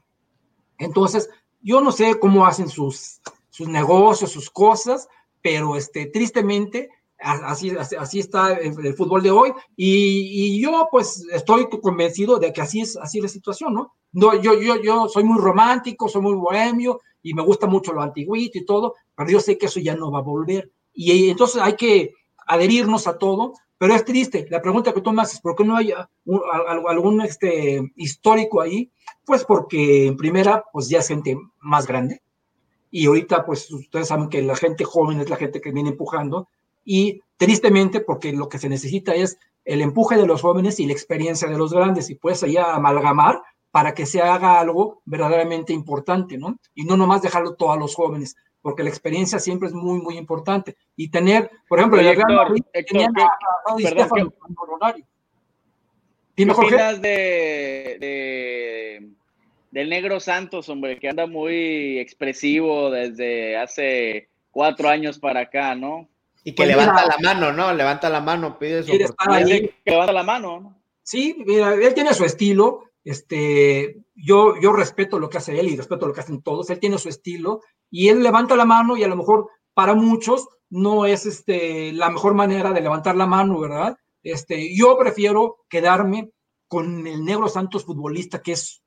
[0.77, 1.27] Entonces,
[1.59, 5.07] yo no sé cómo hacen sus, sus negocios, sus cosas,
[5.41, 6.91] pero este, tristemente
[7.23, 12.81] así, así, está el, fútbol de hoy y, yo pues estoy convencido de que así
[12.81, 13.93] es, así la situación, ¿no?
[14.11, 18.01] no yo, yo, yo soy muy romántico, soy muy bohemio y me gusta mucho lo
[18.01, 20.71] antiguito y todo, pero yo sé que eso ya no va a volver.
[20.93, 22.13] Y entonces hay que
[22.45, 24.45] adherirnos a todo, pero es triste.
[24.49, 25.93] La pregunta que tú me haces, ¿por qué no hay
[26.87, 28.91] algún este, histórico ahí?
[29.25, 32.21] Pues porque en primera, pues ya es gente más grande,
[32.95, 36.47] y ahorita pues ustedes saben que la gente joven es la gente que viene empujando
[36.83, 40.93] y tristemente porque lo que se necesita es el empuje de los jóvenes y la
[40.93, 43.41] experiencia de los grandes y pues ahí amalgamar
[43.71, 46.59] para que se haga algo verdaderamente importante, ¿no?
[46.75, 50.17] Y no nomás dejarlo todo a los jóvenes, porque la experiencia siempre es muy, muy
[50.17, 50.75] importante.
[50.95, 53.75] Y tener, por ejemplo, el Gran Madrid tenía a,
[56.35, 59.09] ¿Qué opinas de, de
[59.73, 66.07] del Negro Santos, hombre, que anda muy expresivo desde hace cuatro años para acá, ¿no?
[66.43, 67.73] Y que pues levanta la mano, ¿no?
[67.73, 68.97] Levanta la mano, pide su Que
[69.85, 70.83] levanta la mano, ¿no?
[71.01, 75.75] Sí, mira, él tiene su estilo, este, yo, yo respeto lo que hace él y
[75.75, 77.61] respeto lo que hacen todos, él tiene su estilo
[77.91, 82.09] y él levanta la mano y a lo mejor para muchos no es este, la
[82.09, 83.97] mejor manera de levantar la mano, ¿verdad?
[84.23, 86.31] Este, yo prefiero quedarme
[86.67, 88.81] con el Negro Santos futbolista, que es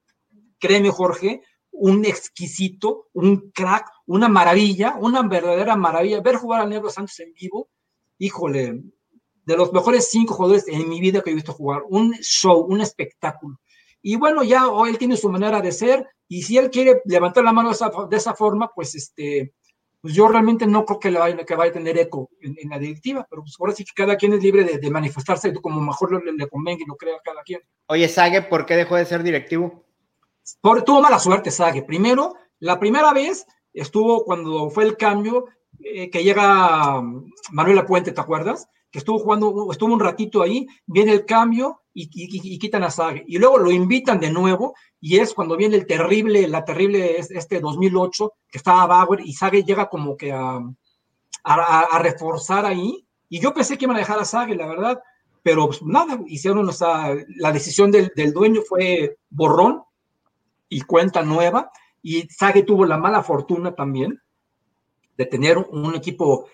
[0.59, 1.43] créeme Jorge,
[1.79, 6.21] un exquisito, un crack, una maravilla, una verdadera maravilla.
[6.21, 7.69] Ver jugar al Negro Santos en vivo,
[8.19, 8.83] híjole,
[9.45, 12.81] de los mejores cinco jugadores en mi vida que he visto jugar, un show, un
[12.81, 13.61] espectáculo.
[14.03, 17.45] Y bueno, ya hoy él tiene su manera de ser, y si él quiere levantar
[17.45, 19.55] la mano de esa, forma, pues este,
[20.01, 22.79] pues yo realmente no creo que, le vaya, que vaya a tener eco en, la
[22.79, 26.33] directiva, pero pues ahora sí que cada quien es libre de, manifestarse como mejor le,
[26.33, 27.61] le, convenga y lo crea cada quien.
[27.87, 29.85] Oye, Sague, ¿por qué dejó de ser directivo?
[30.85, 31.83] Tuvo mala suerte, Sage.
[31.83, 35.47] Primero, La primera vez estuvo cuando fue el cambio
[35.81, 37.03] eh, que llega
[37.53, 38.67] Manuel Puente, ¿te acuerdas?
[38.91, 42.09] Que estuvo jugando, estuvo un ratito ahí, viene el cambio y,
[42.59, 43.25] quitan a Sage.
[43.27, 47.61] Y luego lo invitan de nuevo y es cuando viene el terrible, la terrible este
[47.61, 53.07] 2008, que estaba Bauer y Sage llega como que a reforzar ahí.
[53.29, 55.03] Y yo pensé que iban a dejar a Sage, la verdad,
[55.47, 59.86] pero pues, nada, hicieron, o sea, la decisión del, del dueño fue borrón
[60.69, 61.71] y cuenta nueva.
[62.03, 64.21] Y Sage tuvo la mala fortuna también
[65.17, 66.49] de tener un equipo,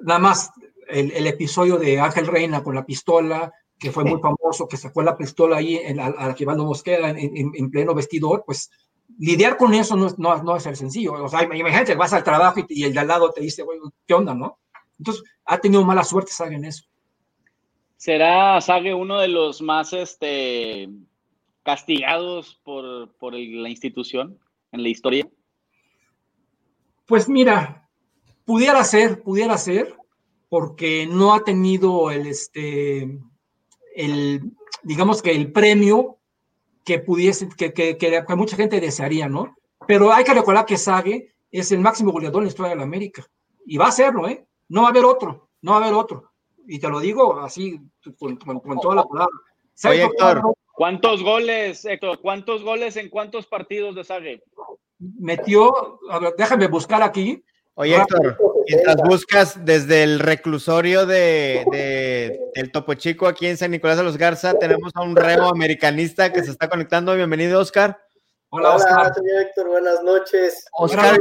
[0.00, 0.50] nada más
[0.88, 5.02] el, el, episodio de Ángel Reina con la pistola, que fue muy famoso, que sacó
[5.02, 8.70] la pistola ahí en, a, Givaldo Mosquera en, en, en, pleno vestidor, pues
[9.18, 11.12] lidiar con eso no, no, no es ser sencillo.
[11.12, 13.78] O sea, imagínate, vas al trabajo y, y el de al lado te dice, güey,
[14.06, 14.58] ¿qué onda, no?
[14.98, 16.84] Entonces, ha tenido mala suerte Sage en eso.
[17.96, 20.88] ¿Será Sage uno de los más este,
[21.68, 24.38] castigados por, por el, la institución
[24.72, 25.28] en la historia?
[27.04, 27.86] Pues mira,
[28.46, 29.94] pudiera ser, pudiera ser,
[30.48, 33.20] porque no ha tenido el, este,
[33.94, 34.50] el,
[34.82, 36.16] digamos que el premio
[36.86, 39.54] que pudiese, que, que, que, que mucha gente desearía, ¿no?
[39.86, 42.84] Pero hay que recordar que Sage es el máximo goleador en la historia de la
[42.84, 43.26] América.
[43.66, 44.46] Y va a serlo, ¿eh?
[44.70, 46.32] No va a haber otro, no va a haber otro.
[46.66, 47.78] Y te lo digo así,
[48.18, 49.36] con, con, con toda la palabra.
[49.84, 50.42] Oye, Héctor,
[50.78, 52.20] ¿cuántos goles, Héctor?
[52.20, 54.42] ¿Cuántos goles en cuántos partidos de Sage?
[54.98, 57.44] Metió, a ver, déjame buscar aquí,
[57.74, 58.36] Oye, Héctor,
[58.66, 64.02] mientras buscas desde el reclusorio de, de, del Topo Chico aquí en San Nicolás de
[64.02, 67.14] los Garza, tenemos a un reo americanista que se está conectando.
[67.14, 68.00] Bienvenido, Oscar.
[68.50, 70.64] Hola, Hola señor Héctor, buenas noches.
[70.72, 71.18] Oscar,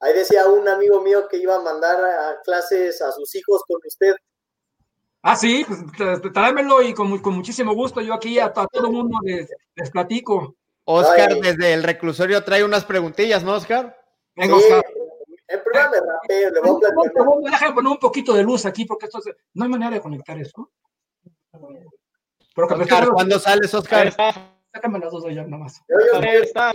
[0.00, 3.80] ahí decía un amigo mío que iba a mandar a clases a sus hijos con
[3.84, 4.14] usted.
[5.28, 8.00] Ah, sí, pues tráemelo y con, con muchísimo gusto.
[8.00, 10.54] Yo aquí a, a todo el mundo les, les platico.
[10.84, 11.40] Oscar, Ay.
[11.40, 14.00] desde el reclusorio trae unas preguntillas, ¿no, Oscar?
[14.36, 14.62] Venga, sí.
[14.62, 14.84] Oscar.
[15.48, 17.74] El programa de rapeo, le voy a platicar.
[17.74, 20.70] Poner un poquito de luz aquí porque esto es, no hay manera de conectar eso.
[21.50, 24.12] Pero Oscar, ¿cuándo sales, Oscar?
[24.72, 25.82] Sácame las dos allá nomás.
[25.88, 26.72] Yo, yo, está.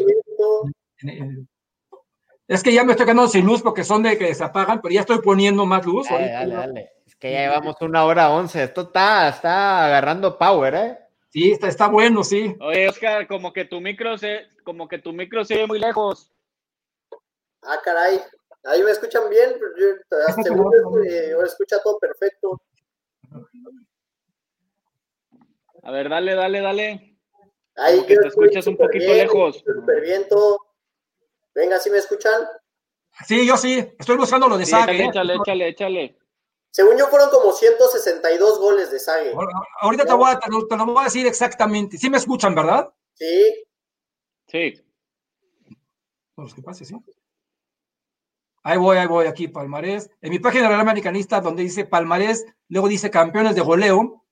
[2.49, 4.93] Es que ya me estoy quedando sin luz porque son de que se apagan, pero
[4.93, 6.09] ya estoy poniendo más luz.
[6.09, 6.91] Dale, dale, dale.
[7.21, 8.63] Que ya llevamos una hora once.
[8.63, 10.97] Esto está, está agarrando power, ¿eh?
[11.29, 12.55] Sí, está, está bueno, sí.
[12.59, 16.31] Oye, Oscar, como que tu micro se, como que tu micro se ve muy lejos.
[17.61, 18.19] Ah, caray.
[18.63, 22.59] Ahí me escuchan bien, yo, eh, escucha todo perfecto.
[25.83, 27.17] A ver, dale, dale, dale.
[27.75, 29.63] Ahí que te escuchas un poquito bien, lejos.
[29.65, 30.57] Súper bien todo.
[31.53, 32.41] Venga, ¿sí me escuchan?
[33.27, 33.93] Sí, yo sí.
[33.99, 35.05] Estoy buscando lo de Sí, Sague.
[35.05, 36.20] échale, échale, échale.
[36.71, 39.33] Según yo fueron como 162 goles de Sague.
[39.81, 41.97] Ahorita te, voy a, te, lo, te lo voy a decir exactamente.
[41.97, 42.89] Sí me escuchan, ¿verdad?
[43.13, 43.65] Sí.
[44.47, 44.81] Sí.
[46.33, 46.95] Pues que pase, sí.
[48.63, 50.09] Ahí voy, ahí voy, aquí, Palmarés.
[50.21, 54.23] En mi página de Real Americanista, donde dice Palmarés, luego dice campeones de goleo.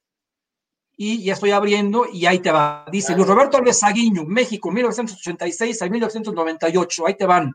[0.95, 2.85] Y ya estoy abriendo y ahí te va.
[2.91, 7.07] Dice Luis Roberto Alves Saguiño, México, 1986 a 1998.
[7.07, 7.53] Ahí te van.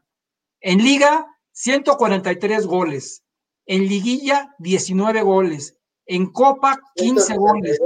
[0.60, 3.23] En Liga, 143 goles.
[3.66, 5.76] En Liguilla, 19 goles.
[6.06, 7.80] En Copa, 15 goles.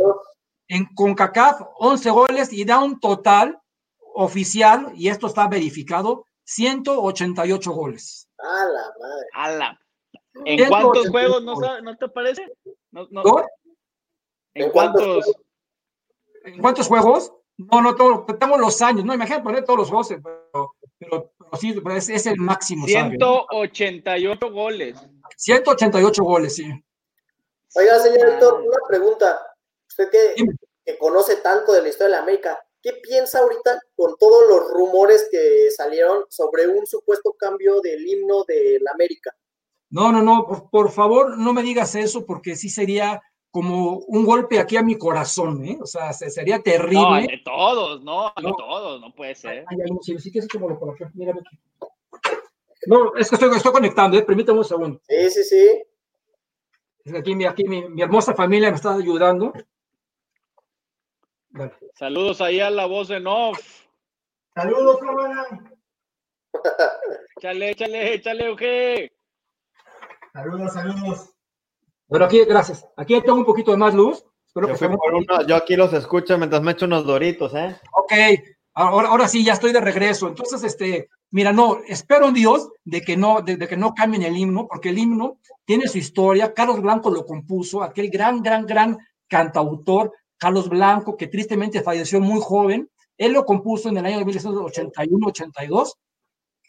[0.69, 3.61] En CONCACAF, 11 goles y da un total
[4.15, 8.29] oficial, y esto está verificado, 188 goles.
[8.39, 9.27] A la madre.
[9.35, 9.81] A la...
[10.45, 12.47] ¿En cuántos juegos no, no te parece?
[12.91, 13.23] No, no.
[14.55, 15.33] ¿En, ¿En cuántos?
[16.45, 17.33] ¿En cuántos juegos?
[17.59, 21.57] No, no, todo, tengo los años, no, imagínate poner todos los juegos, pero, pero, pero
[21.57, 22.87] sí, pero es, es, el máximo.
[22.87, 24.53] 188 ¿sabe?
[24.53, 24.97] goles.
[25.37, 26.65] 188 goles, sí.
[27.75, 29.39] Oiga, señor Héctor, una pregunta.
[29.89, 30.35] Usted que,
[30.85, 34.71] que, conoce tanto de la historia de la América, ¿qué piensa ahorita con todos los
[34.71, 39.35] rumores que salieron sobre un supuesto cambio del himno de la América?
[39.91, 44.25] No, no, no, por, por favor, no me digas eso porque sí sería como un
[44.25, 45.79] golpe aquí a mi corazón, ¿eh?
[45.81, 47.01] O sea, sería terrible.
[47.01, 48.57] No, de todos, no, de no.
[48.57, 49.65] todos, no puede ser.
[49.69, 51.59] Ay, ay, sí, sí que es como lo por acá, mírame aquí.
[52.89, 54.23] No, es que estoy, estoy conectando, ¿eh?
[54.23, 54.99] permítame un segundo.
[55.07, 55.83] Sí, sí, sí.
[57.05, 59.53] Es que aquí, mi, aquí mi, mi, hermosa familia me está ayudando.
[61.51, 61.75] Vale.
[61.95, 63.59] Saludos ahí a la voz de Nof.
[64.55, 65.47] Saludos, cámara.
[67.37, 69.13] échale, échale, échale, Euge.
[70.33, 71.35] Saludos, saludos.
[72.07, 72.89] Bueno, aquí, gracias.
[72.97, 74.25] Aquí tengo un poquito de más luz.
[74.47, 77.79] Espero yo, que uno, yo aquí los escucho mientras me echo unos doritos, ¿eh?
[77.93, 78.13] Ok,
[78.75, 80.29] ahora, ahora sí, ya estoy de regreso.
[80.29, 84.37] Entonces, este, mira, no, espero en Dios de que no, de, que no cambien el
[84.37, 86.55] himno, porque el himno tiene su historia.
[86.55, 92.41] Carlos Blanco lo compuso, aquel gran, gran, gran cantautor, Carlos Blanco, que tristemente falleció muy
[92.41, 92.89] joven.
[93.17, 95.95] Él lo compuso en el año 1981-82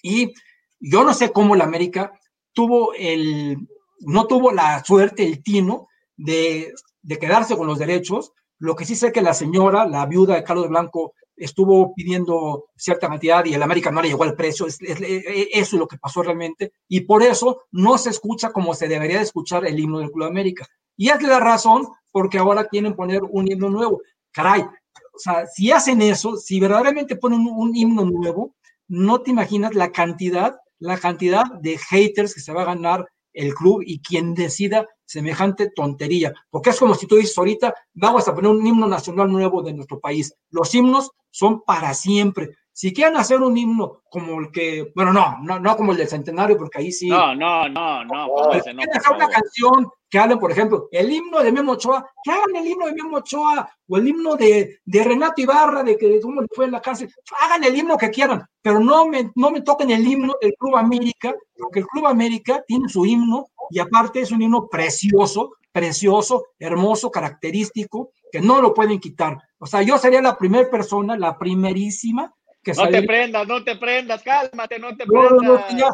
[0.02, 0.34] Y
[0.80, 2.12] yo no sé cómo la América
[2.54, 3.58] tuvo el,
[4.00, 8.34] no tuvo la suerte, el tino de, de quedarse con los derechos.
[8.58, 13.08] Lo que sí sé que la señora, la viuda de Carlos Blanco, estuvo pidiendo cierta
[13.08, 14.68] cantidad y el América no le llegó al precio.
[14.68, 16.74] Es, es, eso es lo que pasó realmente.
[16.88, 20.28] Y por eso no se escucha como se debería de escuchar el himno del Club
[20.28, 20.68] América.
[20.98, 24.02] Y es la razón porque ahora quieren poner un himno nuevo.
[24.32, 28.56] Caray, o sea, si hacen eso, si verdaderamente ponen un himno nuevo,
[28.88, 33.54] no te imaginas la cantidad, la cantidad de haters que se va a ganar el
[33.54, 36.34] club y quien decida semejante tontería.
[36.50, 39.74] Porque es como si tú dices ahorita, vamos a poner un himno nacional nuevo de
[39.74, 40.34] nuestro país.
[40.50, 42.52] Los himnos son para siempre.
[42.72, 46.08] Si quieren hacer un himno como el que, bueno, no, no, no como el del
[46.08, 47.10] centenario, porque ahí sí.
[47.10, 48.28] No, no, no, no.
[48.28, 52.10] no, ese no hacer una canción que hablen, por ejemplo, el himno de Memo Ochoa,
[52.24, 55.98] que hagan el himno de Memo Ochoa, o el himno de, de Renato Ibarra, de
[55.98, 59.32] que cómo le fue en la cárcel, hagan el himno que quieran, pero no me,
[59.36, 63.48] no me toquen el himno del Club América, porque el Club América tiene su himno,
[63.70, 69.38] y aparte es un himno precioso, precioso, hermoso, característico, que no lo pueden quitar.
[69.60, 72.34] O sea, yo sería la primera persona, la primerísima,
[72.64, 75.32] que no te prendas, no te prendas, cálmate, no te prendas.
[75.32, 75.90] No, no, ya,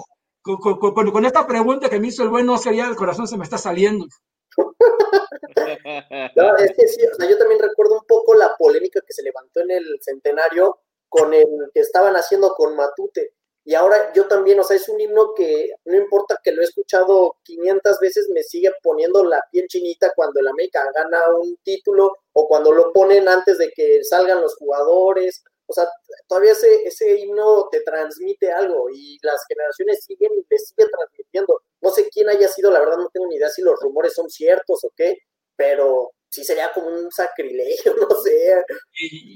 [0.45, 3.35] con, con, con, esta pregunta que me hizo el buen Oscar, ya el corazón se
[3.37, 4.05] me está saliendo.
[6.35, 9.23] no, es que sí, o sea, yo también recuerdo un poco la polémica que se
[9.23, 13.33] levantó en el centenario con el que estaban haciendo con Matute.
[13.67, 16.65] Y ahora yo también, o sea, es un himno que no importa que lo he
[16.65, 22.17] escuchado 500 veces, me sigue poniendo la piel chinita cuando el América gana un título
[22.33, 25.87] o cuando lo ponen antes de que salgan los jugadores o sea,
[26.27, 31.61] todavía ese, ese himno te transmite algo y las generaciones siguen y te siguen transmitiendo.
[31.81, 34.29] No sé quién haya sido, la verdad no tengo ni idea si los rumores son
[34.29, 35.17] ciertos o qué,
[35.55, 38.63] pero sí sería como un sacrilegio, no sé.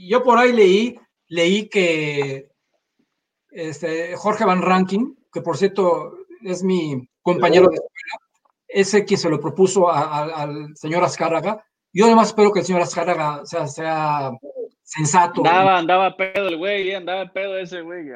[0.07, 2.49] Yo por ahí leí, leí que
[3.51, 8.19] este, Jorge Van Ranking, que por cierto es mi compañero de escuela,
[8.67, 11.65] ese que se lo propuso al señor Azcárraga.
[11.91, 14.31] Yo además espero que el señor Azcárraga sea
[14.89, 15.45] sensato.
[15.45, 18.07] Andaba, andaba pedo el güey, andaba pedo ese güey.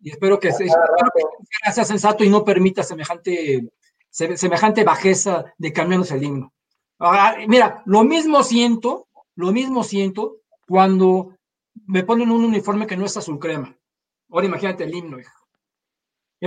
[0.00, 0.66] Y espero que, espero
[1.14, 3.68] que sea sensato y no permita semejante,
[4.10, 6.52] semejante bajeza de cambiarnos el himno.
[7.46, 11.36] mira, lo mismo siento, lo mismo siento cuando
[11.86, 13.76] me ponen un uniforme que no es azul crema.
[14.28, 15.32] Ahora imagínate el himno, hijo.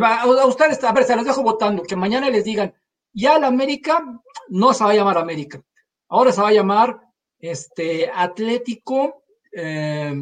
[0.03, 2.73] A ustedes, a ver, se los dejo votando, que mañana les digan,
[3.13, 4.03] ya la América
[4.49, 5.63] no se va a llamar América,
[6.09, 6.99] ahora se va a llamar
[7.39, 9.18] este Atlético
[9.51, 10.13] eh,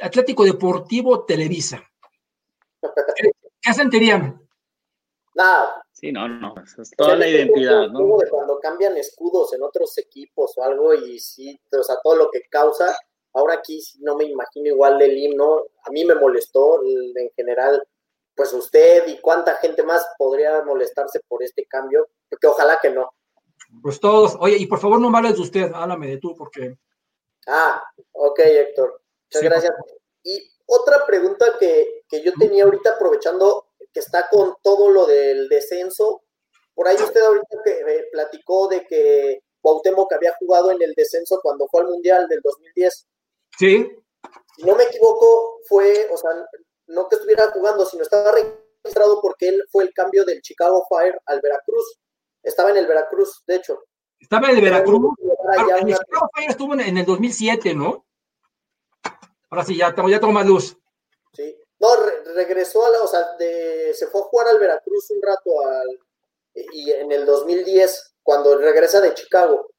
[0.00, 1.82] Atlético Deportivo Televisa.
[3.60, 4.40] ¿Qué, sentirían?
[5.34, 5.82] Nada.
[5.92, 8.16] Sí, no, no, es toda la identidad, ¿no?
[8.30, 12.40] cuando cambian escudos en otros equipos o algo y sí, o sea, todo lo que
[12.48, 12.96] causa,
[13.34, 17.86] ahora aquí no me imagino igual del himno, a mí me molestó en general,
[18.34, 23.10] pues usted y cuánta gente más podría molestarse por este cambio, porque ojalá que no.
[23.82, 26.78] Pues todos, oye, y por favor no me hables de usted, háblame de tú, porque
[27.46, 29.00] Ah, ok, Héctor.
[29.26, 29.72] Muchas gracias.
[30.22, 36.22] Y otra pregunta que, yo tenía ahorita, aprovechando que está con todo lo del descenso,
[36.74, 41.40] por ahí usted ahorita que, eh, platicó de que Cuauhtémoc había jugado en el descenso
[41.42, 43.06] cuando fue al Mundial del 2010.
[43.58, 43.90] Sí.
[44.56, 46.30] Si no me equivoco, fue, o sea,
[46.86, 51.20] no que estuviera jugando, sino estaba registrado porque él fue el cambio del Chicago Fire
[51.26, 51.98] al Veracruz.
[52.42, 53.82] Estaba en el Veracruz, de hecho.
[54.20, 55.16] Estaba en el Veracruz.
[55.80, 55.96] en el
[56.34, 58.06] Fire estuvo en, el 2007, ¿no?
[59.48, 60.76] Ahora sí, ya tengo, ya tengo más luz.
[61.32, 61.56] Sí.
[61.80, 61.88] No,
[62.36, 65.98] regresó a la, o sea, se fue a jugar al Veracruz un rato al,
[66.72, 69.70] y en el 2010, cuando regresa de Chicago.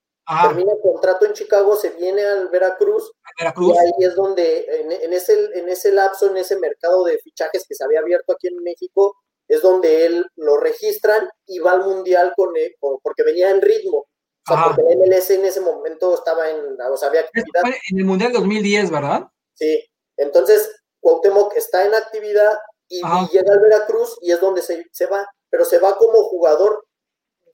[0.43, 3.75] Termina el contrato en Chicago, se viene al Veracruz, Veracruz.
[3.75, 4.65] y ahí es donde,
[5.03, 8.47] en, ese, en ese lapso, en ese mercado de fichajes que se había abierto aquí
[8.47, 13.49] en México, es donde él lo registran y va al Mundial con él, porque venía
[13.49, 14.07] en ritmo.
[14.47, 17.63] O sea, porque el MLS en ese momento estaba en, o sea, había actividad.
[17.89, 19.27] En el Mundial 2010, ¿verdad?
[19.53, 19.83] Sí,
[20.17, 22.57] entonces Cuauhtémoc está en actividad
[22.87, 23.01] y,
[23.31, 26.85] llega al Veracruz y es donde se, se, va, pero se va como jugador,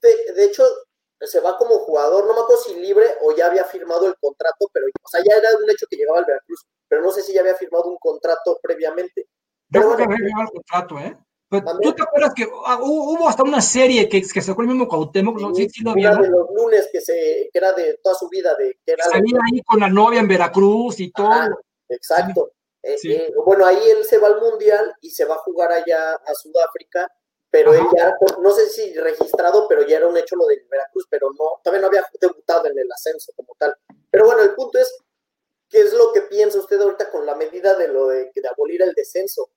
[0.02, 0.64] de, de, hecho,
[1.20, 4.68] se va como jugador, no me acuerdo si libre o ya había firmado el contrato,
[4.72, 7.32] pero, o sea, ya era un hecho que llegaba al Veracruz, pero no sé si
[7.32, 9.28] ya había firmado un contrato previamente.
[9.68, 11.18] Yo creo que había firmado el contrato, ¿eh?
[11.50, 15.38] ¿Tú te acuerdas que ah, hubo hasta una serie que, que sacó el mismo Cuauhtémoc?
[15.56, 18.54] Sí, sí, lo de los lunes que, se, que era de toda su vida.
[18.54, 21.58] De, que era Salía ahí con la novia en Veracruz y todo.
[21.88, 22.52] exacto.
[22.82, 26.12] Eh, eh, bueno, ahí él se va al Mundial y se va a jugar allá
[26.14, 27.10] a Sudáfrica,
[27.50, 31.06] pero él ya, no sé si registrado, pero ya era un hecho lo de Veracruz,
[31.08, 33.74] pero no, todavía no había debutado en el ascenso como tal.
[34.10, 34.94] Pero bueno, el punto es,
[35.68, 38.82] ¿qué es lo que piensa usted ahorita con la medida de lo de, de abolir
[38.82, 39.50] el descenso?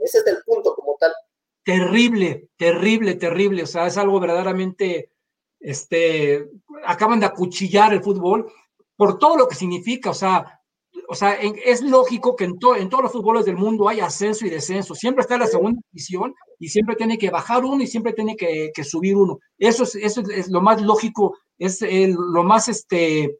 [0.00, 1.12] Ese es el punto como tal.
[1.64, 3.62] Terrible, terrible, terrible.
[3.62, 5.12] O sea, es algo verdaderamente,
[5.60, 6.50] este,
[6.84, 8.52] acaban de acuchillar el fútbol
[8.96, 10.10] por todo lo que significa.
[10.10, 10.60] O sea,
[11.08, 14.50] o sea, es lógico que en, en, todos los fútboles del mundo hay ascenso y
[14.50, 14.94] descenso.
[14.94, 18.70] Siempre está la segunda división y siempre tiene que bajar uno y siempre tiene que,
[18.74, 19.38] que subir uno.
[19.58, 23.38] Eso es, eso es lo más lógico, es lo más, este,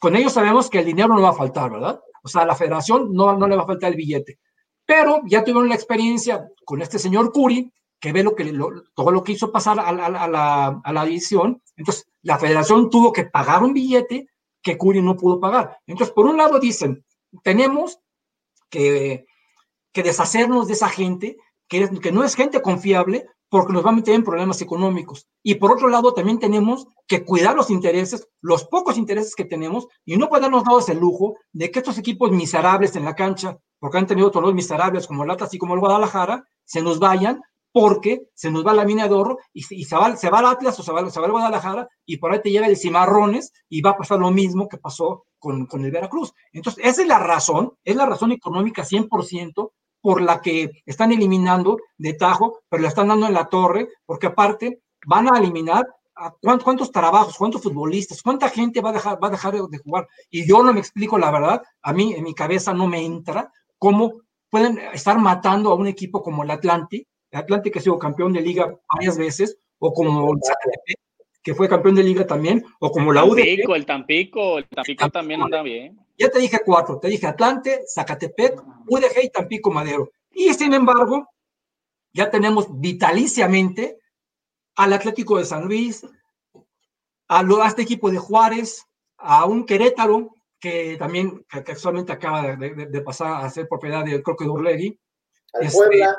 [0.00, 2.00] con ellos sabemos que el dinero no va a faltar, ¿verdad?
[2.22, 4.40] O sea, a la federación no, no le va a faltar el billete.
[4.84, 8.52] Pero ya tuvieron la experiencia con este señor Curi, que ve lo que,
[8.94, 11.62] todo lo que hizo pasar a, la, a la división.
[11.76, 14.28] Entonces, la federación tuvo que pagar un billete
[14.62, 15.78] que Curi no pudo pagar.
[15.86, 17.04] Entonces, por un lado dicen,
[17.42, 18.00] tenemos
[18.70, 19.26] que,
[19.92, 21.36] que deshacernos de esa gente,
[21.68, 25.28] que, que no es gente confiable, porque nos va a meter en problemas económicos.
[25.42, 29.88] Y por otro lado, también tenemos que cuidar los intereses, los pocos intereses que tenemos,
[30.04, 33.98] y no podemos darnos el lujo de que estos equipos miserables en la cancha, porque
[33.98, 37.42] han tenido todos los miserables como el Atlas y como el Guadalajara, se nos vayan
[37.72, 40.82] porque se nos va la mina de oro y, se, va, se al Atlas o
[40.82, 43.96] se va, se al Guadalajara y por ahí te lleva el Cimarrones y va a
[43.96, 46.32] pasar lo mismo que pasó con, con el Veracruz.
[46.52, 49.70] Entonces, esa es la razón, es la razón económica 100%
[50.00, 54.28] por la que están eliminando de tajo, pero la están dando en la torre, porque
[54.28, 55.86] aparte van a eliminar
[56.16, 60.06] a cuántos, trabajos, cuántos futbolistas, cuánta gente va a dejar, va a dejar de jugar.
[60.30, 63.50] Y yo no me explico la verdad, a mí en mi cabeza no me entra
[63.78, 64.20] cómo
[64.50, 68.42] pueden estar matando a un equipo como el Atlante, Atlante que ha sido campeón de
[68.42, 70.34] liga varias veces, o como
[71.42, 73.36] que fue campeón de liga también, o como la UDG.
[73.36, 75.98] Tampico, el Tampico, el Tampico también anda bien.
[76.18, 80.10] Ya te dije cuatro, te dije Atlante, Zacatepec, UDG y Tampico Madero.
[80.30, 81.28] Y sin embargo,
[82.12, 83.98] ya tenemos vitaliciamente
[84.76, 86.06] al Atlético de San Luis,
[87.28, 88.84] a, este equipo de Juárez,
[89.16, 94.36] a un Querétaro, que también que, actualmente acaba de, pasar a ser propiedad de creo
[94.36, 94.98] que de
[95.54, 96.16] Al este, Puebla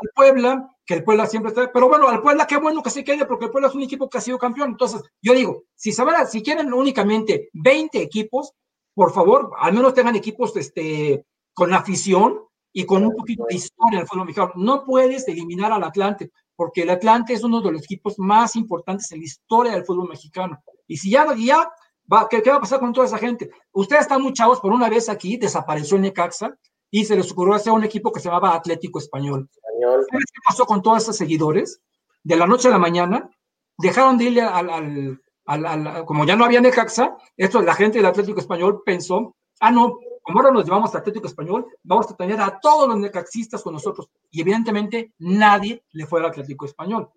[0.00, 3.04] al Puebla, que el Puebla siempre está, pero bueno, al Puebla qué bueno que se
[3.04, 4.70] quede porque el Puebla es un equipo que ha sido campeón.
[4.70, 8.54] Entonces, yo digo, si sabrá, si quieren únicamente 20 equipos,
[8.94, 12.38] por favor, al menos tengan equipos este, con afición
[12.72, 14.52] y con un poquito de historia del fútbol mexicano.
[14.56, 19.12] No puedes eliminar al Atlante, porque el Atlante es uno de los equipos más importantes
[19.12, 20.58] en la historia del fútbol mexicano.
[20.86, 21.70] Y si ya, ya
[22.10, 23.50] va, ¿qué, ¿qué, va a pasar con toda esa gente?
[23.72, 26.56] Ustedes están muy chavos, por una vez aquí desapareció Necaxa,
[26.90, 29.50] y se les ocurrió hacer un equipo que se llamaba Atlético Español.
[29.78, 31.80] ¿Qué pasó con todos esos seguidores?
[32.22, 33.30] De la noche a la mañana,
[33.76, 38.40] dejaron de irle al, al, como ya no había Necaxa, esto la gente del Atlético
[38.40, 42.58] Español pensó, ah, no, como ahora nos llevamos a Atlético Español, vamos a tener a
[42.60, 44.10] todos los necaxistas con nosotros.
[44.30, 47.08] Y evidentemente nadie le fue al Atlético Español.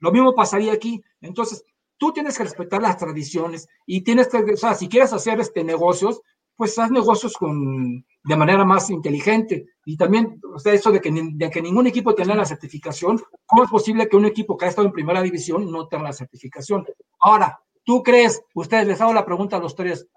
[0.00, 1.00] Lo mismo pasaría aquí.
[1.20, 1.64] Entonces,
[1.96, 5.62] tú tienes que respetar las tradiciones y tienes que, o sea, si quieres hacer este
[5.62, 6.20] negocios,
[6.56, 9.66] pues haz negocios con, de manera más inteligente.
[9.88, 13.62] Y también, o sea, eso de que, de que ningún equipo tenga la certificación, ¿cómo
[13.62, 16.84] es posible que un equipo que ha estado en primera división no tenga la certificación?
[17.20, 20.08] Ahora, ¿tú crees, ustedes les hago la pregunta a los tres,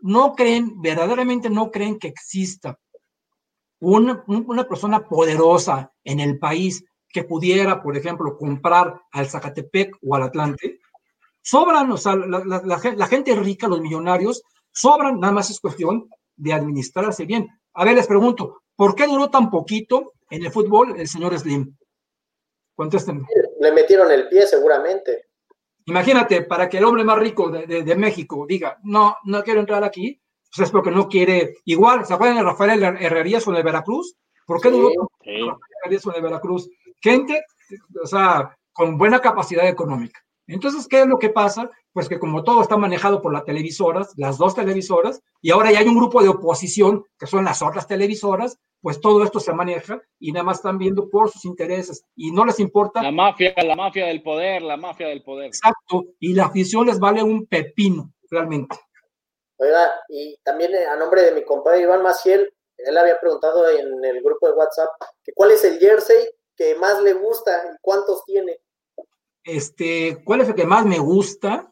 [0.00, 2.78] ¿no creen, verdaderamente no creen que exista
[3.80, 10.14] una, una persona poderosa en el país que pudiera, por ejemplo, comprar al Zacatepec o
[10.14, 10.78] al Atlante?
[11.42, 16.08] Sobran, o sea, la, la, la gente rica, los millonarios, sobran, nada más es cuestión
[16.36, 17.48] de administrarse bien.
[17.74, 21.76] A ver, les pregunto, ¿por qué duró tan poquito en el fútbol el señor Slim?
[22.74, 23.26] Contéstenme.
[23.60, 25.26] Le metieron el pie seguramente.
[25.84, 29.84] Imagínate, para que el hombre más rico de, de, México diga, no, no quiero entrar
[29.84, 30.18] aquí,
[30.56, 31.58] pues es porque no quiere.
[31.66, 34.16] Igual, ¿se acuerdan de Rafael Herrerías con el Veracruz?
[34.46, 34.88] ¿Por qué duró
[35.22, 35.46] sí.
[35.82, 36.70] Herrerías con el Veracruz?
[37.02, 37.44] Gente,
[38.02, 40.20] o sea, con buena capacidad económica.
[40.46, 41.70] Entonces, ¿qué es lo que pasa?
[41.92, 45.80] Pues que como todo está manejado por las televisoras, las dos televisoras, y ahora ya
[45.80, 50.00] hay un grupo de oposición, que son las otras televisoras, pues todo esto se maneja
[50.18, 53.02] y nada más están viendo por sus intereses y no les importa.
[53.02, 55.46] La mafia, la mafia del poder, la mafia del poder.
[55.46, 58.76] Exacto, y la afición les vale un pepino, realmente.
[59.56, 64.02] Oiga, y también eh, a nombre de mi compadre Iván Maciel, él había preguntado en
[64.04, 64.88] el grupo de WhatsApp
[65.22, 68.58] que cuál es el jersey que más le gusta y cuántos tiene.
[69.44, 71.70] Este, ¿cuál es el que más me gusta?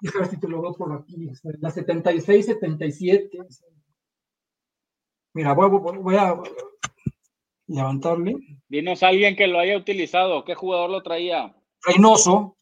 [0.00, 1.30] Déjame ver si te lo veo por aquí.
[1.60, 3.38] La 76, 77.
[5.32, 6.40] Mira, voy, voy a
[7.66, 8.36] levantarle.
[8.68, 10.44] Dinos a alguien que lo haya utilizado.
[10.44, 11.54] ¿Qué jugador lo traía?
[11.82, 12.56] Reynoso,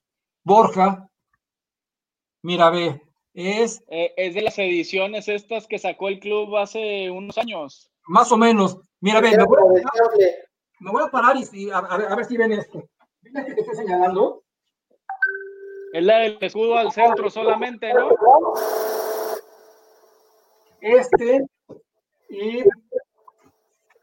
[0.44, 1.08] Borja.
[2.42, 3.00] Mira, ve,
[3.32, 3.82] es.
[3.88, 7.90] Eh, es de las ediciones estas que sacó el club hace unos años.
[8.06, 8.78] Más o menos.
[9.00, 9.92] Mira, ve, me voy, a,
[10.80, 12.84] me voy a parar y, a, a, ver si ven esto.
[13.22, 14.42] ¿Ven que te estoy señalando?
[15.92, 18.10] Es la del escudo al centro solamente, ¿no?
[20.80, 21.46] Este
[22.28, 22.64] y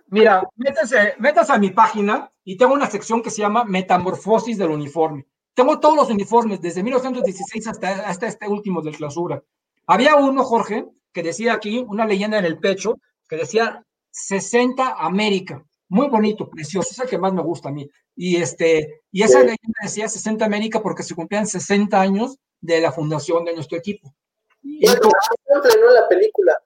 [0.07, 4.71] mira, métase, métase a mi página y tengo una sección que se llama Metamorfosis del
[4.71, 5.25] uniforme.
[5.53, 9.41] Tengo todos los uniformes, desde 1916 hasta, hasta este último de clausura.
[9.87, 12.99] Había uno, Jorge, que decía aquí, una leyenda en el pecho,
[13.29, 15.63] que decía 60 América.
[15.87, 17.89] Muy bonito, precioso, es el que más me gusta a mí.
[18.15, 22.91] Y, este, y esa leyenda decía 60 América porque se cumplían 60 años de la
[22.91, 24.13] fundación de nuestro equipo.
[24.61, 26.59] Y entonces, no la película.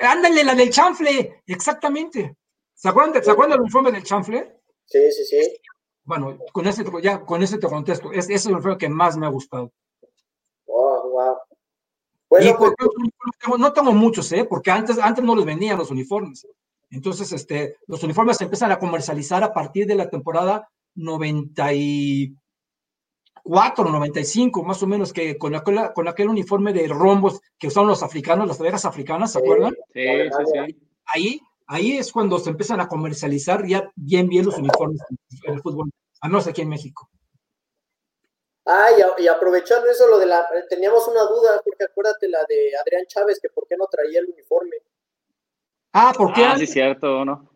[0.00, 2.36] Ándale, la del chanfle, exactamente.
[2.74, 4.60] ¿Se acuerdan, de, ¿se acuerdan del uniforme del chanfle?
[4.86, 5.60] Sí, sí, sí.
[6.04, 8.10] Bueno, con ese, ya, con ese te contesto.
[8.10, 9.70] Es, ese es el uniforme que más me ha gustado.
[10.66, 11.36] Wow, wow.
[12.30, 12.72] Bueno, pues,
[13.58, 14.44] no tengo muchos, ¿eh?
[14.44, 16.46] Porque antes, antes no los vendían los uniformes.
[16.90, 22.39] Entonces, este, los uniformes se empiezan a comercializar a partir de la temporada 94,
[23.44, 28.02] 95, más o menos, que con aquel, con aquel uniforme de rombos que usaban los
[28.02, 29.74] africanos, las tareas africanas, ¿se acuerdan?
[29.92, 30.88] Sí, sí, sí.
[31.06, 35.00] Ahí, ahí es cuando se empiezan a comercializar ya bien, bien los uniformes
[35.44, 35.90] en el fútbol,
[36.20, 37.08] a no sé aquí en México.
[38.66, 38.88] Ah,
[39.18, 43.04] y, y, aprovechando eso, lo de la, teníamos una duda, porque acuérdate la de Adrián
[43.06, 44.76] Chávez, que por qué no traía el uniforme.
[45.92, 46.44] Ah, ¿por qué?
[46.44, 47.49] Ah, sí, cierto, ¿no?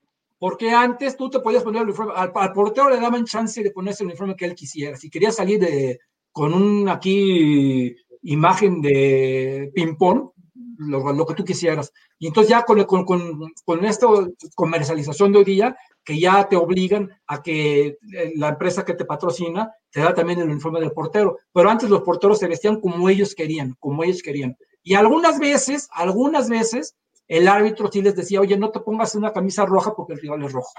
[0.46, 4.36] Porque antes tú te podías poner al, portero le daban chance de ponerse el uniforme
[4.36, 4.94] que él quisiera.
[4.94, 6.00] Si quería salir de,
[6.32, 10.32] con un aquí imagen de ping-pong,
[10.76, 11.94] lo, lo, que tú quisieras.
[12.18, 14.06] Y entonces ya con, con, con, con esta
[14.54, 17.96] comercialización de hoy día, que ya te obligan a que
[18.34, 21.38] la empresa que te patrocina te da también el uniforme del portero.
[21.54, 24.58] Pero antes los porteros se vestían como ellos querían, como ellos querían.
[24.82, 26.96] Y algunas veces, algunas veces,
[27.28, 30.44] el árbitro sí les decía, oye, no te pongas una camisa roja porque el rival
[30.44, 30.72] es rojo.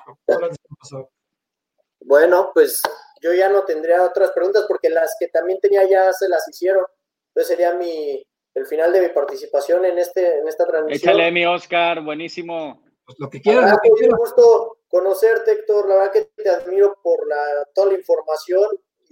[2.01, 2.79] Bueno, pues
[3.21, 6.85] yo ya no tendría otras preguntas porque las que también tenía ya se las hicieron.
[7.29, 8.23] Entonces sería mi,
[8.53, 11.09] el final de mi participación en, este, en esta transmisión.
[11.09, 12.83] Échale mi Oscar, buenísimo.
[13.05, 13.71] Pues lo que quieras.
[13.71, 14.13] Lo que quieras.
[14.13, 15.89] Un gusto conocerte, Héctor.
[15.89, 18.65] La verdad que te admiro por la, toda la información.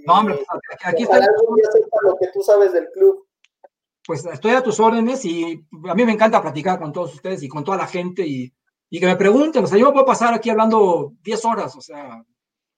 [0.06, 0.46] No, hombre,
[0.84, 1.18] aquí está.
[1.18, 3.28] Algún día sepa lo que tú sabes del club
[4.06, 7.48] pues estoy a tus órdenes y a mí me encanta platicar con todos ustedes y
[7.48, 8.54] con toda la gente y,
[8.90, 11.82] y que me pregunten, o sea, yo me puedo pasar aquí hablando 10 horas, o
[11.82, 12.24] sea.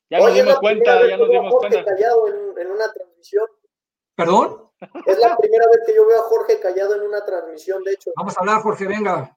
[0.09, 1.83] Ya nos dimos cuenta, ya nos dimos cuenta.
[1.83, 3.47] callado en, en, una transmisión.
[4.15, 4.71] ¿Perdón?
[5.05, 8.11] Es la primera vez que yo veo a Jorge callado en una transmisión, de hecho.
[8.15, 9.35] Vamos a hablar, Jorge, venga.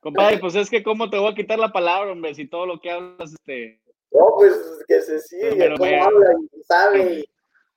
[0.00, 2.80] Compadre, pues es que cómo te voy a quitar la palabra, hombre, si todo lo
[2.80, 3.80] que hablas, este.
[4.10, 4.54] No, pues
[4.86, 6.00] que se sigue, pero cómo me...
[6.00, 7.31] habla y sabe y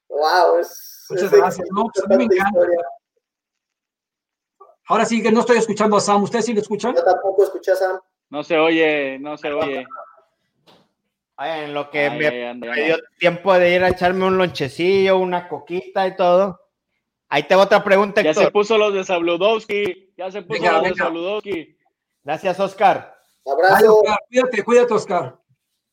[0.09, 1.67] wow, es Muchas gracias.
[1.71, 2.59] No, pues a mí me encanta.
[2.59, 2.85] Historia.
[4.87, 6.23] Ahora sí que no estoy escuchando a Sam.
[6.23, 6.95] ¿Ustedes sí lo escuchan?
[6.95, 7.99] Yo tampoco escuché a Sam.
[8.29, 9.85] No se oye, no se oye.
[11.37, 14.37] Ay, en lo que ay, me, ay, me, dio tiempo de ir a echarme un
[14.37, 16.61] lonchecillo, una coquita y todo.
[17.27, 18.45] Ahí tengo otra pregunta, Ya Héctor.
[18.45, 20.13] se puso los de Sabludowski.
[20.17, 20.95] Ya se puso venga, los venga.
[20.95, 21.77] de Sabludowski.
[22.23, 23.15] Gracias, Oscar.
[23.45, 23.75] Abrazo.
[23.75, 25.39] Ay, Oscar, cuídate, cuídate, Oscar.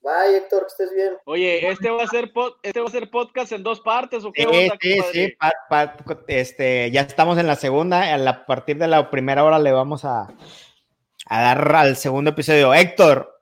[0.03, 1.17] Bye, Héctor, que estés bien.
[1.27, 4.33] Oye, ¿este va a ser, pod, este va a ser podcast en dos partes o
[4.33, 4.43] qué?
[4.43, 5.35] Sí, onda, sí, sí.
[5.39, 5.97] Pa, pa,
[6.27, 8.13] este, ya estamos en la segunda.
[8.13, 10.35] A, la, a, partir de la primera hora le vamos a,
[11.27, 12.75] a dar al segundo episodio.
[12.75, 13.33] Héctor,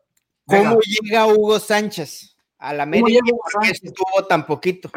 [0.47, 0.81] ¿cómo Venga.
[0.87, 3.21] llega Hugo Sánchez a la América?
[3.63, 4.91] que estuvo tan poquito?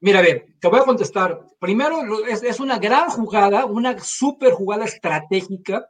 [0.00, 1.40] Mira, a ver, te voy a contestar.
[1.58, 5.88] Primero, es, es una gran jugada, una súper jugada estratégica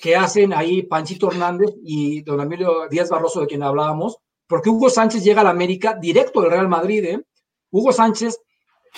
[0.00, 4.90] que hacen ahí Panchito Hernández y don Emilio Díaz Barroso, de quien hablábamos, porque Hugo
[4.90, 7.04] Sánchez llega a la América directo del Real Madrid.
[7.04, 7.24] ¿eh?
[7.70, 8.38] Hugo Sánchez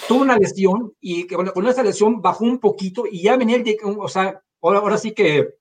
[0.08, 3.76] tuvo una lesión y con, con esa lesión bajó un poquito y ya venía el,
[3.98, 5.54] o sea, ahora, ahora sí que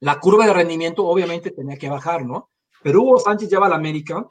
[0.00, 2.50] la curva de rendimiento obviamente tenía que bajar, ¿no?
[2.82, 4.26] Pero Hugo Sánchez lleva a la América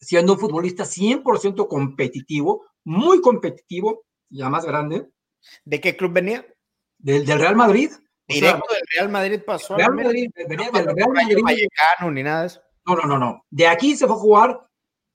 [0.00, 5.08] siendo un futbolista 100% competitivo, muy competitivo, ya más grande.
[5.64, 6.46] ¿De qué club venía?
[6.98, 7.90] Del, del Real Madrid.
[8.26, 9.76] Directo del Real Madrid pasó.
[9.76, 11.38] Real Madrid, venía del Real Madrid.
[11.42, 12.60] Vallecano, ni nada de eso.
[12.86, 13.44] No, no, no, no.
[13.50, 14.60] De aquí se fue a jugar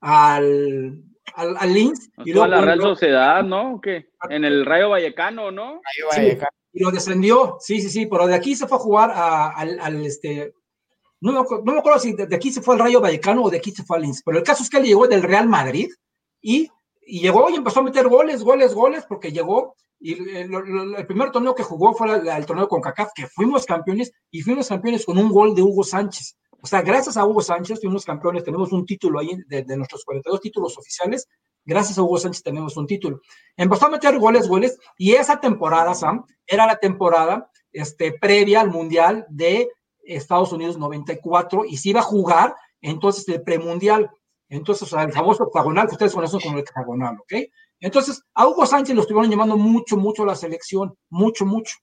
[0.01, 2.09] al, al, al Linz.
[2.23, 3.79] Y luego a la Real Sociedad, ¿no?
[3.81, 4.09] ¿Qué?
[4.29, 5.81] En el Rayo Vallecano, ¿no?
[5.81, 6.49] Rayo Vallecano.
[6.51, 9.51] Sí, y lo descendió, sí, sí, sí, pero de aquí se fue a jugar a,
[9.51, 10.53] al, al, este,
[11.21, 13.43] no me, acuerdo, no me, acuerdo si de, de, aquí se fue al Rayo Vallecano
[13.43, 15.23] o de aquí se fue al Linz, pero el caso es que él llegó del
[15.23, 15.89] Real Madrid
[16.41, 16.69] y,
[17.07, 21.07] y llegó y empezó a meter goles, goles, goles, porque llegó y el, el, el
[21.07, 24.67] primer torneo que jugó fue el, el torneo con CACAF, que fuimos campeones y fuimos
[24.67, 26.37] campeones con un gol de Hugo Sánchez.
[26.65, 30.03] O sea, gracias a Hugo Sánchez fuimos campeones, tenemos un título ahí de, de nuestros
[30.03, 31.29] 42 títulos oficiales,
[31.63, 33.21] gracias a Hugo Sánchez tenemos un título.
[33.55, 38.71] Empezó a meter goles, goles, y esa temporada, Sam, era la temporada este, previa al
[38.71, 39.69] Mundial de
[40.03, 44.09] Estados Unidos 94, y se iba a jugar entonces el premundial.
[44.49, 47.47] Entonces, o sea, el famoso octagonal, que ustedes conocen como el octagonal, ¿ok?
[47.79, 51.75] Entonces, a Hugo Sánchez lo estuvieron llamando mucho, mucho a la selección, mucho, mucho.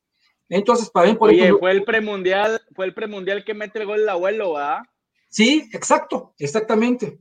[0.55, 3.87] Entonces, para bien, por Oye, ejemplo, fue el premundial, fue el premundial que mete el
[3.87, 4.83] gol el abuelo, ¿verdad?
[5.31, 7.19] Sí, exacto, exactamente.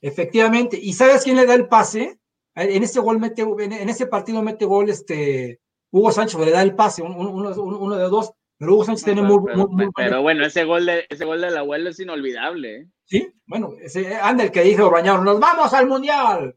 [0.00, 0.78] Efectivamente.
[0.80, 2.20] ¿Y sabes quién le da el pase?
[2.54, 5.60] En ese gol mete, en ese partido mete gol este
[5.90, 9.22] Hugo Sánchez, le da el pase, uno, uno, uno de dos, pero Hugo Sánchez tiene
[9.22, 12.76] muy, pero, muy, muy, pero bueno, ese gol de ese gol del abuelo es inolvidable.
[12.76, 12.86] ¿eh?
[13.06, 16.56] Sí, bueno, ese anda el que dijo Bañado, nos vamos al mundial.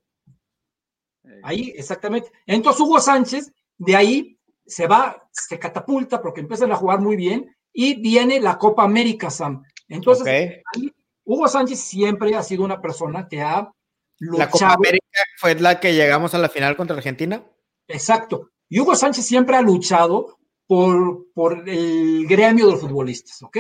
[1.41, 2.31] Ahí, exactamente.
[2.45, 7.55] Entonces Hugo Sánchez, de ahí se va, se catapulta porque empiezan a jugar muy bien
[7.73, 9.63] y viene la Copa América, Sam.
[9.87, 10.91] Entonces, okay.
[11.23, 13.71] Hugo Sánchez siempre ha sido una persona que ha
[14.19, 14.39] luchado.
[14.39, 17.43] ¿La Copa América fue la que llegamos a la final contra Argentina?
[17.87, 18.51] Exacto.
[18.69, 23.57] Y Hugo Sánchez siempre ha luchado por, por el gremio de los futbolistas, ¿ok?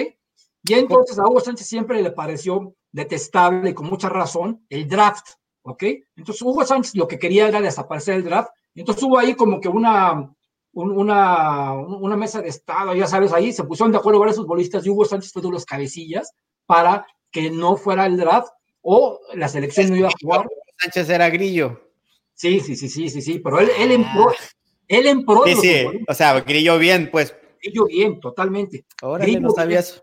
[0.63, 5.31] Y entonces a Hugo Sánchez siempre le pareció detestable y con mucha razón el draft,
[5.63, 5.83] ¿ok?
[6.15, 8.51] Entonces Hugo Sánchez lo que quería era desaparecer el draft.
[8.75, 10.33] Entonces hubo ahí como que una,
[10.73, 14.89] una, una mesa de estado, ya sabes, ahí se pusieron de acuerdo varios futbolistas y
[14.89, 16.33] Hugo Sánchez fue de los cabecillas
[16.65, 18.49] para que no fuera el draft
[18.81, 20.47] o la selección no iba a jugar.
[20.77, 21.81] Sánchez era grillo.
[22.33, 24.31] Sí, sí, sí, sí, sí, sí, pero él, él en pro,
[24.87, 25.43] él en pro.
[25.45, 27.35] Sí, sí, o sea, grillo bien, pues.
[27.61, 28.85] Grillo bien, totalmente.
[29.01, 30.01] Ahora no sabía eso.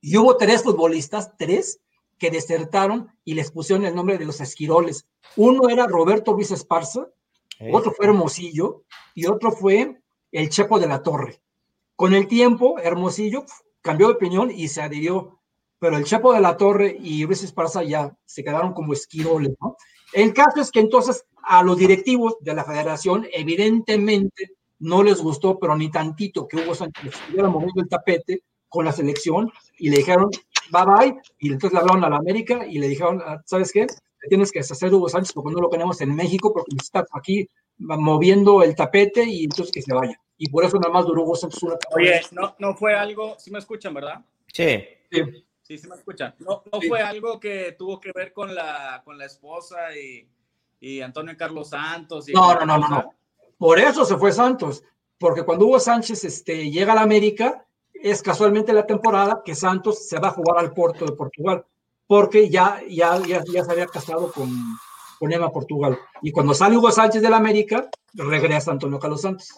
[0.00, 1.80] Y hubo tres futbolistas, tres,
[2.18, 5.06] que desertaron y les pusieron el nombre de los esquiroles.
[5.36, 7.08] Uno era Roberto Luis Esparza,
[7.72, 8.84] Otro fue Hermosillo
[9.14, 10.00] y otro fue
[10.32, 11.40] el Chepo de la Torre.
[11.94, 13.44] Con el tiempo, Hermosillo
[13.80, 15.36] cambió de opinión y se adhirió
[15.78, 19.76] pero el Chapo de la Torre y Luis Esparza ya se quedaron como esquiroles, ¿no?
[20.12, 25.58] El caso es que entonces a los directivos de la federación evidentemente no les gustó,
[25.58, 29.98] pero ni tantito que Hugo Sánchez estuviera moviendo el tapete con la selección y le
[29.98, 30.30] dijeron
[30.72, 33.86] bye bye y entonces le hablaron a la América y le dijeron, ¿sabes qué?
[34.26, 37.48] Tienes que deshacer Hugo Sánchez porque no lo tenemos en México porque está aquí
[37.78, 40.20] moviendo el tapete y entonces que se vaya.
[40.38, 43.50] Y por eso nada más duró Hugo Sánchez una Oye, no, no fue algo, si
[43.50, 44.24] me escuchan, ¿verdad?
[44.52, 44.84] Sí.
[45.10, 45.22] sí.
[45.62, 46.32] Sí, me escucha.
[46.38, 46.88] No, no sí.
[46.88, 50.28] fue algo que tuvo que ver con la, con la esposa y,
[50.78, 52.28] y Antonio Carlos Santos.
[52.28, 53.14] Y no, no, no, no, no.
[53.58, 54.84] Por eso se fue Santos.
[55.18, 60.06] Porque cuando Hugo Sánchez este, llega a la América, es casualmente la temporada que Santos
[60.06, 61.64] se va a jugar al Porto de Portugal.
[62.06, 64.50] Porque ya, ya, ya, ya se había casado con,
[65.18, 65.98] con Emma Portugal.
[66.22, 69.48] Y cuando sale Hugo Sánchez de la América, regresa Antonio Carlos Santos.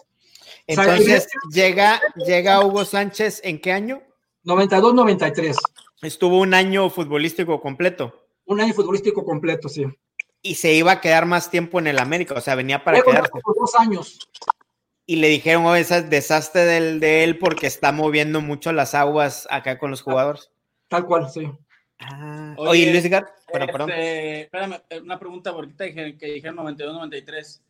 [0.67, 4.01] Entonces, llega, llega Hugo Sánchez en qué año?
[4.45, 5.55] 92-93.
[6.01, 8.27] Estuvo un año futbolístico completo.
[8.45, 9.85] Un año futbolístico completo, sí.
[10.41, 13.31] Y se iba a quedar más tiempo en el América, o sea, venía para quedarse.
[13.43, 14.19] Por dos años.
[15.05, 19.47] Y le dijeron, oh, ese desastre del, de él porque está moviendo mucho las aguas
[19.49, 20.51] acá con los jugadores.
[20.87, 21.51] Tal cual, sí.
[21.99, 23.91] Ah, oye, oye, Luis Gar, pero, este, perdón.
[23.91, 27.61] Espérame, una pregunta, porque dijeron, que dijeron 92-93.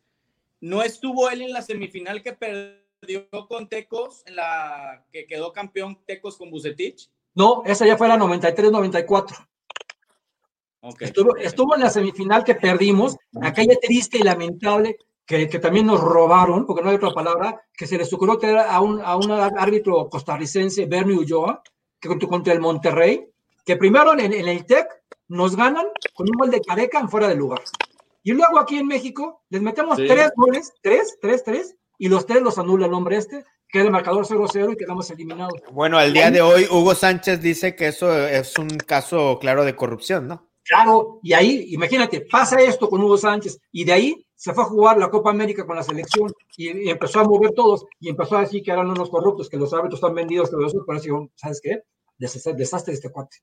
[0.60, 5.98] ¿No estuvo él en la semifinal que perdió con Tecos, en la que quedó campeón
[6.06, 7.10] Tecos con Bucetich?
[7.34, 9.48] No, esa ya fue la 93-94.
[10.82, 11.08] Okay.
[11.08, 14.96] Estuvo, estuvo, en la semifinal que perdimos, aquella triste y lamentable
[15.26, 18.58] que, que, también nos robaron, porque no hay otra palabra, que se les ocurrió tener
[18.58, 21.62] a un, a un árbitro costarricense, Bernie Ulloa,
[22.00, 23.29] que contra el Monterrey,
[23.70, 24.88] que primero en, en el TEC
[25.28, 27.60] nos ganan con un gol de Careca en fuera de lugar.
[28.24, 32.42] Y luego aquí en México les metemos tres goles, tres, tres, tres, y los tres
[32.42, 35.54] los anula el hombre este, queda el marcador 0-0 y quedamos eliminados.
[35.70, 39.76] Bueno, al día de hoy Hugo Sánchez dice que eso es un caso claro de
[39.76, 40.50] corrupción, ¿no?
[40.64, 44.66] Claro, y ahí, imagínate, pasa esto con Hugo Sánchez, y de ahí se fue a
[44.66, 48.40] jugar la Copa América con la selección y, empezó a mover todos y empezó a
[48.40, 51.60] decir que eran unos corruptos, que los árbitros están vendidos, que los por eso, ¿sabes
[51.62, 51.84] qué?
[52.18, 53.36] Desastre de este cuate.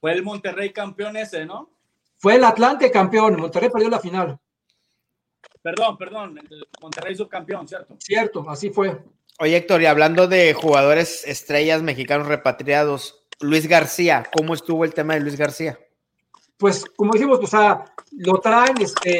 [0.00, 1.70] Fue el Monterrey campeón ese, ¿no?
[2.18, 4.38] Fue el Atlante campeón, Monterrey perdió la final.
[5.62, 7.96] Perdón, perdón, el Monterrey subcampeón, ¿cierto?
[7.98, 9.02] Cierto, así fue.
[9.38, 15.14] Oye, Héctor, y hablando de jugadores estrellas mexicanos repatriados, Luis García, ¿cómo estuvo el tema
[15.14, 15.78] de Luis García?
[16.56, 19.18] Pues, como dijimos, o sea, lo traen, este,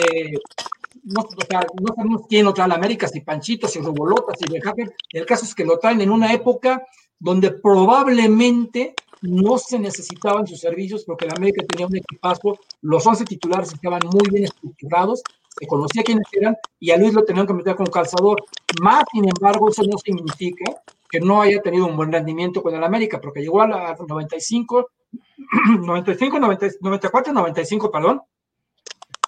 [1.03, 4.51] no, o sea, no sabemos quién lo trae a América, si Panchito, si Robolotas, si
[4.51, 4.87] Bejaque.
[5.13, 6.87] El caso es que lo traen en una época
[7.19, 13.25] donde probablemente no se necesitaban sus servicios porque la América tenía un equipazo, los 11
[13.25, 15.23] titulares estaban muy bien estructurados,
[15.59, 18.45] se conocía quiénes eran y a Luis lo tenían que meter con calzador.
[18.81, 22.85] Más, sin embargo, eso no significa que no haya tenido un buen rendimiento con el
[22.85, 24.91] América, porque llegó a la 95,
[25.81, 28.23] 95, 94, 95, perdón,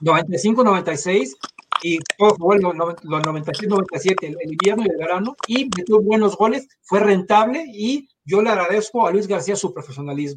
[0.01, 1.37] 95, 96
[1.83, 6.37] y todo jugó los, 96, 97, el, el invierno y el verano y metió buenos
[6.37, 10.37] goles, fue rentable y yo le agradezco a Luis García su profesionalismo.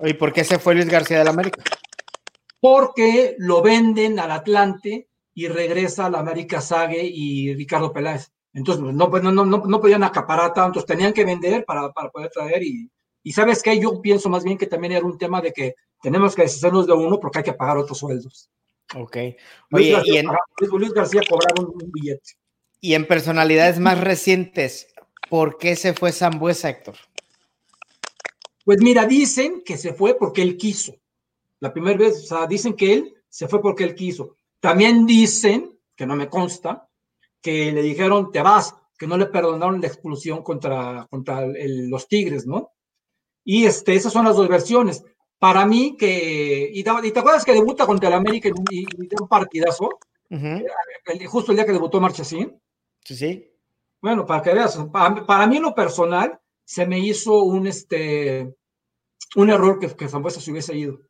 [0.00, 1.62] ¿Y por qué se fue Luis García del América?
[2.60, 8.32] Porque lo venden al Atlante y regresa a la América Sague y Ricardo Peláez.
[8.52, 12.62] Entonces, no, no, no, no, podían acaparar tantos, tenían que vender para, para poder traer.
[12.62, 12.90] Y,
[13.22, 16.34] y sabes qué, yo pienso más bien que también era un tema de que tenemos
[16.34, 18.50] que deshacernos de uno porque hay que pagar otros sueldos.
[18.96, 19.16] Ok.
[19.70, 20.26] Luis, García, y en...
[20.72, 22.32] Luis García cobraba un, un, billete.
[22.80, 24.88] Y en personalidades más recientes,
[25.28, 26.96] ¿por qué se fue Zambuesa, Héctor?
[28.64, 30.94] Pues mira, dicen que se fue porque él quiso.
[31.60, 34.36] La primera vez, o sea, dicen que él se fue porque él quiso.
[34.60, 36.88] También dicen, que no me consta,
[37.40, 42.08] que le dijeron, te vas, que no le perdonaron la expulsión contra, contra el, los
[42.08, 42.72] Tigres, ¿no?
[43.44, 45.04] Y este, esas son las dos versiones.
[45.40, 46.70] Para mí, que.
[46.72, 48.86] ¿Y te, y te acuerdas que debuta contra el América y, y,
[49.20, 49.88] un partidazo?
[50.30, 50.64] Uh -huh.
[51.06, 52.56] el, justo el día que debutó Marchesín.
[53.04, 53.50] Sí, sí.
[54.00, 58.54] Bueno, para que veas, para, para, mí en lo personal, se me hizo un, este,
[59.34, 61.00] un error que, que Zambuesa se hubiese ido.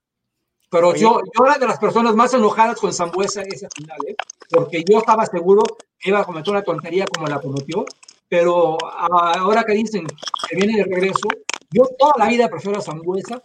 [0.71, 4.15] Pero yo, yo era de las personas más enojadas con Zambuesa esa final, ¿eh?
[4.49, 5.63] porque yo estaba seguro
[5.99, 7.85] que iba a cometer una tontería como la cometió,
[8.29, 10.07] pero ahora que dicen
[10.49, 11.29] que viene de regreso,
[11.73, 13.43] yo toda la vida prefiero a Zambuesa,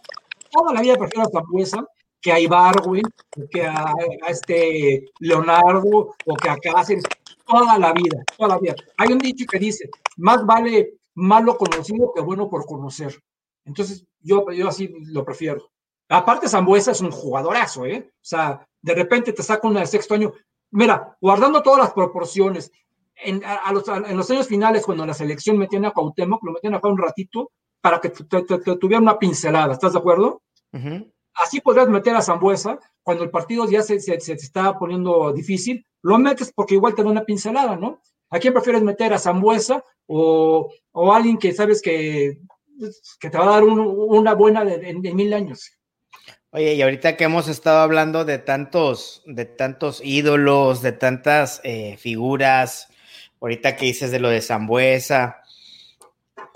[0.50, 1.86] toda la vida prefiero a Zambuesa
[2.20, 3.04] que a Ibargüen,
[3.50, 7.04] que a, a, este Leonardo o que a Cáceres,
[7.46, 8.74] toda la vida, toda la vida.
[8.96, 13.20] Hay un dicho que dice, más vale malo conocido que bueno por conocer.
[13.64, 15.70] Entonces, yo, yo así lo prefiero.
[16.08, 18.10] Aparte, Zambuesa es un jugadorazo, ¿eh?
[18.12, 20.32] O sea, de repente te saca una de sexto año.
[20.70, 22.70] Mira, guardando todas las proporciones,
[23.16, 26.52] en, a, los, a, en los años finales, cuando la selección metían a Cuauhtémoc, lo
[26.52, 27.50] metían acá un ratito
[27.86, 30.42] para que te, te, te tuviera una pincelada, ¿estás de acuerdo?
[30.72, 31.12] Uh -huh.
[31.34, 35.86] Así podrías meter a Zambuesa cuando el partido ya se, se, se está poniendo difícil,
[36.02, 38.00] lo metes porque igual te da una pincelada, ¿no?
[38.30, 39.12] ¿A quién prefieres meter?
[39.12, 42.40] ¿A Zambuesa o, o alguien que sabes que,
[43.20, 45.70] que te va a dar un, una buena de mil años?
[46.50, 51.96] Oye, y ahorita que hemos estado hablando de tantos, de tantos ídolos, de tantas eh,
[51.98, 52.88] figuras,
[53.40, 55.42] ahorita que dices de lo de Zambuesa,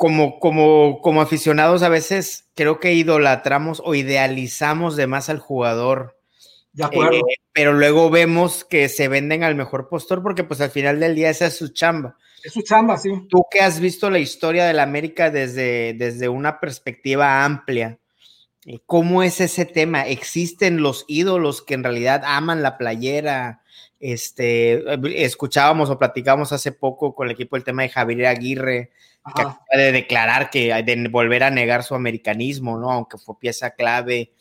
[0.01, 6.19] como, como, como aficionados a veces creo que idolatramos o idealizamos de más al jugador.
[6.73, 7.19] De acuerdo.
[7.19, 11.15] Eh, pero luego vemos que se venden al mejor postor porque pues al final del
[11.15, 12.17] día esa es su chamba.
[12.43, 13.11] Es su chamba, sí.
[13.29, 17.99] Tú que has visto la historia de la América desde, desde una perspectiva amplia,
[18.87, 20.07] ¿Cómo es ese tema?
[20.07, 23.63] ¿Existen los ídolos que en realidad aman la playera?
[24.01, 24.83] Este,
[25.23, 28.91] escuchábamos o platicábamos hace poco con el equipo el tema de Javier Aguirre,
[29.23, 29.35] Ajá.
[29.35, 32.91] que acaba de declarar que de volver a negar su americanismo, ¿no?
[32.91, 34.33] Aunque fue pieza clave.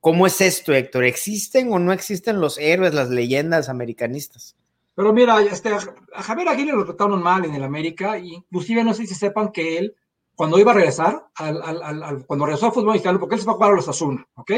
[0.00, 1.04] ¿Cómo es esto, Héctor?
[1.04, 4.56] ¿Existen o no existen los héroes, las leyendas americanistas?
[4.94, 9.06] Pero mira, este, a Javier Aguirre lo trataron mal en el América, inclusive no sé
[9.06, 9.94] si sepan que él
[10.34, 13.44] cuando iba a regresar, al, al, al, cuando regresó al fútbol mexicano, porque él se
[13.44, 14.52] fue a jugar a los Asuna, ¿ok?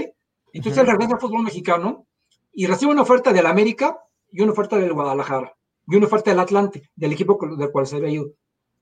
[0.52, 0.84] Entonces uh -huh.
[0.84, 2.06] él regresa al fútbol mexicano
[2.52, 3.98] y recibe una oferta del América
[4.32, 5.54] y una oferta del Guadalajara
[5.86, 8.30] y una oferta del Atlante, del equipo del cual se había ido.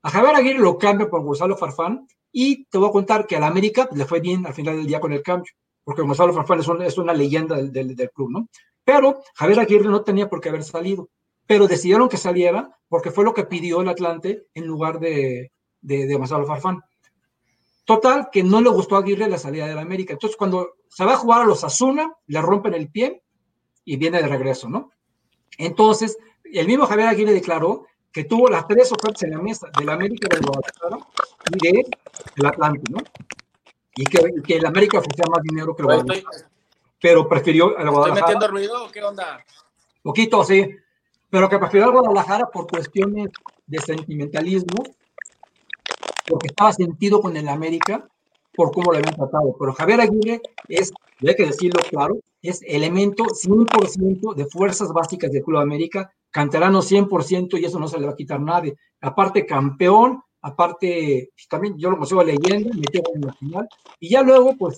[0.03, 3.43] A Javier Aguirre lo cambia por Gonzalo Farfán y te voy a contar que al
[3.43, 5.51] América le fue bien al final del día con el cambio,
[5.83, 8.49] porque Gonzalo Farfán es una, es una leyenda del, del, del club, ¿no?
[8.83, 11.09] Pero Javier Aguirre no tenía por qué haber salido,
[11.45, 15.51] pero decidieron que saliera porque fue lo que pidió el Atlante en lugar de,
[15.81, 16.81] de, de Gonzalo Farfán.
[17.85, 20.13] Total, que no le gustó a Aguirre la salida de la América.
[20.13, 23.23] Entonces, cuando se va a jugar a los Asuna, le rompen el pie
[23.83, 24.91] y viene de regreso, ¿no?
[25.59, 29.85] Entonces, el mismo Javier Aguirre declaró que tuvo las tres ofertas en la mesa de
[29.85, 30.97] la América del Guadalajara
[31.53, 31.85] y de
[32.37, 32.99] el Atlante, ¿no?
[33.95, 36.47] Y que, que el América ofrecía más dinero que el Guadalajara.
[37.01, 38.19] pero prefirió el Guadalajara.
[38.19, 39.45] ¿Estoy metiendo ruido o qué onda?
[40.01, 40.75] Poquito, sí.
[41.29, 43.29] Pero que prefirió el Guadalajara por cuestiones
[43.67, 44.83] de sentimentalismo,
[46.25, 48.07] porque estaba sentido con el América
[48.59, 49.55] por cómo lo habían tratado.
[49.57, 50.91] Pero Javier Aguirre es,
[51.25, 57.57] hay que decirlo claro, es elemento 100% de fuerzas básicas del Club América, canterano 100%
[57.57, 58.75] y eso no se le va a quitar nadie.
[58.99, 64.23] Aparte campeón, aparte pues, también yo lo consigo leyendo, metió en la final y ya
[64.23, 64.75] luego pues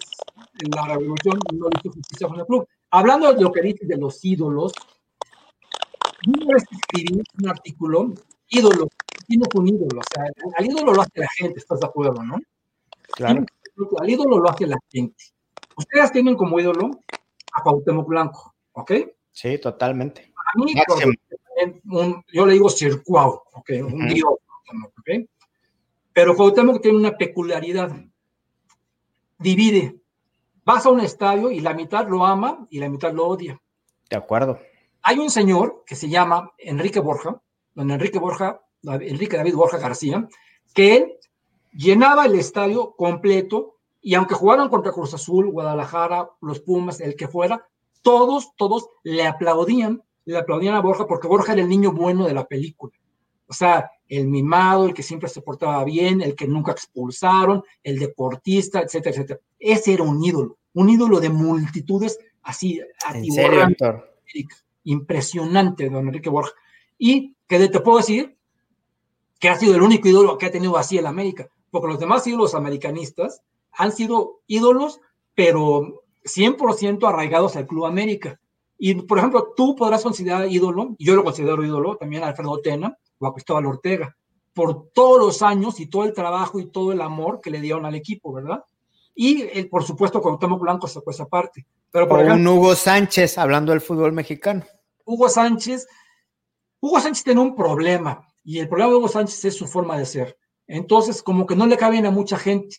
[0.75, 2.67] la revolución no le hizo justicia con el club.
[2.91, 4.73] Hablando de lo que dices de los ídolos,
[6.27, 8.13] una vez escribí un artículo,
[8.47, 8.87] ídolo,
[9.25, 10.25] tienes un ídolo, o sea,
[10.55, 12.37] al ídolo lo hace la gente, ¿estás de acuerdo, no?
[13.13, 13.45] Claro.
[13.99, 15.23] Al ídolo lo hace la gente.
[15.77, 16.91] Ustedes tienen como ídolo
[17.53, 18.91] a Cuauhtémoc Blanco, ¿ok?
[19.31, 20.31] Sí, totalmente.
[20.35, 20.73] A mí,
[21.89, 23.69] un, yo le digo circuau, ¿ok?
[23.83, 25.27] Un dios, ¿ok?
[26.13, 27.95] Pero Cuauhtémoc tiene una peculiaridad.
[29.37, 30.01] Divide.
[30.63, 33.59] Vas a un estadio y la mitad lo ama y la mitad lo odia.
[34.09, 34.59] De acuerdo.
[35.01, 37.41] Hay un señor que se llama Enrique Borja,
[37.73, 40.27] don Enrique Borja, Enrique David Borja García,
[40.73, 41.17] que él
[41.71, 47.27] llenaba el estadio completo y aunque jugaran contra Cruz Azul, Guadalajara, los Pumas, el que
[47.27, 47.67] fuera,
[48.01, 52.33] todos, todos le aplaudían, le aplaudían a Borja porque Borja era el niño bueno de
[52.33, 52.93] la película.
[53.47, 57.99] O sea, el mimado, el que siempre se portaba bien, el que nunca expulsaron, el
[57.99, 59.39] deportista, etcétera, etcétera.
[59.59, 62.81] Ese era un ídolo, un ídolo de multitudes así.
[63.13, 63.67] ¿En serio,
[64.83, 66.53] Impresionante, don Enrique Borja.
[66.97, 68.35] Y que te puedo decir
[69.39, 72.27] que ha sido el único ídolo que ha tenido así el América, porque los demás
[72.27, 73.41] ídolos americanistas
[73.71, 74.99] han sido ídolos,
[75.33, 78.39] pero 100% arraigados al Club América.
[78.77, 82.59] Y, por ejemplo, tú podrás considerar ídolo, y yo lo considero ídolo, también a Alfredo
[82.61, 84.15] Tena o a Cristóbal Ortega,
[84.53, 87.85] por todos los años y todo el trabajo y todo el amor que le dieron
[87.85, 88.63] al equipo, ¿verdad?
[89.15, 91.65] Y, el, por supuesto, Cuauhtémoc Blanco sacó esa parte.
[91.91, 94.63] Pero, por ejemplo, un Hugo Sánchez, hablando del fútbol mexicano.
[95.05, 95.87] Hugo Sánchez,
[96.79, 100.05] Hugo Sánchez tiene un problema, y el problema de Hugo Sánchez es su forma de
[100.05, 100.37] ser.
[100.71, 102.77] Entonces, como que no le caben a mucha gente.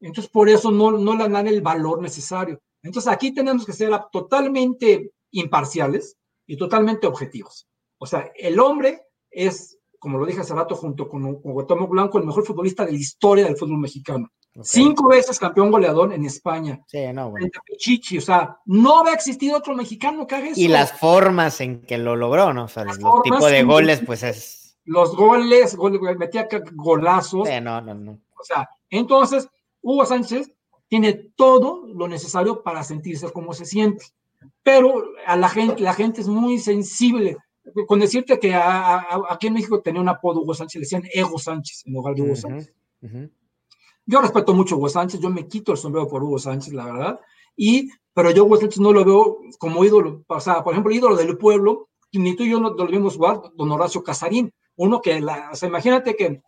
[0.00, 2.60] Entonces, por eso no, no le dan el valor necesario.
[2.84, 6.16] Entonces, aquí tenemos que ser totalmente imparciales
[6.46, 7.66] y totalmente objetivos.
[7.98, 12.26] O sea, el hombre es, como lo dije hace rato, junto con, con Blanco, el
[12.26, 14.28] mejor futbolista de la historia del fútbol mexicano.
[14.62, 16.80] Cinco veces campeón goleador en España.
[16.86, 17.48] Sí, no, bueno.
[17.64, 20.60] Pichichi, o sea, no va a existir otro mexicano que haga eso.
[20.60, 22.66] Y las formas en que lo logró, ¿no?
[22.66, 24.61] O sea, los tipos de goles, pues es.
[24.84, 25.76] Los goles,
[26.18, 27.48] metía golazos.
[27.48, 28.12] Sí, no, no, no.
[28.38, 29.48] O sea, entonces,
[29.80, 30.52] Hugo Sánchez
[30.88, 34.04] tiene todo lo necesario para sentirse como se siente.
[34.62, 37.36] Pero a la gente, la gente es muy sensible.
[37.86, 41.84] Con decirte que aquí en México tenía un apodo Hugo Sánchez, le decían Ego Sánchez
[41.86, 42.74] en lugar de Hugo Sánchez.
[44.04, 46.86] Yo respeto mucho a Hugo Sánchez, yo me quito el sombrero por Hugo Sánchez, la
[46.86, 47.20] verdad.
[47.56, 50.24] Y, pero yo Hugo Sánchez no lo veo como ídolo.
[50.26, 53.40] O sea, por ejemplo, ídolo del pueblo, ni tú y yo no lo vimos jugar,
[53.54, 54.52] don Horacio Casarín.
[54.76, 56.42] Uno que, la, o sea, imagínate que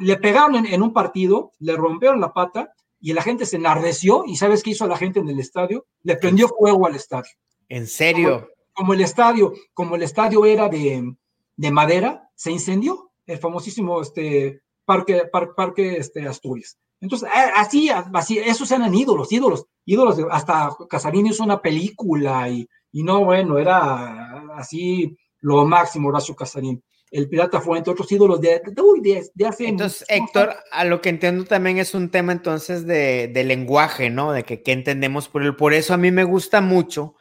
[0.00, 4.36] le pegaron en, un partido, le rompieron la pata y la gente se enardeció y
[4.36, 5.86] ¿sabes qué hizo la gente en el estadio?
[6.02, 7.30] Le prendió fuego al estadio.
[7.68, 8.48] ¿En serio?
[8.72, 11.14] Como, el estadio, como el estadio era de,
[11.56, 15.22] de, madera, se incendió el famosísimo este, parque,
[15.56, 16.78] parque este, Asturias.
[17.00, 23.02] Entonces, así, así, esos eran ídolos, ídolos, ídolos, hasta Casarín hizo una película y, y
[23.02, 26.82] no, bueno, era así lo máximo Horacio Casarín
[27.16, 29.68] el Pirata fue entre otros ídolos de, de, de, hace...
[29.68, 34.32] Entonces, Héctor, a lo que entiendo también es un tema entonces de, de lenguaje, ¿no?
[34.32, 35.56] De que qué entendemos por él.
[35.56, 37.14] Por eso a mí me gusta mucho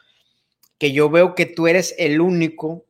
[0.78, 2.86] que yo veo que tú eres el único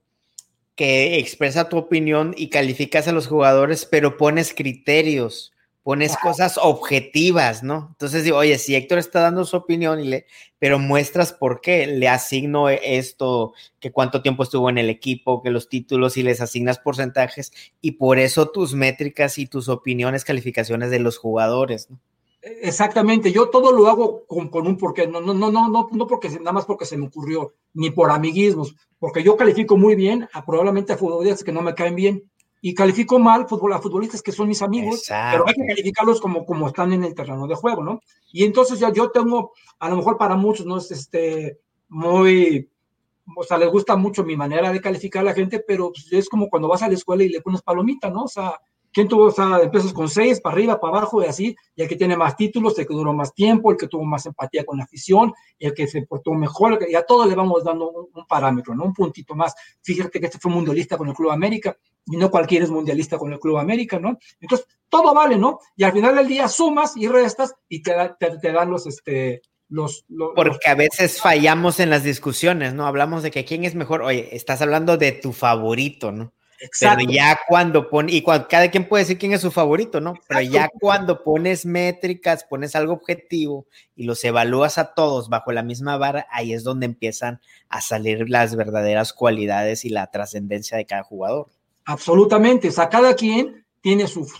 [0.75, 5.54] que expresa tu opinión y calificas a los jugadores, pero pones criterios
[5.85, 7.89] pones cosas objetivas, ¿no?
[7.91, 10.25] Entonces digo, oye, si Héctor está dando su opinión, y le,
[10.57, 15.51] pero muestras por qué, le asigno esto, que cuánto tiempo estuvo en el equipo, que
[15.51, 20.89] los títulos y les asignas porcentajes, y por eso tus métricas y tus opiniones, calificaciones
[20.89, 21.99] de los jugadores, ¿no?
[22.41, 26.07] Exactamente, yo todo lo hago con, con, un porqué, no, no, no, no, no, no
[26.07, 30.27] porque nada más porque se me ocurrió, ni por amiguismos, porque yo califico muy bien
[30.33, 32.23] a probablemente a futbolistas que no me caen bien,
[32.67, 36.43] y califico mal fútbol, a futbolistas que son mis amigos, pero hay que calificarlos como,
[36.47, 37.99] como están en el terreno de juego, ¿no?
[38.33, 41.59] Y entonces ya yo tengo, a lo mejor para muchos no es este,
[41.89, 42.67] muy,
[43.37, 46.27] o sea, les gusta mucho mi manera de calificar a la gente, pero pues, es
[46.27, 48.23] como cuando vas a la escuela y le pones palomita, ¿no?
[48.23, 48.59] O sea,
[48.91, 51.87] quién tuvo, o sea, empiezas con seis, para arriba, para abajo y así, y el
[51.87, 54.79] que tiene más títulos, el que duró más tiempo, el que tuvo más empatía con
[54.79, 58.73] la afición, el que se portó mejor, y a todos le vamos dando un, parámetro,
[58.73, 58.85] ¿no?
[58.85, 59.53] Un puntito más.
[59.83, 63.33] Fíjate que este fue mundialista con el Club América, y no cualquiera es mundialista con
[63.33, 64.17] el Club América, ¿no?
[64.39, 65.59] Entonces, todo vale, ¿no?
[65.75, 70.05] Y al final del día sumas y restas y te, te, dan los, este, los,
[70.07, 72.85] los, Porque a veces fallamos en las discusiones, ¿no?
[72.85, 74.03] Hablamos de que quién es mejor.
[74.03, 76.33] Oye, estás hablando de tu favorito, ¿no?
[76.59, 77.03] Exacto.
[77.05, 80.13] Pero ya cuando pone, y cuando, cada quien puede decir quién es su favorito, ¿no?
[80.27, 85.63] Pero ya cuando pones métricas, pones algo objetivo y los evalúas a todos bajo la
[85.63, 90.85] misma vara, ahí es donde empiezan a salir las verdaderas cualidades y la trascendencia de
[90.85, 91.49] cada jugador.
[91.85, 94.33] Absolutamente, o sea, cada quien tiene sus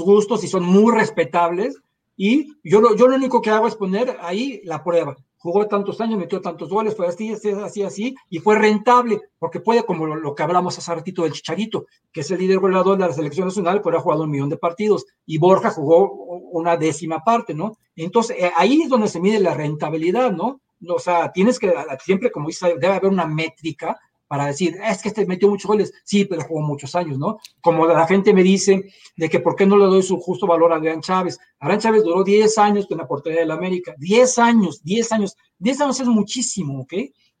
[0.00, 1.76] gustos y son muy respetables.
[2.16, 6.00] Y yo lo, yo lo único que hago es poner ahí la prueba jugó tantos
[6.00, 10.06] años, metió tantos goles, fue así, así, así, así, y fue rentable, porque puede, como
[10.06, 13.46] lo, que hablamos hace ratito del Chicharito, que es el líder goleador de la selección
[13.46, 16.10] nacional, pero ha jugado un millón de partidos, y Borja jugó
[16.50, 17.78] una décima parte, ¿no?
[17.94, 20.60] Entonces, eh, ahí es donde se mide la rentabilidad, ¿no?
[20.88, 21.72] O sea, tienes que,
[22.04, 23.98] siempre, como dice, debe haber una métrica
[24.28, 27.38] para decir, es que este metió muchos goles, sí, pero jugó muchos años, ¿no?
[27.62, 28.84] Como la gente me dice
[29.16, 31.38] de que por qué no le doy su justo valor a Adrián Chávez.
[31.58, 35.80] Adrián Chávez duró 10 años con la portería del América, 10 años, 10 años, 10
[35.80, 36.92] años es muchísimo, ¿ok?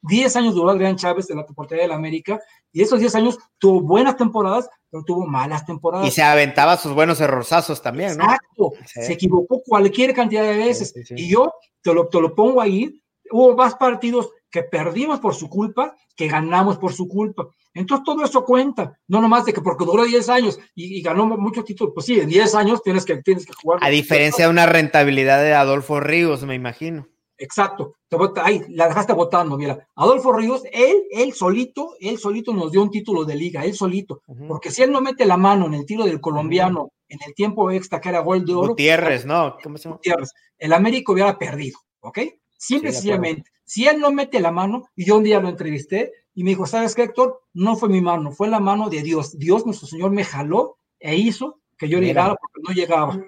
[0.02, 2.40] 10 años duró Adrián Chávez en la portería del América
[2.72, 6.06] y esos 10 años tuvo buenas temporadas, pero tuvo malas temporadas.
[6.06, 8.24] Y se aventaba sus buenos errorzazos también, ¿no?
[8.24, 10.94] Exacto, se equivocó cualquier cantidad de veces.
[11.10, 11.52] y yo
[11.82, 16.28] te lo, te lo pongo ahí, hubo más partidos que perdimos por su culpa, que
[16.28, 17.48] ganamos por su culpa.
[17.74, 21.64] Entonces todo eso cuenta, no nomás de que porque duró 10 años y, ganó muchos
[21.64, 23.78] títulos, pues sí, en 10 años tienes que, tienes que jugar.
[23.82, 27.06] A diferencia de una rentabilidad de Adolfo Ríos, me imagino.
[27.40, 27.94] Exacto,
[28.42, 29.86] ahí la dejaste votando, mira.
[29.94, 34.22] Adolfo Ríos, él, él solito, él solito nos dio un título de liga, él solito,
[34.48, 37.70] porque si él no mete la mano en el tiro del colombiano en el tiempo
[37.70, 38.68] extra que era gol de oro.
[38.70, 39.56] Gutiérrez, ¿no?
[39.62, 39.96] ¿Cómo se llama?
[39.96, 42.18] Gutiérrez, el América hubiera perdido, ¿ok?
[42.58, 43.50] Simple y sencillamente.
[43.64, 46.66] Si él no mete la mano, y yo un día lo entrevisté y me dijo,
[46.66, 47.40] ¿sabes qué, Héctor?
[47.54, 49.38] No fue mi mano, fue la mano de Dios.
[49.38, 53.18] Dios, nuestro Señor, me jaló e hizo que yo llegara porque no llegaba.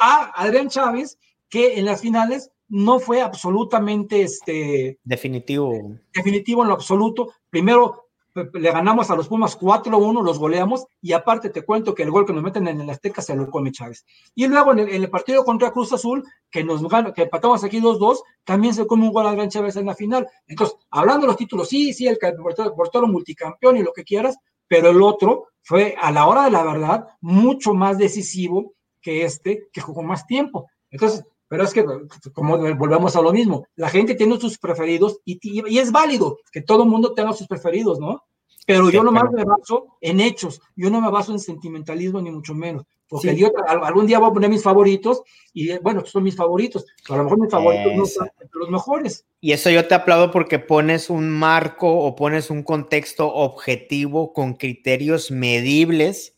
[0.00, 1.18] A Adrián Chávez,
[1.48, 5.98] que en las finales no fue absolutamente este, definitivo.
[6.14, 7.32] Definitivo en lo absoluto.
[7.50, 8.01] Primero
[8.34, 12.24] le ganamos a los Pumas 4-1, los goleamos, y aparte te cuento que el gol
[12.24, 14.04] que nos meten en el Azteca se lo come Chávez.
[14.34, 16.82] Y luego en el, partido contra Cruz Azul, que nos
[17.14, 20.26] que empatamos aquí 2-2, también se come un gol a Gran Chávez en la final.
[20.46, 24.90] Entonces, hablando de los títulos, sí, sí, el portero multicampeón y lo que quieras, pero
[24.90, 29.80] el otro fue a la hora de la verdad mucho más decisivo que este, que
[29.80, 30.68] jugó más tiempo.
[30.90, 31.84] Entonces, pero es que,
[32.32, 36.62] como volvemos a lo mismo, la gente tiene sus preferidos y, y, es válido que
[36.62, 38.22] todo el mundo tenga sus preferidos, ¿no?
[38.66, 42.54] Pero yo nomás me baso en hechos, yo no me baso en sentimentalismo ni mucho
[42.54, 45.20] menos, porque yo algún día voy a poner mis favoritos
[45.52, 49.26] y bueno, son mis favoritos, a lo mejor mis favoritos no son los mejores.
[49.42, 54.54] Y eso yo te aplaudo porque pones un marco o pones un contexto objetivo con
[54.54, 56.34] criterios medibles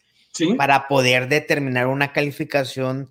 [0.56, 3.10] para poder determinar una calificación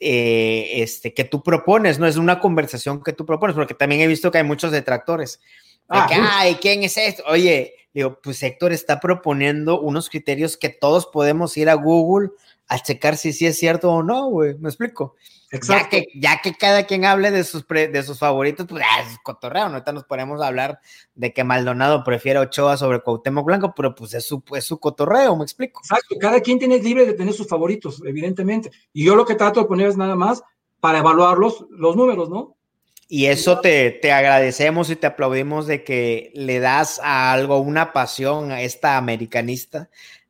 [0.00, 4.06] eh, este, que tú propones, no es una conversación que tú propones, porque también he
[4.06, 5.40] visto que hay muchos detractores.
[5.88, 7.22] De que, ay, ¿quién es esto?
[7.26, 12.30] Oye, digo, pues Héctor está proponiendo unos criterios que todos podemos ir a Google
[12.68, 15.16] a checar si sí es cierto o no, güey, me explico.
[15.66, 19.18] Ya que, ya que cada quien hable de sus, de sus favoritos, pues ah, es
[19.22, 19.64] cotorreo.
[19.64, 20.78] Ahorita nos ponemos a hablar
[21.14, 25.34] de que Maldonado prefiere Ochoa sobre Cuauhtémoc Blanco, pero pues es su, es su cotorreo,
[25.36, 25.80] me explico.
[25.82, 28.70] Exacto, cada quien tiene libre de tener sus favoritos, evidentemente.
[28.92, 30.42] Y yo lo que trato de poner es nada más
[30.80, 32.57] para evaluar los, los números, ¿no?
[33.08, 37.92] Y eso te, te, agradecemos y te aplaudimos de que le das a algo una
[37.92, 39.88] pasión a esta americanista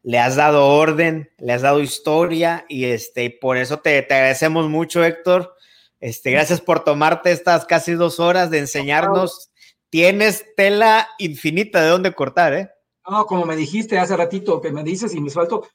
[0.09, 5.05] le has dado orden, le has dado historia y este, por eso te, agradecemos mucho,
[5.05, 5.55] Héctor.
[6.01, 9.51] Este, gracias por tomarte estas casi dos horas de enseñarnos.
[9.91, 12.71] Tienes tela infinita de dónde cortar, ¿eh?
[13.07, 15.67] No, como me dijiste hace ratito, que me dices y me suelto,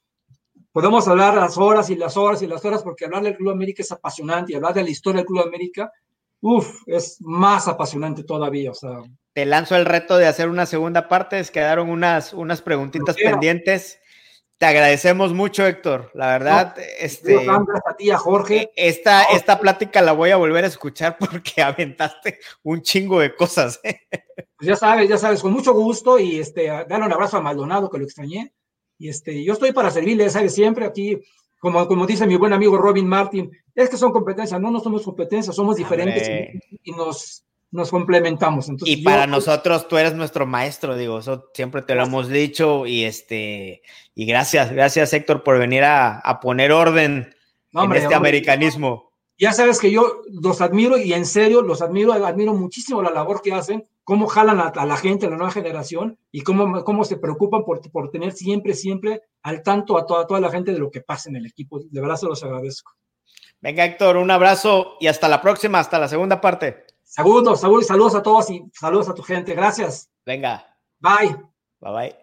[0.71, 3.83] podemos hablar las horas y las horas y las horas, porque hablar del Club América
[3.83, 5.91] es apasionante y hablar de la historia del Club América,
[6.43, 8.69] uff, es más apasionante todavía.
[8.69, 9.01] O sea,
[9.33, 13.99] te lanzo el reto de hacer una segunda parte, es quedaron unas, unas preguntitas pendientes
[14.63, 16.09] te agradecemos mucho, Héctor.
[16.13, 17.35] La verdad, este.
[17.49, 18.71] a ti, a Jorge.
[18.77, 23.81] Esta, esta plática la voy a volver a escuchar porque aventaste un chingo de cosas.
[23.83, 23.99] ¿eh?
[24.55, 27.89] Pues ya sabes, ya sabes, con mucho gusto y este, darle un abrazo a Maldonado
[27.89, 28.53] que lo extrañé.
[28.97, 31.19] Y este, yo estoy para servirle, sabes, siempre aquí,
[31.63, 35.03] como, como dice mi buen amigo Robin Martin, es que son competencias, no, no somos
[35.03, 36.29] competencias, somos diferentes
[36.83, 38.67] y, nos, nos complementamos.
[38.67, 42.85] Entonces, y para nosotros tú eres nuestro maestro, digo, eso siempre te lo hemos dicho
[42.85, 43.81] y este
[44.13, 47.33] y gracias, gracias Héctor por venir a, poner orden
[47.71, 49.13] en este americanismo.
[49.39, 53.41] Ya sabes que yo los admiro y en serio los admiro, admiro muchísimo la labor
[53.41, 57.17] que hacen, cómo jalan a, la gente, a la nueva generación y cómo, cómo se
[57.17, 60.91] preocupan por, por tener siempre, siempre al tanto a toda, toda la gente de lo
[60.91, 61.79] que pasa en el equipo.
[61.79, 62.93] De verdad se los agradezco.
[63.61, 66.85] Venga Héctor, un abrazo y hasta la próxima, hasta la segunda parte.
[67.03, 69.53] Saludos, saludos, saludos a todos y saludos a tu gente.
[69.53, 70.09] Gracias.
[70.25, 70.65] Venga.
[70.99, 71.35] Bye.
[71.79, 72.22] Bye bye.